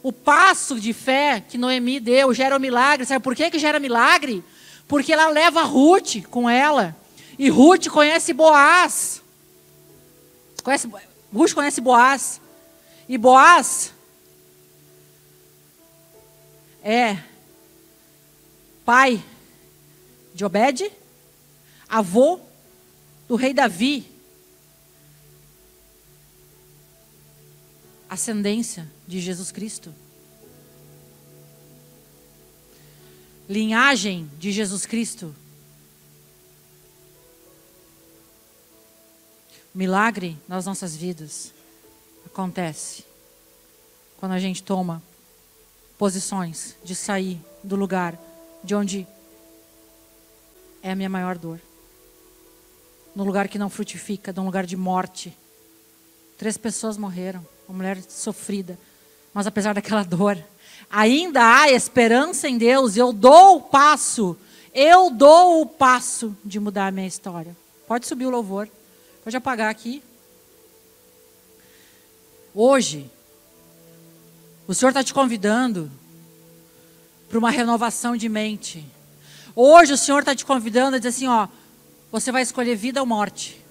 O 0.03 0.13
passo 0.13 0.79
de 0.79 0.93
fé 0.93 1.41
que 1.41 1.59
Noemi 1.59 2.01
deu 2.01 2.33
gera 2.33 2.57
um 2.57 2.61
milagre. 2.61 3.07
Sabe 3.07 3.23
por 3.23 3.35
que, 3.35 3.51
que 3.51 3.59
gera 3.59 3.81
milagre? 3.81 4.45
Porque 4.87 5.13
ela 5.13 5.29
leva 5.29 5.63
Ruth 5.63 6.23
com 6.31 6.49
ela. 6.49 6.97
E 7.39 7.49
Ruth 7.49 7.89
conhece 7.89 8.33
Boaz. 8.33 9.23
Conhece, 10.63 10.89
Ruth 11.33 11.53
conhece 11.53 11.81
Boaz. 11.81 12.41
E 13.09 13.19
Boaz 13.19 13.93
é 16.83 17.19
pai 18.85 19.23
de 20.35 20.45
Obed, 20.45 20.91
avô 21.89 22.41
do 23.27 23.37
rei 23.37 23.53
Davi. 23.53 24.19
ascendência 28.09 28.91
de 29.09 29.21
Jesus 29.21 29.51
Cristo. 29.51 29.93
Linhagem 33.49 34.31
de 34.39 34.53
Jesus 34.53 34.85
Cristo. 34.85 35.35
Milagre 39.75 40.37
nas 40.47 40.67
nossas 40.67 40.95
vidas 40.95 41.55
acontece 42.27 43.05
quando 44.19 44.33
a 44.33 44.39
gente 44.39 44.63
toma 44.63 45.03
posições 45.97 46.77
de 46.85 46.95
sair 46.95 47.41
do 47.65 47.77
lugar 47.77 48.19
de 48.63 48.75
onde 48.75 49.07
é 50.83 50.91
a 50.91 50.97
minha 50.97 51.09
maior 51.09 51.39
dor. 51.39 51.59
No 53.17 53.25
lugar 53.25 53.49
que 53.49 53.59
não 53.59 53.71
frutifica, 53.71 54.33
num 54.33 54.45
lugar 54.45 54.67
de 54.67 54.77
morte. 54.77 55.35
Três 56.37 56.59
pessoas 56.59 56.99
morreram 56.99 57.45
uma 57.67 57.79
mulher 57.79 58.03
sofrida. 58.03 58.79
Mas 59.33 59.47
apesar 59.47 59.75
daquela 59.75 60.03
dor, 60.03 60.39
ainda 60.91 61.61
há 61.61 61.71
esperança 61.71 62.49
em 62.49 62.59
Deus. 62.59 62.97
Eu 62.97 63.13
dou 63.13 63.57
o 63.57 63.61
passo, 63.61 64.37
eu 64.75 65.11
dou 65.11 65.63
o 65.63 65.67
passo 65.67 66.37
de 66.45 66.59
mudar 66.59 66.89
a 66.89 66.91
minha 66.91 67.07
história. 67.07 67.57
Pode 67.87 68.07
subir 68.07 68.27
o 68.27 68.31
louvor, 68.31 68.69
pode 69.25 69.37
apagar 69.37 69.71
aqui. 69.71 70.03
Hoje, 72.55 73.11
o 74.67 74.75
Senhor 74.75 74.91
está 74.91 75.03
te 75.03 75.15
convidando 75.15 75.91
para 77.29 77.39
uma 77.39 77.51
renovação 77.51 78.17
de 78.17 78.29
mente. 78.29 78.85
Hoje 79.55 79.93
o 79.93 79.97
Senhor 79.97 80.21
está 80.21 80.35
te 80.35 80.45
convidando 80.45 80.97
a 80.97 80.99
dizer 80.99 81.09
assim: 81.09 81.27
ó, 81.27 81.49
você 82.11 82.33
vai 82.33 82.43
escolher 82.43 82.75
vida 82.77 83.01
ou 83.01 83.07
morte. 83.07 83.63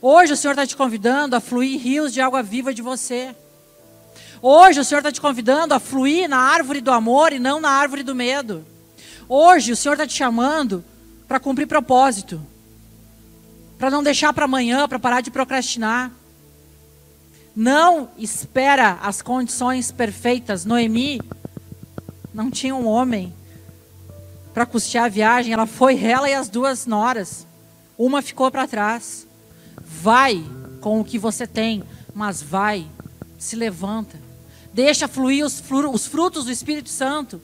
Hoje 0.00 0.32
o 0.32 0.36
Senhor 0.36 0.52
está 0.52 0.66
te 0.66 0.76
convidando 0.76 1.36
a 1.36 1.40
fluir 1.40 1.80
rios 1.80 2.12
de 2.12 2.20
água 2.20 2.42
viva 2.42 2.72
de 2.72 2.82
você. 2.82 3.34
Hoje 4.42 4.80
o 4.80 4.84
Senhor 4.84 5.00
está 5.00 5.12
te 5.12 5.20
convidando 5.20 5.74
a 5.74 5.80
fluir 5.80 6.26
na 6.26 6.38
árvore 6.38 6.80
do 6.80 6.90
amor 6.90 7.32
e 7.32 7.38
não 7.38 7.60
na 7.60 7.68
árvore 7.68 8.02
do 8.02 8.14
medo. 8.14 8.64
Hoje 9.28 9.72
o 9.72 9.76
Senhor 9.76 9.94
está 9.94 10.06
te 10.06 10.14
chamando 10.14 10.82
para 11.28 11.38
cumprir 11.38 11.66
propósito. 11.66 12.40
Para 13.78 13.90
não 13.90 14.02
deixar 14.02 14.32
para 14.32 14.46
amanhã, 14.46 14.88
para 14.88 14.98
parar 14.98 15.20
de 15.20 15.30
procrastinar. 15.30 16.10
Não 17.54 18.08
espera 18.16 18.98
as 19.02 19.20
condições 19.20 19.92
perfeitas. 19.92 20.64
Noemi 20.64 21.20
não 22.32 22.50
tinha 22.50 22.74
um 22.74 22.86
homem 22.86 23.34
para 24.54 24.64
custear 24.64 25.04
a 25.04 25.08
viagem. 25.08 25.52
Ela 25.52 25.66
foi 25.66 26.02
ela 26.02 26.30
e 26.30 26.34
as 26.34 26.48
duas 26.48 26.86
noras. 26.86 27.46
Uma 27.98 28.22
ficou 28.22 28.50
para 28.50 28.66
trás. 28.66 29.26
Vai 29.82 30.42
com 30.80 30.98
o 30.98 31.04
que 31.04 31.18
você 31.18 31.46
tem, 31.46 31.84
mas 32.14 32.42
vai, 32.42 32.86
se 33.38 33.54
levanta. 33.54 34.29
Deixa 34.72 35.08
fluir 35.08 35.44
os, 35.44 35.62
os 35.92 36.06
frutos 36.06 36.44
do 36.44 36.52
Espírito 36.52 36.88
Santo. 36.88 37.40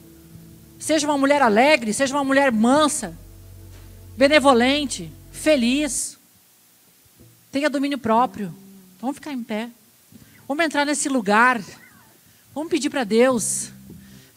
Seja 0.78 1.06
uma 1.06 1.18
mulher 1.18 1.42
alegre, 1.42 1.92
seja 1.92 2.14
uma 2.14 2.24
mulher 2.24 2.52
mansa, 2.52 3.16
benevolente, 4.16 5.10
feliz. 5.32 6.18
Tenha 7.50 7.70
domínio 7.70 7.98
próprio. 7.98 8.54
Vamos 9.00 9.16
ficar 9.16 9.32
em 9.32 9.42
pé. 9.42 9.70
Vamos 10.46 10.64
entrar 10.64 10.84
nesse 10.84 11.08
lugar. 11.08 11.60
Vamos 12.54 12.70
pedir 12.70 12.90
para 12.90 13.04
Deus. 13.04 13.70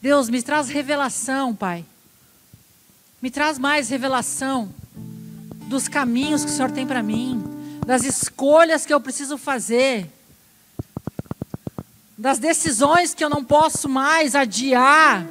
Deus, 0.01 0.29
me 0.29 0.41
traz 0.41 0.69
revelação, 0.69 1.55
Pai. 1.55 1.85
Me 3.21 3.29
traz 3.29 3.59
mais 3.59 3.89
revelação 3.89 4.73
dos 5.67 5.87
caminhos 5.87 6.43
que 6.43 6.51
o 6.51 6.53
Senhor 6.53 6.71
tem 6.71 6.87
para 6.87 7.03
mim 7.03 7.59
das 7.89 8.03
escolhas 8.03 8.85
que 8.85 8.93
eu 8.93 9.01
preciso 9.01 9.35
fazer, 9.35 10.07
das 12.19 12.37
decisões 12.37 13.13
que 13.13 13.23
eu 13.23 13.29
não 13.29 13.41
posso 13.41 13.87
mais 13.87 14.35
adiar, 14.35 15.25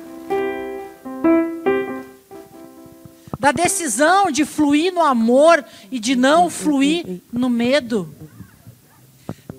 da 3.39 3.53
decisão 3.53 4.31
de 4.31 4.47
fluir 4.47 4.93
no 4.95 5.03
amor 5.03 5.63
e 5.93 6.01
de 6.01 6.17
não 6.17 6.49
fluir 6.49 7.21
no 7.31 7.51
medo. 7.51 8.13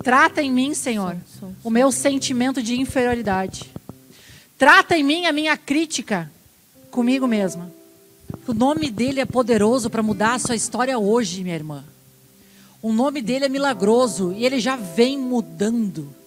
Trata 0.04 0.42
em 0.42 0.52
mim, 0.52 0.74
Senhor, 0.74 1.16
o 1.64 1.70
meu 1.70 1.92
sentimento 1.92 2.64
de 2.64 2.82
inferioridade. 2.82 3.72
Trata 4.58 4.98
em 4.98 5.04
mim 5.04 5.28
a 5.28 5.32
minha 5.32 5.56
crítica 5.56 6.32
comigo 6.90 7.28
mesma. 7.28 7.72
O 8.48 8.56
nome 8.56 8.90
dele 8.90 9.20
é 9.20 9.26
poderoso 9.26 9.88
para 9.88 10.02
mudar 10.02 10.34
a 10.34 10.40
sua 10.40 10.56
história 10.56 10.98
hoje, 10.98 11.44
minha 11.44 11.56
irmã. 11.56 11.86
O 12.82 12.92
nome 12.92 13.22
dele 13.22 13.46
é 13.46 13.50
milagroso 13.50 14.34
e 14.34 14.48
ele 14.48 14.60
já 14.60 14.76
vem 14.76 15.16
mudando. 15.16 16.19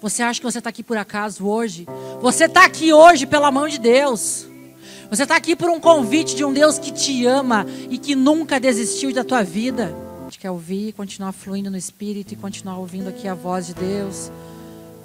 Você 0.00 0.22
acha 0.22 0.40
que 0.40 0.46
você 0.46 0.58
está 0.58 0.70
aqui 0.70 0.82
por 0.82 0.96
acaso 0.96 1.46
hoje? 1.46 1.86
Você 2.22 2.46
está 2.46 2.64
aqui 2.64 2.92
hoje 2.92 3.26
pela 3.26 3.50
mão 3.50 3.68
de 3.68 3.78
Deus. 3.78 4.46
Você 5.10 5.24
está 5.24 5.36
aqui 5.36 5.54
por 5.54 5.68
um 5.68 5.78
convite 5.78 6.34
de 6.34 6.44
um 6.44 6.52
Deus 6.52 6.78
que 6.78 6.90
te 6.90 7.26
ama 7.26 7.66
e 7.90 7.98
que 7.98 8.14
nunca 8.14 8.58
desistiu 8.58 9.12
da 9.12 9.22
tua 9.22 9.42
vida. 9.42 9.94
A 10.20 10.22
gente 10.24 10.38
quer 10.38 10.50
ouvir, 10.50 10.92
continuar 10.92 11.32
fluindo 11.32 11.70
no 11.70 11.76
Espírito 11.76 12.32
e 12.32 12.36
continuar 12.36 12.78
ouvindo 12.78 13.08
aqui 13.08 13.28
a 13.28 13.34
voz 13.34 13.66
de 13.66 13.74
Deus. 13.74 14.32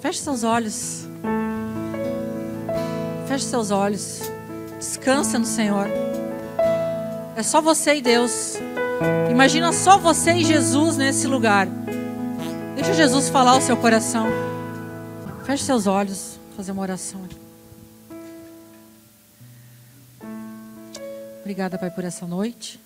Feche 0.00 0.20
seus 0.20 0.44
olhos. 0.44 1.06
Feche 3.28 3.44
seus 3.44 3.70
olhos. 3.70 4.22
Descansa 4.78 5.38
no 5.38 5.44
Senhor. 5.44 5.88
É 7.36 7.42
só 7.42 7.60
você 7.60 7.96
e 7.96 8.00
Deus. 8.00 8.54
Imagina 9.30 9.74
só 9.74 9.98
você 9.98 10.32
e 10.32 10.44
Jesus 10.44 10.96
nesse 10.96 11.26
lugar. 11.26 11.68
Deixa 12.74 12.94
Jesus 12.94 13.28
falar 13.28 13.58
o 13.58 13.60
seu 13.60 13.76
coração. 13.76 14.55
Feche 15.46 15.62
seus 15.62 15.86
olhos, 15.86 16.40
fazer 16.56 16.72
uma 16.72 16.82
oração. 16.82 17.20
Obrigada, 21.38 21.78
Pai, 21.78 21.88
por 21.88 22.02
essa 22.02 22.26
noite. 22.26 22.80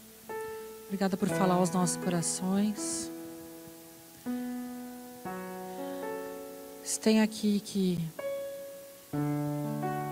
Obrigada 0.84 1.16
por 1.16 1.26
falar 1.30 1.54
aos 1.54 1.70
nossos 1.70 1.96
corações. 1.96 3.10
Se 6.84 7.00
tem 7.00 7.22
aqui 7.22 7.60
que 7.60 7.98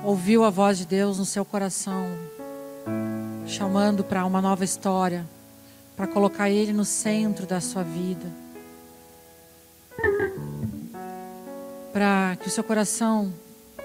ouviu 0.03 0.43
a 0.43 0.49
voz 0.49 0.79
de 0.79 0.87
Deus 0.87 1.19
no 1.19 1.27
seu 1.27 1.45
coração, 1.45 2.07
chamando 3.47 4.03
para 4.03 4.25
uma 4.25 4.41
nova 4.41 4.65
história, 4.65 5.27
para 5.95 6.07
colocar 6.07 6.49
Ele 6.49 6.73
no 6.73 6.87
centro 6.87 7.47
da 7.47 7.61
sua 7.61 7.83
vida. 7.83 8.48
Para 11.93 12.37
que 12.41 12.49
o 12.49 12.51
seu 12.51 12.63
coração 12.63 13.33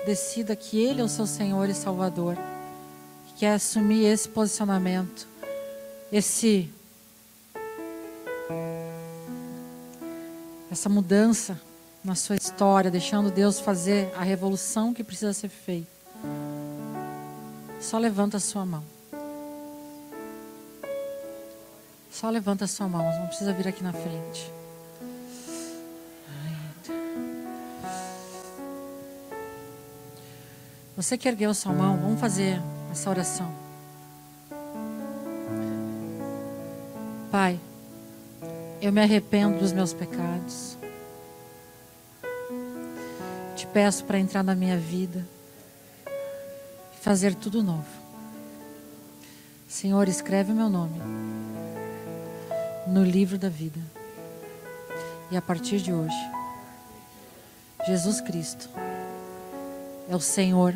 decida 0.05 0.55
que 0.55 0.79
Ele 0.79 1.01
é 1.01 1.03
o 1.03 1.09
seu 1.09 1.25
Senhor 1.25 1.69
e 1.69 1.73
Salvador. 1.73 2.37
Que 3.27 3.33
quer 3.39 3.53
assumir 3.53 4.05
esse 4.05 4.27
posicionamento, 4.27 5.27
esse 6.11 6.69
essa 10.69 10.89
mudança 10.89 11.59
na 12.03 12.15
sua 12.15 12.35
história, 12.35 12.89
deixando 12.89 13.31
Deus 13.31 13.59
fazer 13.59 14.11
a 14.17 14.23
revolução 14.23 14.93
que 14.93 15.03
precisa 15.03 15.31
ser 15.31 15.49
feita. 15.49 15.87
Só 17.79 17.97
levanta 17.97 18.37
a 18.37 18.39
sua 18.39 18.65
mão. 18.65 18.83
Só 22.11 22.29
levanta 22.29 22.65
a 22.65 22.67
sua 22.67 22.87
mão, 22.87 23.03
não 23.19 23.27
precisa 23.27 23.53
vir 23.53 23.67
aqui 23.67 23.83
na 23.83 23.93
frente. 23.93 24.51
Você 31.03 31.17
que 31.17 31.27
ergueu 31.27 31.53
sua 31.53 31.73
mão, 31.73 31.97
vamos 31.97 32.17
fazer 32.17 32.61
essa 32.89 33.09
oração. 33.09 33.53
Pai, 37.29 37.59
eu 38.81 38.89
me 38.89 39.01
arrependo 39.01 39.59
dos 39.59 39.73
meus 39.73 39.91
pecados. 39.91 40.77
Te 43.53 43.67
peço 43.67 44.05
para 44.05 44.17
entrar 44.17 44.43
na 44.43 44.55
minha 44.55 44.77
vida 44.77 45.27
e 46.93 47.01
fazer 47.01 47.35
tudo 47.35 47.61
novo. 47.61 47.83
Senhor, 49.67 50.07
escreve 50.07 50.53
o 50.53 50.55
meu 50.55 50.69
nome 50.69 51.01
no 52.87 53.03
livro 53.03 53.37
da 53.37 53.49
vida. 53.49 53.81
E 55.29 55.35
a 55.35 55.41
partir 55.41 55.81
de 55.81 55.91
hoje, 55.91 56.15
Jesus 57.85 58.21
Cristo 58.21 58.69
é 60.09 60.15
o 60.15 60.21
Senhor 60.21 60.73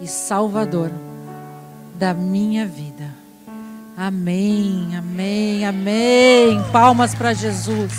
e 0.00 0.06
Salvador 0.06 0.90
da 1.98 2.14
minha 2.14 2.66
vida. 2.66 3.12
Amém, 3.96 4.96
amém, 4.96 5.66
amém. 5.66 6.62
Palmas 6.70 7.14
para 7.14 7.34
Jesus. 7.34 7.92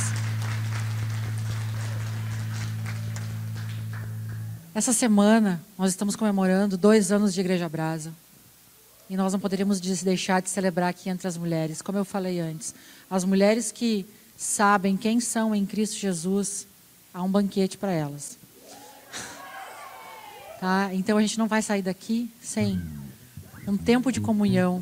Essa 4.74 4.94
semana 4.94 5.62
nós 5.78 5.90
estamos 5.90 6.16
comemorando 6.16 6.78
dois 6.78 7.12
anos 7.12 7.34
de 7.34 7.42
Igreja 7.42 7.68
Brasa. 7.68 8.14
E 9.10 9.18
nós 9.18 9.34
não 9.34 9.40
poderíamos 9.40 9.82
deixar 9.82 10.42
de 10.42 10.50
celebrar 10.50 10.90
aqui 10.90 11.10
entre 11.10 11.28
as 11.28 11.36
mulheres. 11.36 11.82
Como 11.82 11.98
eu 11.98 12.06
falei 12.06 12.40
antes, 12.40 12.74
as 13.10 13.26
mulheres 13.26 13.72
que 13.74 14.06
sabem 14.38 14.96
quem 14.96 15.20
são 15.20 15.54
em 15.54 15.66
Cristo 15.66 15.98
Jesus, 15.98 16.66
há 17.14 17.22
um 17.22 17.30
banquete 17.30 17.78
para 17.78 17.92
elas. 17.92 18.39
Tá? 20.60 20.90
Então 20.94 21.18
a 21.18 21.22
gente 21.22 21.38
não 21.38 21.48
vai 21.48 21.62
sair 21.62 21.82
daqui 21.82 22.30
sem 22.42 22.82
um 23.68 23.78
tempo 23.78 24.12
de 24.12 24.20
comunhão, 24.20 24.82